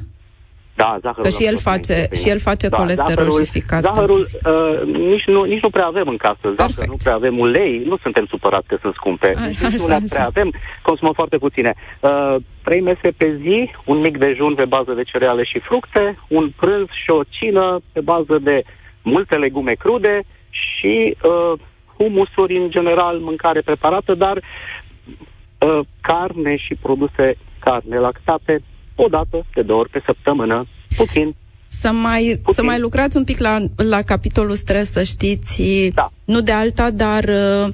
Da, 0.75 0.97
zahărul. 1.01 1.23
Că 1.23 1.29
și 1.29 1.45
el 1.45 1.57
face, 1.57 2.07
și 2.21 2.29
el 2.29 2.39
face 2.39 2.67
da, 2.67 2.77
colesterol 2.77 3.25
zahărul, 3.25 3.45
și 3.45 3.51
ficat. 3.51 3.81
Zahărul 3.81 4.19
uh, 4.19 4.81
nici, 4.85 5.25
nu, 5.25 5.43
nici 5.43 5.61
nu 5.61 5.69
prea 5.69 5.85
avem 5.85 6.07
în 6.07 6.17
casă. 6.17 6.53
Zahăr, 6.57 6.87
nu 6.87 6.97
prea 7.03 7.13
avem 7.13 7.39
ulei, 7.39 7.83
nu 7.85 7.97
suntem 7.97 8.25
supărați 8.25 8.67
că 8.67 8.77
sunt 8.81 8.93
scumpe. 8.93 9.33
Ai, 9.37 9.47
nici 9.47 9.63
așa, 9.63 9.75
nu 9.77 9.87
le 9.87 9.99
prea 10.09 10.25
avem, 10.25 10.53
consumăm 10.81 11.13
foarte 11.13 11.37
puține. 11.37 11.73
Uh, 11.99 12.35
trei 12.63 12.81
mese 12.81 13.11
pe 13.17 13.37
zi, 13.41 13.69
un 13.85 13.97
mic 13.97 14.17
dejun 14.17 14.55
pe 14.55 14.65
bază 14.65 14.91
de 14.91 15.03
cereale 15.03 15.43
și 15.43 15.59
fructe, 15.59 16.17
un 16.27 16.51
prânz 16.55 16.87
și 17.03 17.09
o 17.09 17.21
cină 17.29 17.79
pe 17.91 17.99
bază 17.99 18.37
de 18.41 18.63
multe 19.01 19.35
legume 19.35 19.73
crude 19.73 20.23
și 20.49 21.17
uh, 21.23 21.59
humusuri 21.97 22.57
în 22.57 22.69
general, 22.69 23.17
mâncare 23.17 23.61
preparată, 23.61 24.13
dar 24.13 24.37
uh, 24.37 25.79
carne 26.01 26.55
și 26.55 26.75
produse 26.81 27.35
carne 27.59 27.97
lactate 27.97 28.63
o 28.95 29.07
dată, 29.07 29.45
de 29.53 29.61
două 29.61 29.79
ori 29.79 29.89
pe 29.89 30.01
săptămână, 30.05 30.67
puțin. 30.95 31.35
Să 31.67 31.91
mai, 31.91 32.39
puțin. 32.43 32.53
să 32.53 32.63
mai 32.63 32.79
lucrați 32.79 33.17
un 33.17 33.23
pic 33.23 33.39
la, 33.39 33.57
la 33.75 34.01
capitolul 34.01 34.55
stres, 34.55 34.91
să 34.91 35.03
știți, 35.03 35.63
da. 35.93 36.11
nu 36.25 36.41
de 36.41 36.51
alta, 36.51 36.91
dar 36.91 37.23
uh, 37.23 37.67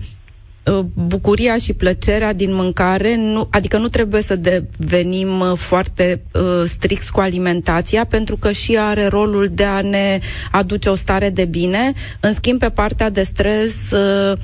uh, 0.66 0.86
bucuria 0.94 1.58
și 1.58 1.74
plăcerea 1.74 2.34
din 2.34 2.54
mâncare, 2.54 3.16
nu, 3.16 3.48
adică 3.52 3.78
nu 3.78 3.88
trebuie 3.88 4.22
să 4.22 4.36
devenim 4.36 5.40
uh, 5.40 5.52
foarte 5.56 6.22
uh, 6.34 6.42
strict 6.66 7.10
cu 7.10 7.20
alimentația, 7.20 8.06
pentru 8.06 8.38
că 8.38 8.52
și 8.52 8.78
are 8.78 9.06
rolul 9.08 9.48
de 9.52 9.64
a 9.64 9.82
ne 9.82 10.20
aduce 10.52 10.90
o 10.90 10.96
stare 10.96 11.30
de 11.30 11.46
bine. 11.46 11.94
În 12.20 12.34
schimb, 12.34 12.60
pe 12.60 12.70
partea 12.70 13.10
de 13.10 13.22
stres, 13.24 13.92
uh, 13.92 13.98
Ă, 14.32 14.38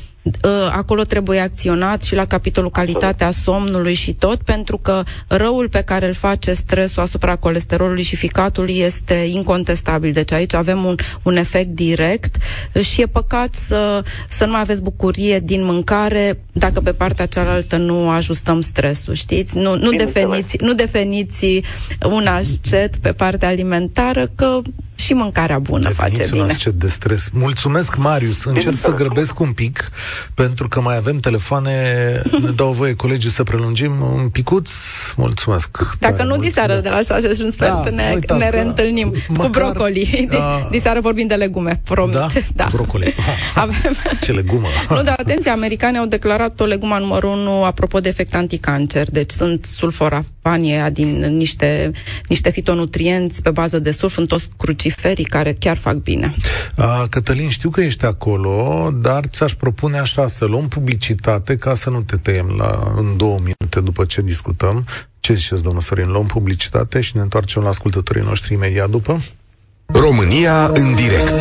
acolo 0.71 1.03
trebuie 1.03 1.39
acționat 1.39 2.01
și 2.03 2.15
la 2.15 2.25
capitolul 2.25 2.71
calitatea 2.71 3.31
somnului 3.31 3.93
și 3.93 4.13
tot, 4.13 4.41
pentru 4.41 4.77
că 4.77 5.03
răul 5.27 5.69
pe 5.69 5.81
care 5.81 6.07
îl 6.07 6.13
face 6.13 6.53
stresul 6.53 7.01
asupra 7.01 7.35
colesterolului 7.35 8.03
și 8.03 8.15
ficatului 8.15 8.77
este 8.77 9.13
incontestabil. 9.13 10.11
Deci 10.11 10.31
aici 10.31 10.53
avem 10.53 10.83
un, 10.85 10.95
un 11.23 11.35
efect 11.35 11.69
direct 11.69 12.35
și 12.81 13.01
e 13.01 13.05
păcat 13.05 13.55
să, 13.55 14.03
să 14.29 14.45
nu 14.45 14.51
mai 14.51 14.59
aveți 14.59 14.83
bucurie 14.83 15.39
din 15.39 15.63
mâncare 15.63 16.39
dacă 16.51 16.79
pe 16.81 16.93
partea 16.93 17.25
cealaltă 17.25 17.77
nu 17.77 18.09
ajustăm 18.09 18.61
stresul, 18.61 19.13
știți? 19.13 19.57
Nu, 19.57 19.77
nu, 19.77 19.91
definiți, 19.91 20.57
nu 20.61 20.73
definiți 20.73 21.61
un 22.09 22.25
ascet 22.27 22.97
pe 22.97 23.11
partea 23.11 23.47
alimentară, 23.47 24.31
că 24.35 24.61
și 24.95 25.13
mâncarea 25.13 25.59
bună 25.59 25.87
Definiți 25.87 26.17
face 26.17 26.31
bine. 26.31 26.41
un 26.41 26.77
de 26.77 26.87
stres. 26.87 27.29
Mulțumesc, 27.31 27.95
Marius. 27.95 28.43
Încerc 28.43 28.75
să 28.75 28.93
grăbesc 28.93 29.39
un 29.39 29.51
pic, 29.51 29.89
pentru 30.33 30.67
că 30.67 30.81
mai 30.81 30.95
avem 30.95 31.17
telefoane. 31.17 31.71
Ne 32.41 32.49
dau 32.49 32.71
voie 32.71 32.93
colegii 32.93 33.29
să 33.29 33.43
prelungim 33.43 33.91
un 34.13 34.29
picuț. 34.29 34.71
Mulțumesc. 35.15 35.77
Dacă 35.99 36.15
da, 36.17 36.23
nu, 36.23 36.35
diseară 36.35 36.79
de 36.79 36.89
la 36.89 36.99
6 37.01 37.33
și 37.33 37.41
un 37.41 37.51
sfert 37.51 37.83
da, 37.83 37.89
ne, 37.89 38.19
ne 38.37 38.49
reîntâlnim 38.49 39.13
măcar, 39.27 39.45
cu 39.45 39.51
brocoli. 39.51 40.27
Da, 40.29 40.59
diseară 40.71 40.99
vorbim 40.99 41.27
de 41.27 41.35
legume, 41.35 41.81
promit. 41.83 42.13
Da? 42.13 42.27
da. 42.53 42.67
Brocoli. 42.71 43.15
avem... 43.55 43.95
Ce 44.21 44.31
legumă. 44.31 44.67
nu, 44.89 45.01
dar 45.01 45.15
atenție, 45.19 45.51
americanii 45.51 45.99
au 45.99 46.05
declarat 46.05 46.59
o 46.59 46.65
legumă 46.65 46.97
numărul 46.97 47.29
1 47.29 47.63
apropo 47.63 47.99
de 47.99 48.09
efect 48.09 48.35
anticancer. 48.35 49.11
Deci 49.11 49.31
sunt 49.31 49.65
sulforafanie 49.65 50.89
din 50.93 51.19
niște, 51.19 51.91
niște 52.27 52.49
fitonutrienți 52.49 53.41
pe 53.41 53.49
bază 53.49 53.79
de 53.79 53.91
sulf 53.91 54.17
în 54.17 54.25
toți 54.25 54.49
cruciferi 54.57 54.84
cruciferii 54.85 55.23
care 55.25 55.53
chiar 55.53 55.77
fac 55.77 55.95
bine. 55.95 56.35
A, 56.75 57.07
Cătălin, 57.09 57.49
știu 57.49 57.69
că 57.69 57.81
ești 57.81 58.05
acolo, 58.05 58.91
dar 58.93 59.25
ți-aș 59.25 59.53
propune 59.53 59.97
așa, 59.97 60.27
să 60.27 60.45
luăm 60.45 60.67
publicitate 60.67 61.55
ca 61.55 61.75
să 61.75 61.89
nu 61.89 62.01
te 62.01 62.17
tăiem 62.17 62.55
la, 62.57 62.93
în 62.97 63.17
două 63.17 63.37
minute 63.37 63.79
după 63.83 64.05
ce 64.05 64.21
discutăm. 64.21 64.85
Ce 65.19 65.33
ziceți, 65.33 65.63
domnul 65.63 65.81
Sorin? 65.81 66.11
Luăm 66.11 66.25
publicitate 66.25 67.01
și 67.01 67.15
ne 67.15 67.21
întoarcem 67.21 67.61
la 67.61 67.69
ascultătorii 67.69 68.23
noștri 68.23 68.53
imediat 68.53 68.89
după? 68.89 69.21
România 69.85 70.65
în 70.65 70.95
direct. 70.95 71.33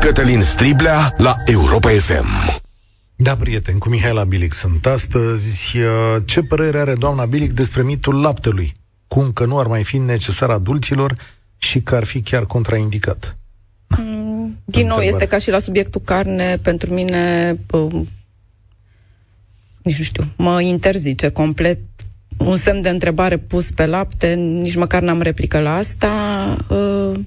Cătălin 0.00 0.42
Striblea 0.42 1.14
la 1.16 1.34
Europa 1.46 1.88
FM. 1.88 2.26
Da, 3.16 3.36
prieten, 3.36 3.78
cu 3.78 3.88
Mihaela 3.88 4.24
Bilic 4.24 4.54
sunt 4.54 4.86
astăzi. 4.86 5.76
Ce 6.24 6.40
părere 6.42 6.78
are 6.78 6.94
doamna 6.94 7.24
Bilic 7.24 7.52
despre 7.52 7.82
mitul 7.82 8.20
laptelui? 8.20 8.76
Cum 9.08 9.32
că 9.32 9.44
nu 9.44 9.58
ar 9.58 9.66
mai 9.66 9.84
fi 9.84 9.98
necesar 9.98 10.50
adulților 10.50 11.16
și 11.58 11.80
că 11.80 11.94
ar 11.94 12.04
fi 12.04 12.20
chiar 12.20 12.46
contraindicat. 12.46 13.36
Mm, 13.98 14.58
din 14.64 14.86
nou, 14.86 14.98
este 14.98 15.26
ca 15.26 15.38
și 15.38 15.50
la 15.50 15.58
subiectul 15.58 16.00
carne, 16.00 16.56
pentru 16.56 16.94
mine, 16.94 17.56
uh, 17.70 18.00
nici 19.82 19.98
nu 19.98 20.04
știu, 20.04 20.24
mă 20.36 20.60
interzice 20.60 21.28
complet 21.28 21.78
un 22.36 22.56
semn 22.56 22.82
de 22.82 22.88
întrebare 22.88 23.36
pus 23.36 23.70
pe 23.70 23.86
lapte, 23.86 24.34
nici 24.34 24.76
măcar 24.76 25.02
n-am 25.02 25.20
replică 25.20 25.60
la 25.60 25.76
asta. 25.76 26.56
Uh, 26.68 27.20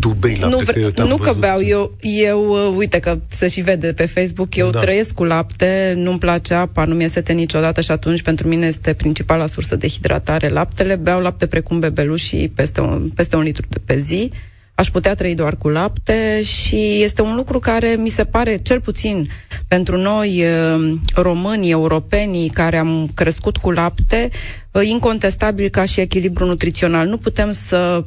tu 0.00 0.08
bei 0.08 0.36
lapte, 0.40 0.56
nu, 0.56 0.62
vre- 0.62 0.72
că 0.72 1.00
eu 1.00 1.06
Nu 1.06 1.16
că 1.16 1.32
beau, 1.38 1.62
eu, 1.62 1.96
eu, 2.00 2.48
uh, 2.48 2.74
uite 2.76 2.98
că 2.98 3.18
se 3.28 3.48
și 3.48 3.60
vede 3.60 3.92
pe 3.92 4.06
Facebook, 4.06 4.56
eu 4.56 4.70
da. 4.70 4.78
trăiesc 4.80 5.12
cu 5.12 5.24
lapte, 5.24 5.94
nu-mi 5.96 6.18
place 6.18 6.54
apa, 6.54 6.84
nu 6.84 6.94
mi-e 6.94 7.08
sete 7.08 7.32
niciodată 7.32 7.80
și 7.80 7.90
atunci 7.90 8.22
pentru 8.22 8.48
mine 8.48 8.66
este 8.66 8.92
principala 8.92 9.46
sursă 9.46 9.76
de 9.76 9.88
hidratare 9.88 10.48
laptele. 10.48 10.96
Beau 10.96 11.20
lapte 11.20 11.46
precum 11.46 11.78
bebelușii 11.78 12.48
peste 12.48 12.80
un, 12.80 13.10
peste 13.14 13.36
un 13.36 13.42
litru 13.42 13.66
de 13.68 13.78
pe 13.84 13.96
zi. 13.96 14.30
Aș 14.74 14.90
putea 14.90 15.14
trăi 15.14 15.34
doar 15.34 15.56
cu 15.56 15.68
lapte 15.68 16.42
și 16.42 17.02
este 17.02 17.22
un 17.22 17.34
lucru 17.34 17.58
care 17.58 17.96
mi 17.98 18.08
se 18.08 18.24
pare, 18.24 18.56
cel 18.56 18.80
puțin 18.80 19.28
pentru 19.68 19.96
noi 19.96 20.44
uh, 20.44 20.94
români, 21.14 21.70
europenii, 21.70 22.48
care 22.48 22.76
am 22.76 23.10
crescut 23.14 23.56
cu 23.56 23.70
lapte, 23.70 24.28
uh, 24.70 24.82
incontestabil 24.84 25.68
ca 25.68 25.84
și 25.84 26.00
echilibru 26.00 26.46
nutrițional. 26.46 27.06
Nu 27.06 27.16
putem 27.16 27.50
să 27.52 28.02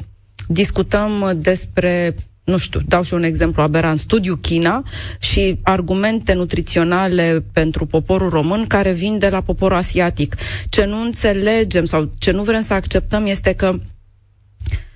discutăm 0.47 1.31
despre 1.35 2.15
nu 2.43 2.57
știu, 2.57 2.79
dau 2.87 3.03
și 3.03 3.13
un 3.13 3.23
exemplu 3.23 3.61
aberant, 3.61 3.97
studiu 3.97 4.35
China 4.35 4.83
și 5.19 5.59
argumente 5.63 6.33
nutriționale 6.33 7.45
pentru 7.53 7.85
poporul 7.85 8.29
român 8.29 8.65
care 8.67 8.91
vin 8.91 9.17
de 9.17 9.29
la 9.29 9.41
poporul 9.41 9.77
asiatic. 9.77 10.35
Ce 10.69 10.85
nu 10.85 11.01
înțelegem 11.01 11.85
sau 11.85 12.11
ce 12.17 12.31
nu 12.31 12.43
vrem 12.43 12.61
să 12.61 12.73
acceptăm 12.73 13.25
este 13.25 13.53
că 13.53 13.79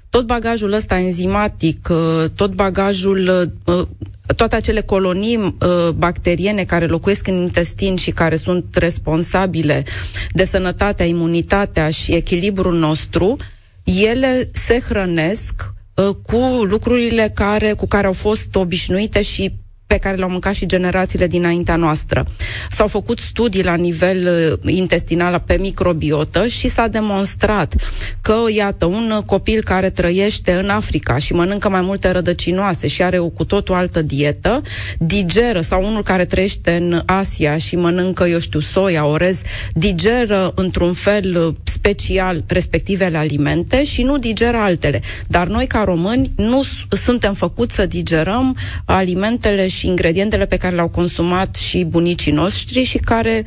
tot 0.10 0.26
bagajul 0.26 0.72
ăsta 0.72 1.00
enzimatic, 1.00 1.90
uh, 1.92 2.30
tot 2.36 2.54
bagajul, 2.54 3.52
uh, 3.66 3.88
toate 4.36 4.56
acele 4.56 4.82
colonii 4.82 5.38
uh, 5.38 5.90
bacteriene 5.96 6.64
care 6.64 6.86
locuiesc 6.86 7.28
în 7.28 7.36
intestin 7.36 7.96
și 7.96 8.12
care 8.12 8.36
sunt 8.36 8.76
responsabile 8.76 9.84
de 10.32 10.44
sănătatea, 10.44 11.06
imunitatea 11.06 11.90
și 11.90 12.14
echilibrul 12.14 12.78
nostru, 12.78 13.38
ele 13.84 14.50
se 14.54 14.80
hrănesc 14.80 15.74
uh, 15.96 16.16
cu 16.24 16.38
lucrurile 16.64 17.32
care, 17.36 17.74
cu 17.74 17.88
care 17.88 18.08
au 18.08 18.14
fost 18.14 18.56
obișnuite 18.56 19.22
și 19.22 19.54
pe 19.92 19.98
care 19.98 20.16
le-au 20.16 20.30
mâncat 20.30 20.54
și 20.54 20.66
generațiile 20.66 21.28
dinaintea 21.28 21.76
noastră. 21.76 22.26
S-au 22.70 22.88
făcut 22.88 23.20
studii 23.20 23.64
la 23.64 23.76
nivel 23.76 24.28
uh, 24.64 24.74
intestinal 24.74 25.44
pe 25.46 25.58
microbiotă 25.60 26.48
și 26.48 26.68
s-a 26.68 26.88
demonstrat 26.88 27.76
că, 28.22 28.36
iată, 28.56 28.86
un 28.86 29.22
copil 29.26 29.64
care 29.64 29.90
trăiește 29.90 30.52
în 30.52 30.70
Africa 30.70 31.18
și 31.18 31.34
mănâncă 31.34 31.70
mai 31.70 31.82
multe 31.82 32.12
rădăcinoase 32.12 32.88
și 32.88 33.04
are 33.04 33.20
o 33.20 33.30
cu 33.30 33.44
totul 33.44 33.76
altă 33.76 34.02
dietă, 34.02 34.62
digeră, 34.98 35.62
sau 35.62 35.86
unul 35.86 36.04
care 36.04 36.26
trăiește 36.26 36.72
în 36.72 37.02
Asia 37.06 37.58
și 37.58 37.76
mănâncă, 37.76 38.24
eu 38.24 38.40
știu, 38.40 38.60
soia, 38.60 39.06
orez, 39.06 39.42
digeră 39.74 40.52
într-un 40.56 40.94
fel 40.94 41.36
uh, 41.48 41.56
special 41.64 42.44
respectivele 42.48 43.18
alimente 43.18 43.84
și 43.84 44.04
nu 44.04 44.18
digeră 44.18 44.58
altele. 44.58 45.02
Dar 45.28 45.48
noi, 45.48 45.68
ca 45.68 45.84
români, 45.84 46.32
nu 46.36 46.62
suntem 46.90 47.34
făcuți 47.34 47.76
să 47.76 47.86
digerăm 47.86 48.58
alimentele 48.86 49.68
și 49.68 49.81
și 49.82 49.88
ingredientele 49.88 50.46
pe 50.46 50.58
care 50.58 50.76
le-au 50.76 50.88
consumat 50.90 51.56
și 51.56 51.84
bunicii 51.84 52.32
noștri 52.32 52.84
și 52.84 52.98
care, 52.98 53.46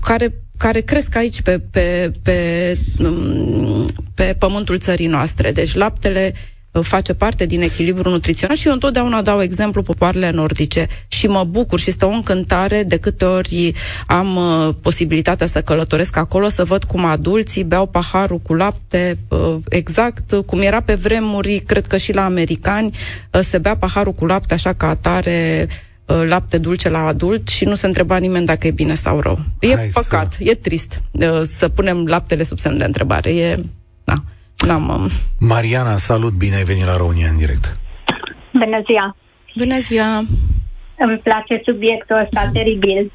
care 0.00 0.32
care 0.58 0.80
cresc 0.80 1.16
aici 1.16 1.40
pe, 1.42 1.58
pe, 1.58 2.10
pe, 2.22 2.38
mm, 2.98 3.86
pe 4.14 4.36
pământul 4.38 4.78
țării 4.78 5.06
noastre. 5.06 5.52
Deci 5.52 5.74
laptele 5.74 6.34
face 6.82 7.14
parte 7.14 7.46
din 7.46 7.62
echilibru 7.62 8.10
nutrițional 8.10 8.56
și 8.56 8.66
eu 8.66 8.72
întotdeauna 8.72 9.22
dau 9.22 9.42
exemplu 9.42 9.82
popoarele 9.82 10.30
nordice 10.30 10.86
și 11.06 11.26
mă 11.26 11.44
bucur 11.44 11.78
și 11.78 11.88
este 11.88 12.04
o 12.04 12.08
încântare 12.08 12.82
de 12.82 12.96
câte 12.96 13.24
ori 13.24 13.72
am 14.06 14.36
uh, 14.36 14.74
posibilitatea 14.80 15.46
să 15.46 15.62
călătoresc 15.62 16.16
acolo, 16.16 16.48
să 16.48 16.64
văd 16.64 16.84
cum 16.84 17.04
adulții 17.04 17.64
beau 17.64 17.86
paharul 17.86 18.38
cu 18.38 18.54
lapte, 18.54 19.18
uh, 19.28 19.56
exact 19.68 20.32
cum 20.46 20.60
era 20.60 20.80
pe 20.80 20.94
vremuri, 20.94 21.58
cred 21.58 21.86
că 21.86 21.96
și 21.96 22.12
la 22.12 22.24
americani, 22.24 22.96
uh, 23.30 23.40
se 23.40 23.58
bea 23.58 23.76
paharul 23.76 24.12
cu 24.12 24.26
lapte 24.26 24.54
așa 24.54 24.72
ca 24.72 24.88
atare 24.88 25.68
uh, 26.06 26.22
lapte 26.28 26.58
dulce 26.58 26.88
la 26.88 27.06
adult 27.06 27.48
și 27.48 27.64
nu 27.64 27.74
se 27.74 27.86
întreba 27.86 28.16
nimeni 28.16 28.46
dacă 28.46 28.66
e 28.66 28.70
bine 28.70 28.94
sau 28.94 29.20
rău. 29.20 29.38
E 29.60 29.74
Hai 29.74 29.90
păcat, 29.92 30.32
să... 30.32 30.38
e 30.44 30.54
trist 30.54 31.02
uh, 31.12 31.40
să 31.42 31.68
punem 31.68 32.04
laptele 32.06 32.42
sub 32.42 32.58
semn 32.58 32.78
de 32.78 32.84
întrebare. 32.84 33.30
E, 33.30 33.54
da, 33.56 33.62
n-am... 34.64 34.88
Um... 34.88 35.08
Mariana, 35.48 35.96
salut, 35.96 36.32
bine 36.32 36.54
ai 36.54 36.62
venit 36.62 36.84
la 36.84 36.96
România 36.96 37.28
în 37.28 37.36
direct. 37.36 37.78
Bună 38.52 38.80
ziua! 38.86 39.16
Bună 39.56 39.78
ziua! 39.78 40.24
Îmi 40.98 41.18
place 41.22 41.62
subiectul 41.64 42.16
ăsta 42.24 42.48
teribil. 42.56 43.12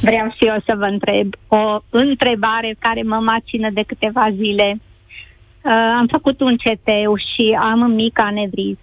Vreau 0.00 0.34
și 0.36 0.46
eu 0.46 0.56
să 0.66 0.74
vă 0.76 0.84
întreb 0.84 1.28
o 1.48 1.80
întrebare 1.90 2.76
care 2.78 3.02
mă 3.02 3.16
macină 3.16 3.70
de 3.72 3.82
câteva 3.86 4.26
zile. 4.34 4.80
Uh, 4.80 5.72
am 5.72 6.06
făcut 6.10 6.40
un 6.40 6.56
CT 6.56 6.88
și 7.16 7.58
am 7.60 7.90
mic 7.90 8.20
anevriz. 8.20 8.76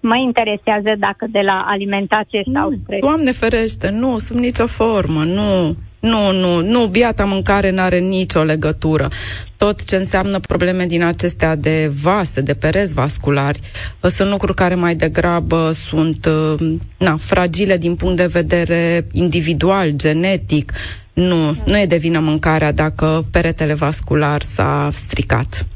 Mă 0.00 0.16
interesează 0.16 0.92
dacă 0.98 1.26
de 1.28 1.40
la 1.40 1.64
alimentație 1.66 2.42
nu, 2.44 2.52
sau 2.52 2.72
stres. 2.82 3.00
Doamne 3.00 3.32
ferește, 3.32 3.90
nu, 3.90 4.18
sub 4.18 4.36
nicio 4.36 4.66
formă, 4.66 5.24
nu. 5.24 5.76
Nu, 6.00 6.32
nu, 6.32 6.60
nu, 6.62 6.86
biata 6.86 7.24
mâncare 7.24 7.70
nu 7.70 7.80
are 7.80 7.98
nicio 7.98 8.42
legătură. 8.42 9.08
Tot 9.56 9.84
ce 9.84 9.96
înseamnă 9.96 10.40
probleme 10.40 10.86
din 10.86 11.02
acestea 11.02 11.56
de 11.56 11.90
vase, 12.02 12.40
de 12.40 12.54
pereți 12.54 12.94
vasculari, 12.94 13.60
uh, 14.00 14.10
sunt 14.10 14.30
lucruri 14.30 14.54
care 14.54 14.74
mai 14.74 14.94
degrabă 14.94 15.70
sunt 15.72 16.26
uh, 16.26 16.76
na, 16.98 17.16
fragile 17.16 17.76
din 17.76 17.94
punct 17.94 18.16
de 18.16 18.26
vedere 18.26 19.06
individual, 19.12 19.90
genetic. 19.90 20.72
Nu, 21.12 21.56
nu 21.66 21.78
e 21.78 21.86
de 21.86 21.96
vină 21.96 22.18
mâncarea 22.18 22.72
dacă 22.72 23.24
peretele 23.30 23.74
vascular 23.74 24.42
s-a 24.42 24.88
stricat 24.92 25.66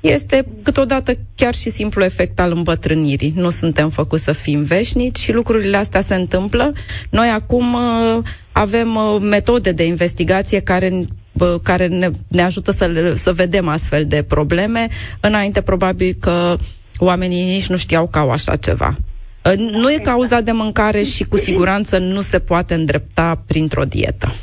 este 0.00 0.46
câteodată 0.62 1.18
chiar 1.34 1.54
și 1.54 1.70
simplu 1.70 2.04
efect 2.04 2.40
al 2.40 2.52
îmbătrânirii. 2.52 3.32
Nu 3.36 3.50
suntem 3.50 3.88
făcuți 3.88 4.22
să 4.22 4.32
fim 4.32 4.62
veșnici 4.62 5.18
și 5.18 5.32
lucrurile 5.32 5.76
astea 5.76 6.00
se 6.00 6.14
întâmplă. 6.14 6.72
Noi 7.10 7.28
acum 7.28 7.74
uh, 7.74 8.22
avem 8.54 8.94
uh, 8.94 9.16
metode 9.20 9.72
de 9.72 9.84
investigație 9.86 10.60
care 10.60 11.04
uh, 11.32 11.54
care 11.62 11.86
ne, 11.86 12.10
ne 12.28 12.42
ajută 12.42 12.70
să, 12.70 13.12
să 13.14 13.32
vedem 13.32 13.68
astfel 13.68 14.06
de 14.06 14.22
probleme. 14.22 14.88
Înainte, 15.20 15.60
probabil 15.60 16.16
că 16.20 16.56
oamenii 16.98 17.44
nici 17.44 17.66
nu 17.66 17.76
știau 17.76 18.06
că 18.06 18.18
au 18.18 18.30
așa 18.30 18.56
ceva. 18.56 18.96
Uh, 19.44 19.52
nu 19.56 19.92
e 19.92 19.98
cauza 20.02 20.40
de 20.40 20.52
mâncare 20.52 21.02
și 21.02 21.24
cu 21.24 21.36
siguranță 21.36 21.98
nu 21.98 22.20
se 22.20 22.38
poate 22.38 22.74
îndrepta 22.74 23.42
printr-o 23.46 23.84
dietă. 23.84 24.34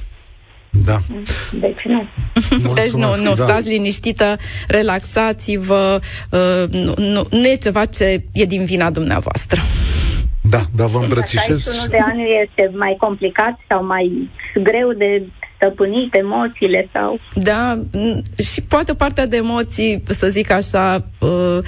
Da. 0.70 1.00
Deci 1.52 1.84
nu. 1.86 2.74
deci 2.74 2.92
nu, 2.92 3.16
nu, 3.16 3.34
da. 3.34 3.44
stați 3.44 3.68
liniștită, 3.68 4.38
relaxați-vă, 4.68 6.00
uh, 6.30 6.70
nu, 6.70 6.94
nu, 6.98 7.28
nu 7.30 7.48
e 7.48 7.56
ceva 7.56 7.86
ce 7.86 8.24
e 8.34 8.46
din 8.46 8.64
vina 8.64 8.90
dumneavoastră. 8.90 9.62
Da, 10.54 10.62
dar 10.76 10.88
vă 10.88 11.00
îmbrățișez. 11.02 11.64
61 11.64 11.88
de 11.88 11.98
ani 12.12 12.24
este 12.44 12.72
mai 12.78 12.96
complicat 13.00 13.60
sau 13.68 13.86
mai 13.86 14.30
greu 14.64 14.94
de 14.94 15.24
stăpânit 15.56 16.16
emoțiile 16.16 16.90
sau... 16.94 17.20
Da, 17.34 17.80
și 18.52 18.62
poate 18.62 18.94
partea 18.94 19.26
de 19.26 19.36
emoții, 19.36 20.04
să 20.06 20.28
zic 20.28 20.52
așa, 20.52 21.06
uh, 21.20 21.30
uh, 21.30 21.64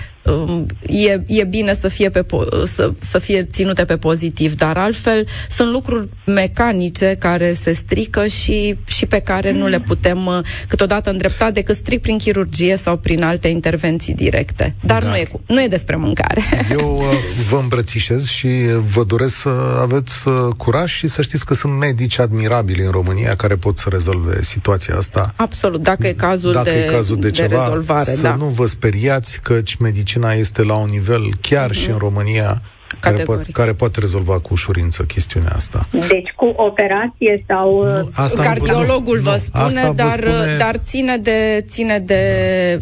e, 0.87 1.21
e 1.27 1.43
bine 1.43 1.73
să 1.73 1.87
fie, 1.87 2.09
pe, 2.09 2.25
să, 2.65 2.93
să 2.97 3.19
fie 3.19 3.43
ținute 3.43 3.85
pe 3.85 3.97
pozitiv, 3.97 4.55
dar 4.55 4.77
altfel 4.77 5.27
sunt 5.49 5.71
lucruri 5.71 6.09
mecanice 6.25 7.15
care 7.19 7.53
se 7.53 7.71
strică 7.71 8.27
și, 8.27 8.77
și 8.85 9.05
pe 9.05 9.19
care 9.19 9.51
mm. 9.51 9.57
nu 9.57 9.67
le 9.67 9.79
putem 9.79 10.25
uh, 10.25 10.39
câteodată 10.67 11.09
îndrepta 11.09 11.51
decât 11.51 11.75
strict 11.75 12.01
prin 12.01 12.17
chirurgie 12.17 12.75
sau 12.75 12.97
prin 12.97 13.23
alte 13.23 13.47
intervenții 13.47 14.13
directe. 14.13 14.75
Dar 14.83 15.01
da. 15.01 15.09
nu, 15.09 15.15
e, 15.15 15.27
nu 15.47 15.61
e 15.61 15.67
despre 15.67 15.95
mâncare. 15.95 16.43
Eu 16.79 16.95
uh, 16.97 17.05
vă 17.49 17.57
îmbrățișez 17.57 18.25
și 18.25 18.47
vă 18.91 19.03
doresc 19.03 19.35
să 19.35 19.49
aveți 19.81 20.27
uh, 20.27 20.33
curaj 20.57 20.91
și 20.91 21.07
să 21.07 21.21
știți 21.21 21.45
că 21.45 21.53
sunt 21.53 21.73
medici 21.77 22.19
admirabili 22.19 22.83
în 22.83 22.91
România 22.91 23.35
care 23.35 23.55
pot 23.55 23.77
să 23.77 23.89
rezolve 23.89 24.41
situația 24.41 24.95
asta. 24.95 25.33
Absolut, 25.35 25.81
dacă 25.83 26.07
e 26.07 26.13
cazul, 26.13 26.51
dacă 26.51 26.69
de, 26.69 26.79
e 26.79 26.91
cazul 26.91 27.15
de, 27.15 27.27
de 27.27 27.31
ceva, 27.31 27.63
rezolvare. 27.63 28.11
Să 28.11 28.21
da. 28.21 28.35
nu 28.35 28.45
vă 28.45 28.65
speriați, 28.65 29.39
căci 29.41 29.75
medicina 30.19 30.33
este 30.33 30.63
la 30.63 30.75
un 30.75 30.89
nivel 30.89 31.29
chiar 31.41 31.69
mm-hmm. 31.69 31.77
și 31.77 31.89
în 31.89 31.97
România 31.97 32.61
care, 32.99 33.23
poate, 33.23 33.51
care 33.51 33.73
poate 33.73 33.99
rezolva 33.99 34.39
cu 34.39 34.49
ușurință 34.51 35.03
chestiunea 35.03 35.51
asta. 35.55 35.87
Deci 35.91 36.33
cu 36.35 36.45
operație 36.45 37.43
sau... 37.47 37.83
Nu, 37.83 38.09
asta 38.15 38.41
Cardiologul 38.41 39.15
nu, 39.15 39.29
vă 39.29 39.35
spune, 39.37 39.91
dar, 39.95 40.09
spune... 40.09 40.55
dar 40.57 40.75
ține 40.83 41.17
de... 41.17 41.65
Ține 41.67 41.99
de 41.99 42.21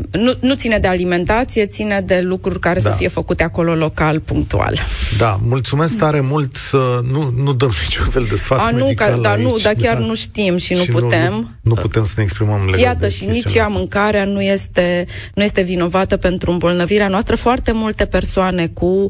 da. 0.10 0.20
nu, 0.20 0.32
nu 0.40 0.56
ține 0.56 0.78
de 0.78 0.88
alimentație, 0.88 1.66
ține 1.66 2.02
de 2.02 2.20
lucruri 2.22 2.60
care 2.60 2.80
da. 2.80 2.90
să 2.90 2.96
fie 2.96 3.08
făcute 3.08 3.44
acolo 3.44 3.76
local, 3.76 4.20
punctual. 4.20 4.80
Da, 5.18 5.38
mulțumesc 5.48 5.98
tare 5.98 6.20
mult 6.20 6.56
să 6.56 7.00
nu, 7.12 7.34
nu 7.44 7.54
dăm 7.54 7.72
niciun 7.84 8.06
fel 8.06 8.26
de 8.30 8.36
sfat 8.36 8.60
A, 8.60 8.70
nu, 8.70 8.92
ca, 8.96 9.18
dar 9.18 9.38
nu, 9.38 9.58
dar 9.64 9.74
chiar 9.74 9.98
da. 9.98 10.06
nu 10.06 10.16
știm 10.16 10.58
și, 10.58 10.76
și 10.76 10.92
nu 10.92 11.00
putem. 11.00 11.34
Nu, 11.34 11.50
nu 11.62 11.74
putem 11.74 12.04
să 12.04 12.14
ne 12.18 12.24
exprimăm 12.24 12.62
legat 12.66 12.80
Iată, 12.80 13.08
și 13.08 13.26
nici 13.26 13.54
ea 13.54 13.68
mâncarea 13.68 14.26
nu 14.26 14.42
este, 14.42 15.06
nu 15.34 15.44
este 15.44 15.62
vinovată 15.62 16.18
pentru 16.18 16.52
îmbolnăvirea 16.52 17.08
noastră. 17.08 17.36
Foarte 17.36 17.72
multe 17.72 18.06
persoane 18.06 18.68
cu 18.68 19.08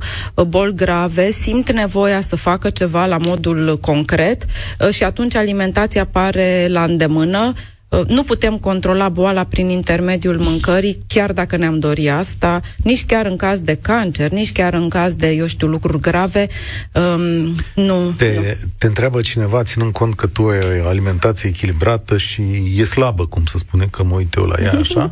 boli 0.48 0.74
grave 0.76 0.91
simt 1.32 1.72
nevoia 1.72 2.22
să 2.22 2.36
facă 2.36 2.70
ceva 2.70 3.06
la 3.06 3.18
modul 3.18 3.78
concret 3.80 4.46
uh, 4.80 4.90
și 4.90 5.04
atunci 5.04 5.36
alimentația 5.36 6.06
pare 6.06 6.68
la 6.70 6.84
îndemână. 6.84 7.54
Uh, 7.92 8.06
nu 8.08 8.24
putem 8.24 8.58
controla 8.58 9.10
boala 9.10 9.44
prin 9.44 9.70
intermediul 9.70 10.40
mâncării, 10.40 11.04
chiar 11.08 11.32
dacă 11.32 11.58
ne-am 11.58 11.80
dori 11.80 12.10
asta, 12.10 12.62
nici 12.78 13.06
chiar 13.06 13.26
în 13.26 13.36
caz 13.36 13.60
de 13.60 13.76
cancer, 13.76 14.32
nici 14.32 14.52
chiar 14.52 14.74
în 14.74 14.90
caz 14.90 15.16
de, 15.16 15.30
eu 15.30 15.48
știu, 15.48 15.68
lucruri 15.68 16.00
grave. 16.00 16.48
Um, 16.94 17.56
nu, 17.76 18.14
te, 18.18 18.34
nu. 18.36 18.42
te 18.78 18.88
întreabă 18.88 19.22
cineva, 19.22 19.64
ținând 19.64 19.92
cont 19.92 20.16
că 20.16 20.28
tu 20.28 20.48
ai 20.48 20.60
alimentație 20.86 21.50
echilibrată 21.50 22.18
și 22.18 22.42
e 22.76 22.84
slabă, 22.84 23.26
cum 23.26 23.46
să 23.46 23.58
spune, 23.58 23.88
că 23.92 24.04
mă 24.04 24.16
uit 24.16 24.34
eu 24.34 24.46
la 24.46 24.62
ea 24.62 24.80
așa, 24.84 25.10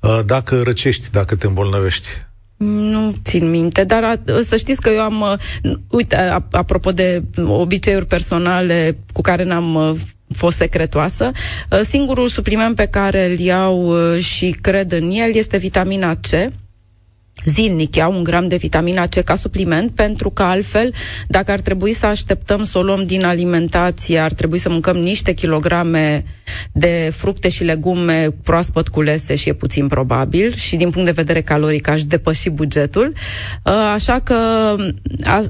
uh, 0.00 0.20
dacă 0.24 0.62
răcești, 0.62 1.10
dacă 1.10 1.34
te 1.34 1.46
îmbolnăvești, 1.46 2.08
nu 2.64 3.14
țin 3.24 3.50
minte, 3.50 3.84
dar 3.84 4.20
să 4.40 4.56
știți 4.56 4.80
că 4.80 4.90
eu 4.90 5.00
am, 5.00 5.20
uh, 5.20 5.72
uite, 5.90 6.16
apropo 6.50 6.92
de 6.92 7.22
obiceiuri 7.46 8.06
personale 8.06 8.96
cu 9.12 9.20
care 9.20 9.44
n-am 9.44 9.74
uh, 9.74 9.96
fost 10.34 10.56
secretoasă, 10.56 11.30
uh, 11.70 11.80
singurul 11.82 12.28
supliment 12.28 12.76
pe 12.76 12.86
care 12.86 13.30
îl 13.30 13.38
iau 13.38 13.94
și 14.18 14.56
cred 14.60 14.92
în 14.92 15.10
el 15.10 15.34
este 15.34 15.56
vitamina 15.56 16.14
C, 16.14 16.28
zilnic 17.44 17.96
iau 17.96 18.12
un 18.12 18.22
gram 18.22 18.48
de 18.48 18.56
vitamina 18.56 19.06
C 19.06 19.14
ca 19.24 19.34
supliment, 19.34 19.90
pentru 19.90 20.30
că 20.30 20.42
altfel, 20.42 20.92
dacă 21.26 21.50
ar 21.50 21.60
trebui 21.60 21.92
să 21.92 22.06
așteptăm 22.06 22.64
să 22.64 22.78
o 22.78 22.82
luăm 22.82 23.06
din 23.06 23.24
alimentație, 23.24 24.18
ar 24.18 24.32
trebui 24.32 24.58
să 24.58 24.68
mâncăm 24.68 24.96
niște 24.96 25.32
kilograme 25.32 26.24
de 26.72 27.10
fructe 27.12 27.48
și 27.48 27.64
legume 27.64 28.28
proaspăt 28.42 28.88
culese 28.88 29.34
și 29.34 29.48
e 29.48 29.52
puțin 29.52 29.86
probabil 29.86 30.54
și 30.54 30.76
din 30.76 30.90
punct 30.90 31.06
de 31.06 31.12
vedere 31.12 31.40
caloric 31.40 31.88
aș 31.88 32.04
depăși 32.04 32.50
bugetul. 32.50 33.12
Uh, 33.64 33.72
așa 33.92 34.18
că 34.18 34.36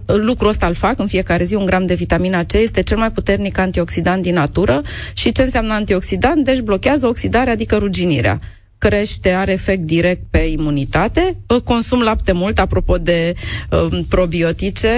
lucrul 0.07 0.49
ăsta 0.49 0.67
îl 0.67 0.75
fac 0.75 0.99
în 0.99 1.07
fiecare 1.07 1.45
zi, 1.45 1.55
un 1.55 1.65
gram 1.65 1.87
de 1.87 1.95
vitamina 1.95 2.45
C 2.45 2.53
este 2.53 2.83
cel 2.83 2.97
mai 2.97 3.11
puternic 3.11 3.59
antioxidant 3.59 4.23
din 4.23 4.35
natură 4.35 4.83
și 5.13 5.33
ce 5.33 5.43
înseamnă 5.43 5.73
antioxidant? 5.73 6.45
Deci 6.45 6.61
blochează 6.61 7.07
oxidarea, 7.07 7.53
adică 7.53 7.77
ruginirea 7.77 8.41
crește, 8.81 9.31
are 9.33 9.53
efect 9.53 9.81
direct 9.81 10.23
pe 10.31 10.39
imunitate. 10.39 11.37
Consum 11.65 12.03
lapte 12.03 12.33
mult, 12.33 12.59
apropo 12.59 12.99
de 12.99 13.35
um, 13.71 14.05
probiotice, 14.05 14.91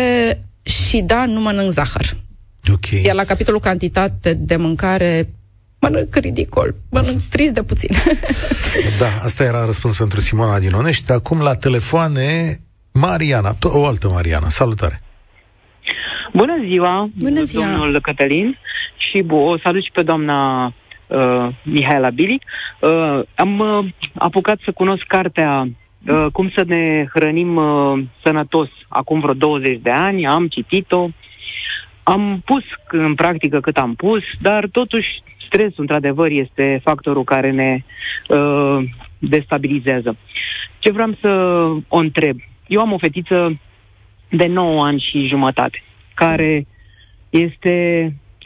și 0.63 1.01
da, 1.01 1.27
nu 1.27 1.41
mănânc 1.41 1.71
zahăr. 1.71 2.17
Okay. 2.73 3.03
Iar 3.05 3.15
la 3.15 3.25
capitolul 3.25 3.61
cantitate 3.61 4.35
de 4.35 4.57
mâncare, 4.57 5.29
mănânc 5.81 6.15
ridicol, 6.15 6.75
mănânc 6.91 7.21
trist 7.31 7.55
de 7.55 7.63
puțin. 7.63 7.91
da, 9.01 9.07
asta 9.23 9.45
era 9.45 9.65
răspuns 9.65 9.97
pentru 9.97 10.21
Simona 10.21 10.59
din 10.59 10.73
Onești. 10.73 11.13
Acum 11.13 11.41
la 11.41 11.55
telefoane, 11.55 12.59
Mariana, 12.93 13.57
o 13.63 13.87
altă 13.87 14.09
Mariana. 14.09 14.49
Salutare! 14.49 15.03
Bună 16.35 16.55
ziua, 16.69 17.11
Bună 17.15 17.43
ziua. 17.43 17.67
domnul 17.67 18.01
Cătălin 18.01 18.59
și 18.97 19.25
o 19.29 19.59
salut 19.59 19.83
și 19.83 19.91
pe 19.93 20.03
doamna 20.03 20.73
uh, 21.07 21.49
Mihaela 21.63 22.11
Bilic. 22.11 22.43
Uh, 22.81 23.21
am 23.35 23.59
uh, 23.59 23.85
apucat 24.15 24.59
să 24.65 24.73
cunosc 24.73 25.03
cartea 25.03 25.69
uh, 26.09 26.27
Cum 26.33 26.51
să 26.57 26.65
ne 26.67 27.07
hrănim 27.15 27.57
uh, 27.57 28.03
sănătos 28.25 28.69
acum 28.89 29.21
vreo 29.21 29.35
20 29.35 29.79
de 29.83 29.91
ani, 29.91 30.27
am 30.27 30.47
citit-o, 30.47 31.09
am 32.03 32.43
pus 32.45 32.63
în 32.89 33.15
practică 33.15 33.61
cât 33.61 33.77
am 33.77 33.95
pus, 33.95 34.23
dar 34.41 34.69
totuși 34.73 35.09
stresul, 35.47 35.75
într-adevăr, 35.77 36.31
este 36.31 36.81
factorul 36.85 37.25
care 37.25 37.51
ne 37.51 37.85
uh, 38.29 38.85
destabilizează. 39.19 40.17
Ce 40.79 40.93
vreau 40.93 41.15
să 41.21 41.29
o 41.89 41.97
întreb? 41.97 42.37
eu 42.73 42.81
am 42.81 42.93
o 42.93 42.99
fetiță 42.99 43.61
de 44.29 44.47
9 44.47 44.85
ani 44.85 45.01
și 45.11 45.27
jumătate, 45.27 45.83
care 46.15 46.67
este 47.31 47.77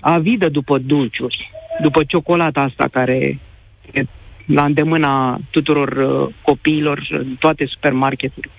avidă 0.01 0.49
după 0.49 0.79
dulciuri, 0.79 1.51
după 1.81 2.05
ciocolata 2.05 2.61
asta 2.61 2.89
care 2.93 3.39
e 3.93 4.03
la 4.47 4.65
îndemâna 4.65 5.41
tuturor 5.51 5.89
uh, 5.89 6.35
copiilor 6.43 7.07
în 7.11 7.37
toate 7.39 7.67
supermarketurile. 7.67 8.53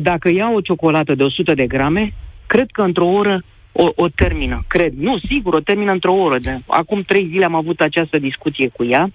Dacă 0.00 0.30
ia 0.30 0.50
o 0.54 0.60
ciocolată 0.60 1.14
de 1.14 1.22
100 1.22 1.54
de 1.54 1.66
grame, 1.66 2.12
cred 2.46 2.66
că 2.72 2.82
într-o 2.82 3.06
oră 3.06 3.42
o, 3.72 3.88
o 3.94 4.08
termină, 4.08 4.64
cred. 4.68 4.92
Nu, 4.92 5.18
sigur, 5.18 5.54
o 5.54 5.60
termină 5.60 5.92
într-o 5.92 6.14
oră. 6.14 6.36
De, 6.38 6.58
acum 6.66 7.02
trei 7.02 7.26
zile 7.26 7.44
am 7.44 7.54
avut 7.54 7.80
această 7.80 8.18
discuție 8.18 8.68
cu 8.68 8.84
ea 8.84 9.10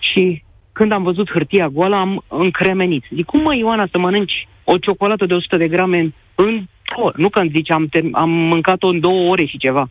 și 0.00 0.42
când 0.72 0.92
am 0.92 1.02
văzut 1.02 1.30
hârtia 1.30 1.68
goală, 1.68 1.96
am 1.96 2.24
încremenit. 2.28 3.04
Zic, 3.14 3.24
cum 3.24 3.40
mă, 3.40 3.56
Ioana, 3.56 3.88
să 3.90 3.98
mănânci 3.98 4.48
o 4.64 4.78
ciocolată 4.78 5.26
de 5.26 5.34
100 5.34 5.56
de 5.56 5.68
grame 5.68 6.14
în 6.34 6.64
oră? 6.96 7.14
Nu 7.16 7.28
când 7.28 7.50
zici, 7.50 7.70
am, 7.70 7.88
term- 7.88 8.10
am 8.12 8.30
mâncat-o 8.30 8.88
în 8.88 9.00
două 9.00 9.30
ore 9.30 9.44
și 9.44 9.58
ceva. 9.58 9.88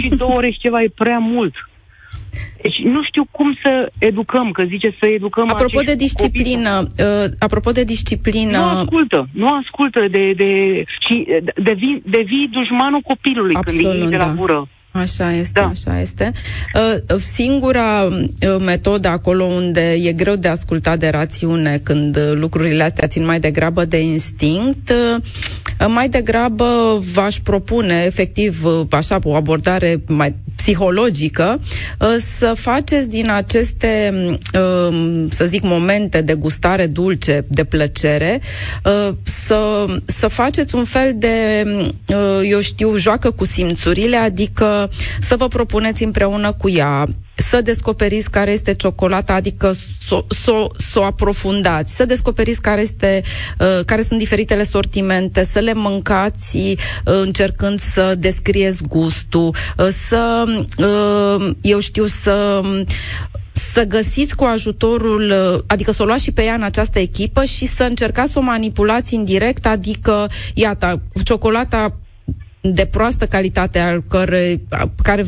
Și 0.00 0.08
două 0.08 0.34
ore 0.34 0.50
și 0.50 0.58
ceva 0.58 0.82
e 0.82 0.92
prea 0.94 1.18
mult. 1.18 1.54
Deci 2.62 2.78
nu 2.82 3.02
știu 3.02 3.26
cum 3.30 3.58
să 3.62 3.92
educăm, 3.98 4.50
că 4.50 4.64
zice 4.68 4.96
să 5.00 5.06
educăm 5.08 5.50
Apropo 5.50 5.80
de 5.80 5.94
disciplină, 5.94 6.86
uh, 6.98 7.30
apropo 7.38 7.70
de 7.70 7.84
disciplină... 7.84 8.58
Nu 8.58 8.64
ascultă, 8.64 9.28
nu 9.32 9.48
ascultă 9.54 10.00
de, 10.10 10.32
de, 10.32 10.82
și 11.00 11.26
devii, 11.56 12.02
devii 12.04 12.48
dușmanul 12.52 13.00
copilului 13.00 13.54
Absolut, 13.54 13.90
când 13.90 14.02
îi 14.02 14.08
de 14.08 14.16
la 14.16 14.24
da. 14.24 14.34
gură. 14.34 14.68
Așa 14.92 15.32
este, 15.32 15.60
da. 15.60 15.66
așa 15.66 16.00
este. 16.00 16.32
Uh, 16.74 17.16
singura 17.18 18.02
uh, 18.02 18.56
metodă 18.64 19.08
acolo 19.08 19.44
unde 19.44 19.92
e 20.02 20.12
greu 20.12 20.36
de 20.36 20.48
ascultat 20.48 20.98
de 20.98 21.08
rațiune 21.08 21.80
când 21.82 22.18
lucrurile 22.32 22.82
astea 22.82 23.08
țin 23.08 23.24
mai 23.24 23.40
degrabă 23.40 23.84
de 23.84 24.00
instinct, 24.00 24.90
uh, 24.90 25.22
mai 25.88 26.08
degrabă 26.08 26.98
v-aș 27.12 27.36
propune, 27.36 28.02
efectiv, 28.06 28.64
așa, 28.90 29.18
o 29.22 29.34
abordare 29.34 30.02
mai 30.06 30.34
psihologică, 30.56 31.60
să 32.18 32.52
faceți 32.56 33.08
din 33.08 33.30
aceste, 33.30 34.12
să 35.30 35.44
zic, 35.44 35.62
momente 35.62 36.20
de 36.20 36.34
gustare 36.34 36.86
dulce, 36.86 37.44
de 37.48 37.64
plăcere, 37.64 38.40
să, 39.22 39.86
să 40.04 40.28
faceți 40.28 40.74
un 40.74 40.84
fel 40.84 41.12
de, 41.16 41.64
eu 42.44 42.60
știu, 42.60 42.96
joacă 42.96 43.30
cu 43.30 43.44
simțurile, 43.44 44.16
adică 44.16 44.79
să 45.20 45.36
vă 45.36 45.48
propuneți 45.48 46.04
împreună 46.04 46.52
cu 46.52 46.68
ea 46.70 47.04
să 47.40 47.60
descoperiți 47.60 48.30
care 48.30 48.50
este 48.50 48.74
ciocolata, 48.74 49.32
adică 49.32 49.72
să 49.72 50.24
s-o, 50.28 50.66
s-o 50.90 51.04
aprofundați, 51.04 51.94
să 51.96 52.04
descoperiți 52.04 52.60
care, 52.60 52.80
este, 52.80 53.22
uh, 53.58 53.84
care 53.84 54.02
sunt 54.02 54.18
diferitele 54.18 54.62
sortimente, 54.62 55.42
să 55.44 55.58
le 55.58 55.72
mâncați 55.74 56.56
uh, 56.56 56.74
încercând 57.04 57.80
să 57.80 58.14
descrieți 58.18 58.82
gustul, 58.82 59.54
uh, 59.76 59.88
să, 59.88 60.44
uh, 60.78 61.50
eu 61.60 61.78
știu, 61.78 62.06
să 62.06 62.60
să 63.72 63.84
găsiți 63.84 64.36
cu 64.36 64.44
ajutorul, 64.44 65.30
uh, 65.54 65.62
adică 65.66 65.92
să 65.92 66.02
o 66.02 66.04
luați 66.06 66.22
și 66.22 66.32
pe 66.32 66.42
ea 66.44 66.54
în 66.54 66.62
această 66.62 66.98
echipă 66.98 67.44
și 67.44 67.66
să 67.66 67.82
încercați 67.82 68.32
să 68.32 68.38
o 68.38 68.42
manipulați 68.42 69.14
indirect, 69.14 69.66
adică, 69.66 70.28
iată, 70.54 71.02
ciocolata 71.24 71.94
de 72.60 72.84
proastă 72.84 73.26
calitate 73.26 73.78
al 73.78 74.02
care, 74.08 74.60
care 75.02 75.24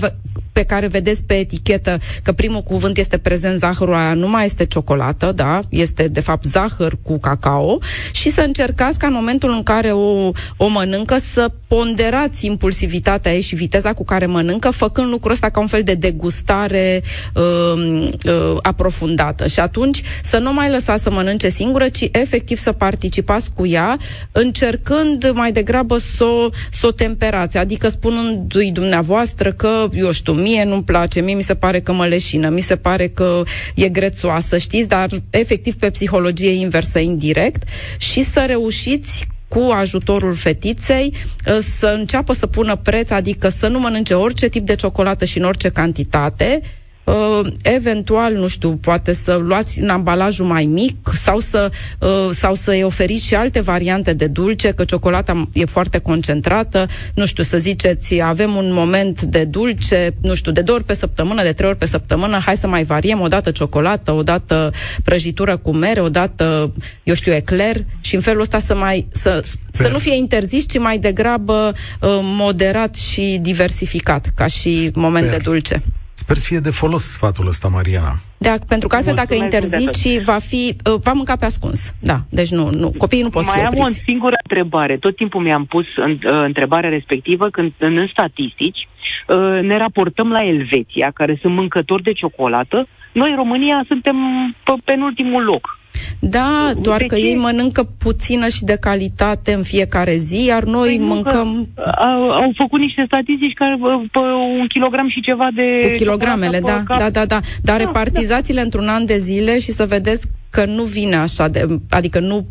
pe 0.53 0.63
care 0.65 0.87
vedeți 0.87 1.25
pe 1.25 1.35
etichetă 1.35 1.99
că 2.23 2.33
primul 2.33 2.63
cuvânt 2.63 2.99
este 2.99 3.19
prezent 3.19 3.59
zahărul 3.59 3.95
aia, 3.95 4.15
nu 4.15 4.29
mai 4.29 4.45
este 4.45 4.67
ciocolată, 4.67 5.33
da? 5.35 5.61
Este 5.69 6.05
de 6.05 6.21
fapt 6.21 6.45
zahăr 6.45 6.99
cu 7.03 7.19
cacao 7.19 7.79
și 8.13 8.31
să 8.31 8.41
încercați 8.41 8.99
ca 8.99 9.07
în 9.07 9.13
momentul 9.13 9.51
în 9.51 9.63
care 9.63 9.93
o, 9.93 10.31
o 10.57 10.67
mănâncă 10.69 11.19
să 11.19 11.51
ponderați 11.67 12.47
impulsivitatea 12.47 13.35
ei 13.35 13.41
și 13.41 13.55
viteza 13.55 13.93
cu 13.93 14.05
care 14.05 14.27
mănâncă, 14.27 14.71
făcând 14.71 15.11
lucrul 15.11 15.33
ăsta 15.33 15.49
ca 15.49 15.61
un 15.61 15.67
fel 15.67 15.83
de 15.83 15.95
degustare 15.95 17.03
uh, 17.35 18.09
uh, 18.27 18.57
aprofundată. 18.63 19.47
Și 19.47 19.61
atunci 19.61 20.03
să 20.23 20.39
nu 20.39 20.53
mai 20.53 20.71
lăsați 20.71 21.03
să 21.03 21.11
mănânce 21.11 21.49
singură, 21.49 21.89
ci 21.89 22.09
efectiv 22.13 22.59
să 22.59 22.73
participați 22.73 23.53
cu 23.53 23.67
ea, 23.67 23.97
încercând 24.33 25.31
mai 25.35 25.53
degrabă 25.53 25.99
să 25.99 26.25
o, 26.25 26.49
să 26.71 26.87
o 26.87 26.91
temperați, 26.91 27.21
adică 27.55 27.89
spunându-i 27.89 28.71
dumneavoastră 28.73 29.53
că, 29.53 29.89
eu 29.93 30.11
știu, 30.11 30.33
mie 30.33 30.65
nu-mi 30.65 30.85
place, 30.85 31.21
mie 31.21 31.35
mi 31.35 31.43
se 31.43 31.55
pare 31.55 31.81
că 31.81 31.93
mă 31.93 32.07
leșină, 32.07 32.49
mi 32.49 32.61
se 32.61 32.77
pare 32.77 33.09
că 33.09 33.43
e 33.75 33.89
grețoasă, 33.89 34.59
știți, 34.59 34.89
dar 34.89 35.09
efectiv 35.31 35.75
pe 35.75 35.91
psihologie 35.91 36.51
inversă 36.51 36.99
indirect 36.99 37.63
și 37.99 38.23
să 38.23 38.45
reușiți 38.47 39.27
cu 39.49 39.71
ajutorul 39.75 40.35
fetiței 40.35 41.15
uh, 41.47 41.59
să 41.79 41.95
înceapă 41.99 42.33
să 42.33 42.47
pună 42.47 42.77
preț, 42.77 43.11
adică 43.11 43.49
să 43.49 43.67
nu 43.67 43.79
mănânce 43.79 44.15
orice 44.15 44.49
tip 44.49 44.67
de 44.67 44.75
ciocolată 44.75 45.25
și 45.25 45.39
în 45.39 45.45
orice 45.45 45.69
cantitate, 45.69 46.61
uh, 47.05 47.47
eventual, 47.63 48.33
nu 48.35 48.47
știu, 48.47 48.71
poate 48.77 49.13
să 49.13 49.35
luați 49.35 49.81
în 49.81 49.89
ambalajul 49.89 50.47
mai 50.47 50.65
mic 50.65 50.97
sau 51.13 51.39
să 51.39 51.71
uh, 51.99 52.29
sau 52.31 52.55
să-i 52.55 52.83
oferiți 52.83 53.27
și 53.27 53.35
alte 53.35 53.61
variante 53.61 54.13
de 54.13 54.27
dulce, 54.27 54.71
că 54.71 54.85
ciocolata 54.85 55.49
e 55.53 55.65
foarte 55.65 55.99
concentrată, 55.99 56.87
nu 57.15 57.27
știu, 57.27 57.43
să 57.43 57.59
ziceți, 57.59 58.21
avem 58.21 58.55
un 58.57 58.73
moment 58.73 59.23
de 59.23 59.45
dulce, 59.45 60.15
nu 60.21 60.35
știu, 60.35 60.53
de 60.53 60.61
două 60.61 60.79
ori 60.79 60.87
pe 60.87 60.95
săptămână, 60.95 61.43
de 61.43 61.53
trei 61.53 61.69
ori 61.69 61.79
pe 61.79 61.87
săptămână, 61.87 62.39
hai 62.39 62.57
să 62.57 62.67
mai 62.67 62.83
variem, 62.83 63.21
o 63.21 63.29
dată 63.29 63.51
ciocolată, 63.51 64.13
o 64.13 64.23
dată 64.23 64.73
prăjitură 65.05 65.57
cu 65.57 65.73
mere, 65.73 66.01
o 66.01 66.09
dată, 66.09 66.73
eu 67.03 67.15
știu, 67.15 67.33
ecler 67.33 67.77
și 68.01 68.15
în 68.15 68.21
felul 68.21 68.41
ăsta 68.41 68.59
să 68.59 68.75
mai, 68.75 69.07
să, 69.11 69.45
să 69.71 69.89
nu 69.89 69.99
fie 69.99 70.17
interzis, 70.17 70.69
ci 70.69 70.79
mai 70.79 70.99
degrabă 70.99 71.73
uh, 72.01 72.19
moderat 72.23 72.95
și 72.95 73.39
diversificat, 73.41 74.33
ca 74.35 74.47
și 74.47 74.91
momente 74.95 75.37
dulce. 75.43 75.83
Sper 76.15 76.37
să 76.37 76.45
fie 76.47 76.59
de 76.59 76.71
folos 76.71 77.03
sfatul 77.03 77.47
ăsta, 77.47 77.69
Mariana. 77.69 78.13
Da, 78.39 78.55
pentru 78.69 78.89
că 78.89 78.97
altfel 78.97 79.15
dacă 79.15 79.35
interzici, 79.35 80.23
va 80.25 80.39
fi, 80.39 80.77
uh, 80.91 81.01
va 81.03 81.13
mânca 81.13 81.37
pe 81.37 81.45
ascuns. 81.45 81.95
Da, 82.01 82.17
deci 82.29 82.51
nu, 82.51 82.71
nu 82.71 82.93
copiii 82.99 83.23
nu 83.23 83.31
pot 83.31 83.45
Mai 83.45 83.55
fi 83.55 83.65
opriți. 83.65 83.83
am 83.83 83.89
o 83.89 84.03
singură 84.07 84.35
întrebare. 84.43 84.97
Tot 84.97 85.17
timpul 85.17 85.43
mi-am 85.43 85.65
pus 85.65 85.87
în, 85.97 86.11
uh, 86.11 86.43
întrebarea 86.45 86.91
respectivă 86.91 87.49
când 87.51 87.73
în 87.79 88.07
statistici 88.11 88.89
uh, 89.29 89.61
ne 89.63 89.77
raportăm 89.77 90.31
la 90.31 90.45
Elveția, 90.47 91.11
care 91.15 91.39
sunt 91.41 91.55
mâncători 91.55 92.03
de 92.03 92.13
ciocolată. 92.13 92.87
Noi, 93.13 93.33
România, 93.37 93.85
suntem 93.89 94.17
pe 94.65 94.73
penultimul 94.85 95.43
loc. 95.45 95.81
Da, 96.21 96.73
doar 96.81 96.99
de 96.99 97.07
că 97.07 97.15
ce? 97.15 97.21
ei 97.21 97.37
mănâncă 97.37 97.89
puțină 97.99 98.49
și 98.49 98.65
de 98.65 98.77
calitate 98.81 99.53
în 99.53 99.63
fiecare 99.63 100.15
zi, 100.15 100.45
iar 100.45 100.63
noi 100.63 100.97
păi 100.97 101.07
mâncăm... 101.07 101.69
Au, 101.97 102.31
au 102.31 102.53
făcut 102.57 102.81
niște 102.81 103.03
statistici 103.07 103.55
care 103.55 103.79
pe 104.13 104.19
un 104.61 104.67
kilogram 104.67 105.09
și 105.09 105.21
ceva 105.21 105.49
de... 105.55 105.79
Cu 105.83 105.91
kilogramele, 105.91 106.61
da, 106.61 106.83
da, 106.89 106.97
da, 106.97 107.11
da, 107.11 107.25
da. 107.25 107.41
Dar 107.63 107.77
da, 107.77 107.85
repartizați-le 107.85 108.59
da. 108.59 108.63
într-un 108.63 108.89
an 108.89 109.05
de 109.05 109.17
zile 109.17 109.59
și 109.59 109.71
să 109.71 109.85
vedeți 109.87 110.27
că 110.53 110.65
nu 110.65 110.83
vine 110.83 111.17
așa, 111.17 111.49
de, 111.49 111.81
adică 111.89 112.21
nu, 112.21 112.47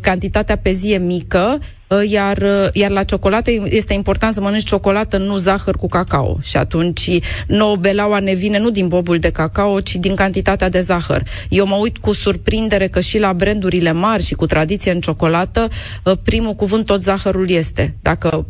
cantitatea 0.00 0.56
pe 0.56 0.72
zi 0.72 0.92
e 0.92 0.98
mică, 0.98 1.58
Uh, 1.88 2.10
iar, 2.10 2.36
uh, 2.36 2.68
iar 2.72 2.90
la 2.90 3.02
ciocolată 3.02 3.50
este 3.64 3.92
important 3.92 4.32
să 4.32 4.40
mănânci 4.40 4.64
ciocolată, 4.64 5.16
nu 5.18 5.36
zahăr 5.36 5.76
cu 5.76 5.88
cacao. 5.88 6.38
Și 6.42 6.56
atunci 6.56 7.10
nouă 7.46 7.76
belaua 7.76 8.18
ne 8.18 8.34
vine 8.34 8.58
nu 8.58 8.70
din 8.70 8.88
bobul 8.88 9.18
de 9.18 9.30
cacao, 9.30 9.80
ci 9.80 9.96
din 9.96 10.14
cantitatea 10.14 10.68
de 10.68 10.80
zahăr. 10.80 11.22
Eu 11.48 11.66
mă 11.66 11.74
uit 11.74 11.98
cu 11.98 12.12
surprindere 12.12 12.88
că 12.88 13.00
și 13.00 13.18
la 13.18 13.32
brandurile 13.32 13.92
mari 13.92 14.22
și 14.22 14.34
cu 14.34 14.46
tradiție 14.46 14.92
în 14.92 15.00
ciocolată, 15.00 15.68
uh, 16.04 16.12
primul 16.22 16.54
cuvânt 16.54 16.86
tot 16.86 17.02
zahărul 17.02 17.50
este. 17.50 17.96
Dacă 18.02 18.46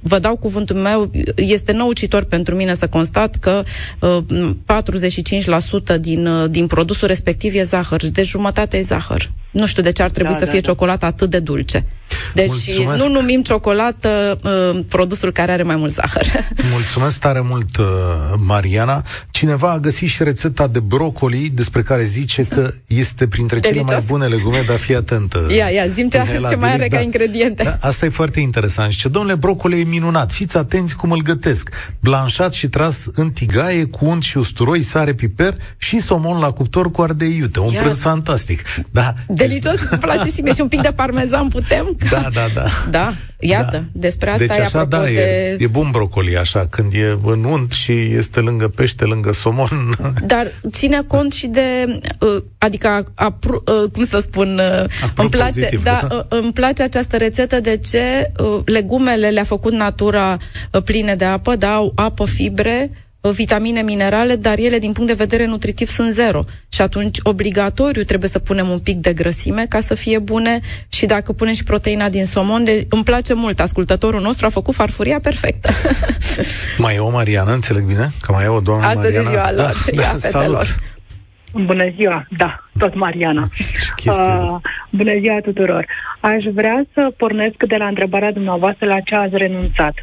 vă 0.00 0.18
dau 0.18 0.36
cuvântul 0.36 0.76
meu, 0.76 1.10
este 1.36 1.72
noucitor 1.72 2.24
pentru 2.24 2.54
mine 2.54 2.74
să 2.74 2.86
constat 2.86 3.36
că 3.36 3.62
uh, 4.00 4.18
45% 5.96 6.00
din, 6.00 6.26
uh, 6.26 6.50
din 6.50 6.66
produsul 6.66 7.08
respectiv 7.08 7.54
e 7.54 7.62
zahăr, 7.62 8.00
de 8.10 8.22
jumătate 8.22 8.76
e 8.76 8.82
zahăr. 8.82 9.30
Nu 9.50 9.66
știu 9.66 9.82
de 9.82 9.92
ce 9.92 10.02
ar 10.02 10.10
trebui 10.10 10.32
da, 10.32 10.38
să 10.38 10.44
da, 10.44 10.50
fie 10.50 10.60
da. 10.60 10.66
ciocolată 10.66 11.06
atât 11.06 11.30
de 11.30 11.38
dulce. 11.38 11.86
Deci 12.34 12.46
Mulțumesc. 12.46 13.02
nu 13.02 13.08
numim 13.12 13.42
ciocolată 13.42 14.38
uh, 14.44 14.80
produsul 14.88 15.32
care 15.32 15.52
are 15.52 15.62
mai 15.62 15.76
mult 15.76 15.92
zahăr. 15.92 16.26
Mulțumesc 16.72 17.20
tare 17.20 17.40
mult, 17.40 17.76
uh, 17.76 17.86
Mariana. 18.36 19.04
Cineva 19.30 19.70
a 19.70 19.78
găsit 19.78 20.08
și 20.08 20.22
rețeta 20.22 20.66
de 20.66 20.80
brocoli 20.80 21.50
despre 21.54 21.82
care 21.82 22.02
zice 22.02 22.42
că 22.42 22.70
este 22.86 23.26
printre 23.26 23.58
Delicios. 23.58 23.86
cele 23.86 23.98
mai 23.98 24.06
bune 24.08 24.26
legume, 24.26 24.62
dar 24.66 24.76
fii 24.76 24.96
atentă. 24.96 25.46
Ia, 25.56 25.68
ia, 25.68 25.86
zim 25.86 26.08
ce, 26.08 26.22
ce 26.50 26.54
mai 26.54 26.72
are 26.72 26.86
da, 26.88 26.96
ca 26.96 27.02
ingrediente. 27.02 27.62
Da, 27.62 27.76
asta 27.80 28.06
e 28.06 28.08
foarte 28.08 28.40
interesant. 28.40 28.92
Și 28.92 28.98
ce, 28.98 29.08
domnule, 29.08 29.34
brocoli 29.34 29.63
e 29.72 29.84
minunat. 29.84 30.32
Fiți 30.32 30.56
atenți 30.56 30.96
cum 30.96 31.10
îl 31.10 31.22
gătesc. 31.22 31.70
Blanșat 32.00 32.52
și 32.52 32.68
tras 32.68 33.06
în 33.14 33.30
tigaie 33.30 33.84
cu 33.84 34.04
unt 34.04 34.22
și 34.22 34.38
usturoi, 34.38 34.82
sare, 34.82 35.14
piper 35.14 35.54
și 35.76 35.98
somon 35.98 36.38
la 36.38 36.50
cuptor 36.50 36.90
cu 36.90 37.02
ardei 37.02 37.36
iute. 37.36 37.60
Un 37.60 37.72
prânz 37.72 38.00
fantastic. 38.00 38.62
Da. 38.90 39.14
Delicios, 39.28 39.80
îmi 39.90 40.00
place 40.00 40.28
și 40.28 40.40
mie 40.40 40.54
și 40.54 40.60
un 40.60 40.68
pic 40.68 40.80
de 40.80 40.92
parmezan 40.92 41.48
putem? 41.48 41.96
Da, 42.10 42.28
da, 42.32 42.46
da. 42.54 42.64
Da. 42.90 43.12
Iată, 43.48 43.76
da. 43.76 43.84
despre 43.92 44.30
asta 44.30 44.46
deci 44.46 44.56
e 44.56 44.60
așa, 44.60 44.84
da, 44.84 45.02
de... 45.02 45.10
e, 45.10 45.64
e 45.64 45.66
bun 45.66 45.90
brocoli 45.90 46.36
așa, 46.36 46.66
când 46.70 46.92
e 46.92 47.18
în 47.24 47.44
unt 47.44 47.72
și 47.72 47.92
este 47.92 48.40
lângă 48.40 48.68
pește, 48.68 49.04
lângă 49.04 49.32
somon. 49.32 49.94
Dar 50.26 50.46
ține 50.70 51.02
cont 51.06 51.32
și 51.32 51.46
de, 51.46 52.00
uh, 52.20 52.42
adică, 52.58 53.12
apru, 53.14 53.62
uh, 53.66 53.90
cum 53.90 54.04
să 54.04 54.18
spun, 54.18 54.58
uh, 54.58 55.10
îmi 55.16 55.28
place, 55.28 55.52
pozitiv, 55.52 55.82
da, 55.82 56.06
da. 56.08 56.26
îmi 56.28 56.52
place 56.52 56.82
această 56.82 57.16
rețetă, 57.16 57.60
de 57.60 57.76
ce 57.76 58.32
legumele 58.64 59.28
le-a 59.28 59.44
făcut 59.44 59.72
natura 59.72 60.36
pline 60.84 61.14
de 61.14 61.24
apă, 61.24 61.56
da, 61.56 61.74
au 61.74 61.92
apă, 61.94 62.24
fibre, 62.24 62.90
vitamine, 63.30 63.82
minerale, 63.82 64.36
dar 64.36 64.58
ele 64.58 64.78
din 64.78 64.92
punct 64.92 65.10
de 65.10 65.24
vedere 65.24 65.46
nutritiv 65.46 65.88
sunt 65.88 66.12
zero. 66.12 66.42
Și 66.72 66.80
atunci 66.80 67.18
obligatoriu 67.22 68.02
trebuie 68.02 68.28
să 68.30 68.38
punem 68.38 68.68
un 68.68 68.78
pic 68.78 68.96
de 68.96 69.12
grăsime 69.12 69.66
ca 69.68 69.80
să 69.80 69.94
fie 69.94 70.18
bune 70.18 70.60
și 70.88 71.06
dacă 71.06 71.32
punem 71.32 71.52
și 71.52 71.62
proteina 71.62 72.08
din 72.08 72.24
somon, 72.26 72.64
de, 72.64 72.86
îmi 72.88 73.04
place 73.04 73.34
mult. 73.34 73.60
Ascultătorul 73.60 74.20
nostru 74.20 74.46
a 74.46 74.48
făcut 74.48 74.74
farfuria 74.74 75.20
perfectă. 75.20 75.70
mai 76.78 76.94
e 76.94 76.98
o 76.98 77.10
Mariana, 77.10 77.52
înțeleg 77.52 77.84
bine? 77.84 78.10
Că 78.20 78.32
mai 78.32 78.44
e 78.44 78.48
o 78.48 78.60
doamnă 78.60 78.86
Astăzi 78.86 79.16
Mariana? 79.16 79.30
ziua 79.30 79.52
lor. 79.52 79.74
Da, 79.94 80.02
da, 80.02 80.18
salut! 80.18 80.76
Bună 81.52 81.92
ziua, 81.96 82.26
da, 82.36 82.64
tot 82.78 82.94
Mariana. 82.94 83.48
Uh, 84.06 84.56
bună 84.90 85.12
ziua 85.20 85.38
tuturor. 85.42 85.86
Aș 86.20 86.44
vrea 86.54 86.84
să 86.92 87.12
pornesc 87.16 87.54
de 87.66 87.76
la 87.76 87.86
întrebarea 87.86 88.32
dumneavoastră 88.32 88.86
la 88.86 89.00
ce 89.00 89.14
ați 89.14 89.36
renunțat. 89.36 89.94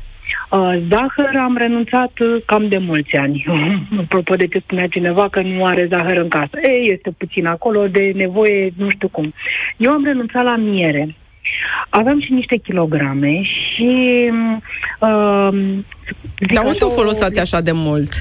Uh, 0.50 0.82
zahăr 0.90 1.36
am 1.44 1.58
renunțat 1.58 2.20
uh, 2.20 2.42
cam 2.46 2.68
de 2.68 2.78
mulți 2.78 3.16
ani. 3.16 3.46
Apropo 4.04 4.36
de 4.36 4.48
ce 4.48 4.60
spunea 4.60 4.88
cineva 4.88 5.30
că 5.30 5.42
nu 5.42 5.66
are 5.66 5.88
zahăr 5.90 6.18
în 6.18 6.28
casă. 6.28 6.60
Ei, 6.70 6.92
este 6.92 7.12
puțin 7.18 7.46
acolo, 7.46 7.88
de 7.88 8.12
nevoie, 8.16 8.74
nu 8.78 8.90
știu 8.90 9.08
cum. 9.08 9.34
Eu 9.78 9.92
am 9.92 10.04
renunțat 10.04 10.44
la 10.44 10.56
miere. 10.56 11.16
Aveam 11.90 12.22
și 12.22 12.32
niște 12.32 12.56
kilograme 12.58 13.42
și... 13.44 14.30
Uh, 15.00 15.80
Dar 16.54 16.66
unde 16.66 16.84
o 16.84 16.90
folosați 16.90 17.40
așa 17.40 17.62
de 17.62 17.72
mult 17.72 18.14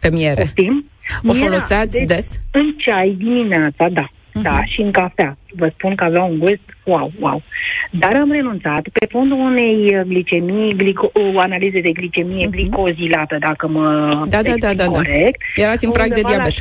pe 0.00 0.10
miere? 0.10 0.42
Poftim? 0.42 0.84
O 1.26 1.32
foloseați 1.32 1.98
deci, 1.98 2.08
des? 2.08 2.40
În 2.50 2.74
ceai 2.76 3.14
dimineața, 3.18 3.88
da. 3.88 4.08
Uh-huh. 4.38 4.42
Da, 4.42 4.64
și 4.64 4.80
în 4.80 4.90
cafea. 4.90 5.36
Vă 5.56 5.70
spun 5.74 5.94
că 5.94 6.04
avea 6.04 6.22
un 6.22 6.38
gust 6.38 6.60
wow, 6.84 7.12
wow. 7.20 7.42
Dar 7.90 8.16
am 8.16 8.30
renunțat 8.30 8.88
pe 8.92 9.06
fondul 9.10 9.38
unei 9.38 10.04
glicemii, 10.06 10.74
glico- 10.74 11.12
o 11.12 11.38
analize 11.38 11.80
de 11.80 11.90
glicemie 11.92 12.46
uh-huh. 12.46 12.50
glicozilată, 12.50 13.36
dacă 13.40 13.68
mă 13.68 14.08
da, 14.28 14.42
da, 14.42 14.54
da, 14.58 14.74
da, 14.74 14.84
da. 14.84 14.90
corect. 14.90 15.40
Erați 15.56 15.84
în 15.84 15.90
prag 15.90 16.14
de 16.14 16.20
diabet. 16.26 16.52
6,2. 16.52 16.58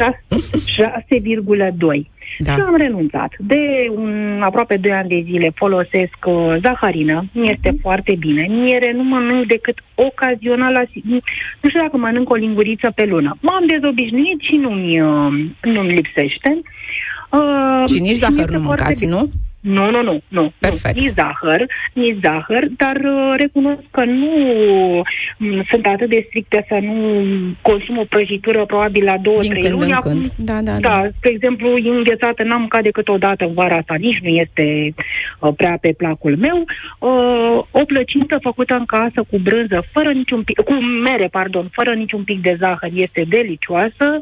Da. 2.40 2.54
Și 2.54 2.60
am 2.60 2.76
renunțat. 2.76 3.34
De 3.40 3.60
un, 3.96 4.40
aproape 4.44 4.78
2 4.78 4.92
ani 4.92 5.10
de 5.10 5.24
zile 5.26 5.52
folosesc 5.56 6.18
uh, 6.26 6.56
zaharină, 6.62 7.26
mi 7.32 7.50
este 7.50 7.70
uh-huh. 7.70 7.82
foarte 7.82 8.16
bine. 8.20 8.48
Miere 8.50 8.92
nu 8.92 9.04
mănânc 9.04 9.46
decât 9.46 9.78
ocazional, 9.96 10.72
la, 10.74 10.84
nu 11.62 11.70
știu 11.70 11.82
dacă 11.82 11.98
mănânc 11.98 12.30
o 12.30 12.36
linguriță 12.36 12.92
pe 12.96 13.06
lună. 13.06 13.38
M-am 13.42 13.66
dezobișnuit 13.68 14.40
și 14.40 14.56
nu-mi, 14.56 15.02
uh, 15.02 15.46
nu-mi 15.62 15.94
lipsește. 15.94 16.50
Uh, 16.54 16.87
și 17.88 18.00
nici 18.00 18.16
zahăr 18.16 18.50
nu 18.50 18.60
mâncați, 18.60 19.06
nu? 19.06 19.30
Nu, 19.60 19.90
nu, 19.90 20.02
nu, 20.04 20.22
nu. 20.28 20.52
Perfect. 20.60 20.96
Nu, 20.96 21.02
nici 21.02 21.14
zahăr, 21.14 21.66
nici 21.94 22.18
zahăr, 22.22 22.68
dar 22.78 22.96
uh, 22.96 23.34
recunosc 23.38 23.82
că 23.92 24.04
nu 24.04 24.32
um, 25.40 25.64
sunt 25.70 25.86
atât 25.86 26.10
de 26.10 26.26
stricte 26.28 26.66
să 26.68 26.78
nu 26.82 26.96
consum 27.62 27.98
o 27.98 28.04
prăjitură 28.10 28.66
probabil 28.66 29.04
la 29.04 29.18
două, 29.18 29.40
Din 29.40 29.50
trei 29.50 29.62
când 29.62 29.74
luni. 29.74 29.92
În 29.92 30.00
când. 30.00 30.26
Da, 30.36 30.62
da, 30.62 30.72
da, 30.72 30.80
da. 30.80 31.10
Spre 31.18 31.30
exemplu, 31.30 31.76
înghețată 31.84 32.44
n-am 32.44 32.60
mâncat 32.60 32.84
decât 32.84 33.08
o 33.08 33.18
dată 33.18 33.46
în 33.46 33.54
vara 33.54 33.76
asta, 33.76 33.96
nici 33.98 34.20
nu 34.20 34.30
este 34.30 34.94
uh, 35.40 35.54
prea 35.58 35.78
pe 35.82 35.94
placul 35.98 36.38
meu. 36.38 36.66
Uh, 37.00 37.64
o 37.72 37.84
plăcintă 37.86 38.38
făcută 38.42 38.74
în 38.74 38.86
casă 38.86 39.26
cu 39.30 39.38
brânză, 39.38 39.84
fără 39.92 40.12
niciun 40.12 40.44
pic, 40.44 40.62
cu 40.62 40.74
mere, 41.04 41.28
pardon, 41.32 41.70
fără 41.72 41.94
niciun 41.94 42.24
pic 42.24 42.42
de 42.42 42.58
zahăr, 42.60 42.90
este 42.94 43.26
delicioasă. 43.30 44.20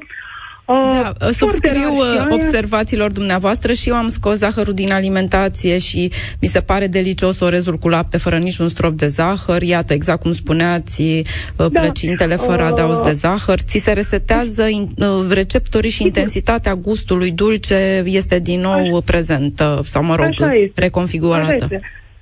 Da, 0.66 1.14
subscriu 1.32 1.96
uh, 1.96 2.26
observațiilor 2.30 3.12
dumneavoastră 3.12 3.74
și 3.74 3.90
eu 3.90 3.96
am 3.96 4.08
scos 4.08 4.36
zahărul 4.36 4.74
din 4.74 4.92
alimentație 4.92 5.78
și 5.78 6.12
mi 6.42 6.48
se 6.48 6.62
pare 6.62 6.88
delicios 6.88 7.40
orezul 7.40 7.78
cu 7.78 7.90
lapte 7.90 8.18
fără 8.18 8.38
niciun 8.38 8.68
strop 8.68 8.94
de 8.94 9.08
zahăr. 9.08 9.62
Iată, 9.62 9.94
exact 9.94 10.22
cum 10.22 10.32
spuneați, 10.32 11.02
uh, 11.02 11.22
da. 11.56 11.80
plăcintele 11.80 12.36
fără 12.36 12.64
uh, 12.64 12.70
adaos 12.72 13.02
de 13.02 13.12
zahăr. 13.12 13.60
Ți 13.60 13.78
se 13.78 13.92
resetează 13.92 14.68
in, 14.68 14.96
receptorii 15.30 15.90
și 15.90 16.04
intensitatea 16.04 16.76
gustului 16.76 17.32
dulce 17.32 18.04
este 18.06 18.40
din 18.40 18.60
nou 18.60 18.74
Așa. 18.74 19.02
prezentă 19.06 19.82
sau, 19.86 20.04
mă 20.04 20.16
rog, 20.16 20.30
reconfigurată. 20.76 21.68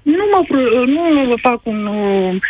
Nu 0.03 0.23
mă, 0.31 0.39
nu 1.27 1.35
fac 1.41 1.59
un, 1.63 1.85
uh, 1.85 2.41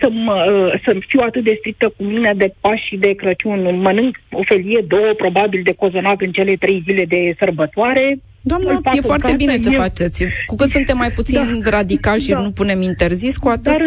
să, 0.00 0.08
mă, 0.10 0.32
uh, 0.32 0.80
să 0.84 0.96
fiu 1.08 1.20
atât 1.26 1.44
de 1.44 1.56
strictă 1.58 1.92
cu 1.96 2.02
mine 2.02 2.32
de 2.36 2.54
Paști 2.60 2.86
și 2.86 2.96
de 2.96 3.14
Crăciun. 3.14 3.80
Mănânc 3.80 4.16
o 4.30 4.42
felie, 4.44 4.84
două, 4.86 5.12
probabil, 5.16 5.60
de 5.64 5.74
cozonac 5.74 6.22
în 6.22 6.32
cele 6.32 6.54
trei 6.54 6.82
zile 6.86 7.04
de 7.04 7.34
sărbătoare. 7.38 8.18
Doamna, 8.40 8.80
e 8.92 9.00
foarte 9.00 9.34
bine 9.36 9.58
ce 9.58 9.68
eu... 9.72 9.80
faceți. 9.80 10.24
Cu 10.46 10.54
cât 10.54 10.70
suntem 10.70 10.96
mai 10.96 11.10
puțin 11.10 11.60
da, 11.62 11.70
radicali 11.70 12.20
și 12.20 12.30
da. 12.30 12.40
nu 12.40 12.50
punem 12.50 12.82
interzis, 12.82 13.36
cu 13.36 13.48
atât... 13.48 13.62
Dar, 13.62 13.82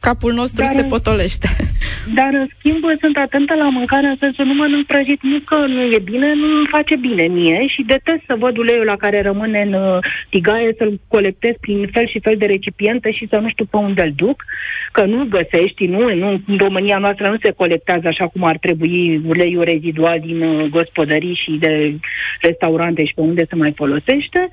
capul 0.00 0.32
nostru 0.32 0.64
dar, 0.64 0.72
se 0.72 0.82
potolește. 0.82 1.48
Dar, 2.18 2.30
în 2.32 2.46
schimb, 2.58 2.82
sunt 3.00 3.16
atentă 3.16 3.54
la 3.54 3.68
mâncare, 3.68 4.06
în 4.06 4.16
sensul 4.20 4.44
nu 4.44 4.54
mănânc 4.54 4.86
prăjit, 4.86 5.22
nu 5.22 5.38
că 5.40 5.56
nu 5.56 5.82
e 5.82 5.98
bine, 5.98 6.34
nu 6.34 6.46
îmi 6.58 6.66
face 6.70 6.96
bine 6.96 7.22
mie 7.22 7.66
și 7.66 7.82
detest 7.82 8.22
să 8.26 8.34
văd 8.38 8.56
uleiul 8.56 8.84
la 8.84 8.96
care 8.96 9.22
rămâne 9.22 9.60
în 9.60 9.72
uh, 9.72 9.98
tigaie, 10.30 10.74
să-l 10.78 11.00
colectez 11.08 11.54
prin 11.60 11.88
fel 11.92 12.06
și 12.08 12.20
fel 12.20 12.36
de 12.38 12.46
recipiente 12.46 13.12
și 13.12 13.26
să 13.30 13.36
nu 13.36 13.48
știu 13.48 13.64
pe 13.64 13.76
unde 13.76 14.02
îl 14.02 14.12
duc, 14.16 14.44
că 14.92 15.04
nu 15.04 15.24
găsești, 15.24 15.86
nu, 15.86 16.14
nu, 16.14 16.40
în 16.46 16.56
România 16.58 16.98
noastră 16.98 17.28
nu 17.28 17.36
se 17.42 17.50
colectează 17.50 18.08
așa 18.08 18.26
cum 18.26 18.44
ar 18.44 18.58
trebui 18.58 19.22
uleiul 19.26 19.64
rezidual 19.64 20.20
din 20.20 20.42
uh, 20.42 20.66
gospodării 20.70 21.40
și 21.44 21.50
de 21.60 21.98
restaurante 22.40 23.04
și 23.04 23.14
pe 23.14 23.20
unde 23.20 23.46
se 23.48 23.54
mai 23.54 23.72
folosește. 23.76 24.48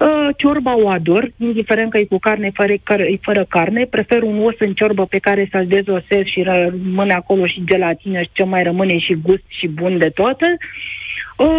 Uh, 0.00 0.28
ciorba 0.36 0.76
o 0.76 0.88
ador, 0.88 1.32
indiferent 1.36 1.90
că 1.90 1.98
e 1.98 2.04
cu 2.04 2.18
carne, 2.18 2.50
fără, 2.54 2.74
fără 3.20 3.44
carne. 3.48 3.84
Prefer 3.84 4.22
un 4.22 4.42
os 4.42 4.54
în 4.58 4.72
ciorbă 4.72 5.06
pe 5.06 5.18
care 5.18 5.48
să-l 5.50 5.66
dezosez 5.66 6.24
și 6.24 6.42
rămâne 6.42 7.12
acolo 7.12 7.46
și 7.46 7.62
gelatină 7.64 8.20
și 8.20 8.30
ce 8.32 8.44
mai 8.44 8.62
rămâne 8.62 8.98
și 8.98 9.16
gust 9.22 9.42
și 9.48 9.68
bun 9.68 9.98
de 9.98 10.08
toate. 10.08 10.56
Uh, 11.36 11.58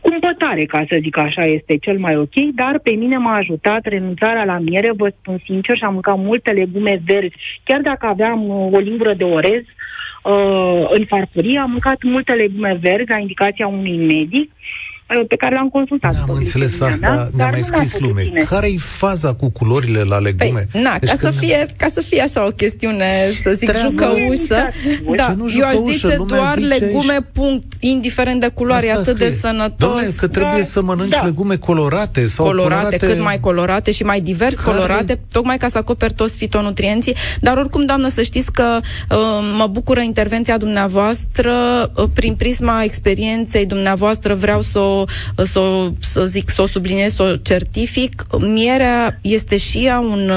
cumpătare, 0.00 0.64
ca 0.64 0.84
să 0.88 0.98
zic 1.00 1.18
așa, 1.18 1.44
este 1.44 1.76
cel 1.76 1.98
mai 1.98 2.16
ok, 2.16 2.34
dar 2.54 2.78
pe 2.82 2.90
mine 2.90 3.16
m-a 3.16 3.36
ajutat 3.36 3.86
renunțarea 3.86 4.44
la 4.44 4.58
miere, 4.58 4.92
vă 4.96 5.12
spun 5.20 5.40
sincer, 5.44 5.76
și 5.76 5.84
am 5.84 5.92
mâncat 5.92 6.16
multe 6.18 6.50
legume 6.50 7.02
verzi. 7.04 7.36
Chiar 7.64 7.80
dacă 7.80 8.06
aveam 8.06 8.48
uh, 8.48 8.72
o 8.72 8.78
lingură 8.78 9.14
de 9.14 9.24
orez 9.24 9.62
uh, 10.22 10.88
în 10.90 11.04
farfurie, 11.04 11.58
am 11.58 11.70
mâncat 11.70 12.02
multe 12.02 12.32
legume 12.32 12.78
verzi 12.80 13.10
la 13.10 13.18
indicația 13.18 13.66
unui 13.66 13.96
medic 13.96 14.50
pe 15.28 15.36
care 15.36 15.54
l-am 15.54 15.68
consultat. 15.68 16.12
Da, 16.12 16.20
am 16.20 16.30
înțeles 16.30 16.80
asta, 16.80 17.10
mea, 17.10 17.28
ne-a 17.34 17.48
mai 17.50 17.62
scris 17.62 17.98
lume. 17.98 18.22
Care-i 18.48 18.76
faza 18.76 19.34
cu 19.34 19.50
culorile 19.50 20.02
la 20.02 20.18
legume? 20.18 20.66
Păi, 20.72 20.82
na, 20.82 20.96
deci 21.00 21.10
ca, 21.10 21.16
să 21.16 21.30
fie, 21.30 21.66
ca 21.76 21.86
să 21.88 22.00
fie 22.00 22.20
așa 22.20 22.46
o 22.46 22.50
chestiune, 22.50 23.10
să 23.42 23.50
zic, 23.54 23.76
jucăușă. 23.78 24.68
Da, 25.16 25.36
eu 25.58 25.66
aș 25.66 25.74
zice 25.74 26.16
doar 26.26 26.58
zice 26.58 26.66
legume, 26.66 27.12
aici... 27.12 27.24
punct, 27.32 27.72
indiferent 27.80 28.40
de 28.40 28.48
culoare, 28.48 28.90
atât 28.90 29.14
scrie. 29.14 29.28
de 29.28 29.34
sănătos. 29.34 29.88
Doamne, 29.88 30.08
că 30.16 30.28
trebuie 30.28 30.60
da, 30.60 30.66
să 30.66 30.82
mănânci 30.82 31.10
da. 31.10 31.22
legume 31.24 31.56
colorate 31.56 32.26
sau 32.26 32.44
colorate, 32.44 32.74
colorate, 32.74 33.06
cât 33.06 33.20
mai 33.20 33.40
colorate 33.40 33.90
și 33.90 34.02
mai 34.02 34.20
divers 34.20 34.54
care... 34.54 34.76
colorate, 34.76 35.20
tocmai 35.32 35.56
ca 35.56 35.68
să 35.68 35.78
acoperi 35.78 36.14
toți 36.14 36.36
fitonutrienții. 36.36 37.14
Dar 37.40 37.56
oricum, 37.56 37.84
doamnă, 37.84 38.08
să 38.08 38.22
știți 38.22 38.52
că 38.52 38.80
uh, 39.10 39.16
mă 39.56 39.66
bucură 39.66 40.00
intervenția 40.00 40.56
dumneavoastră 40.56 41.52
uh, 41.96 42.04
prin 42.14 42.34
prisma 42.34 42.82
experienței 42.82 43.66
dumneavoastră 43.66 44.34
vreau 44.34 44.60
să 44.60 44.78
o 44.78 44.97
să, 45.36 45.90
să 46.00 46.24
zic, 46.24 46.50
să 46.50 46.62
o 46.62 46.66
subliniez, 46.66 47.14
să 47.14 47.22
o 47.22 47.36
certific. 47.36 48.26
Mierea 48.38 49.18
este 49.20 49.56
și 49.56 49.84
ea 49.84 49.98
un, 49.98 50.30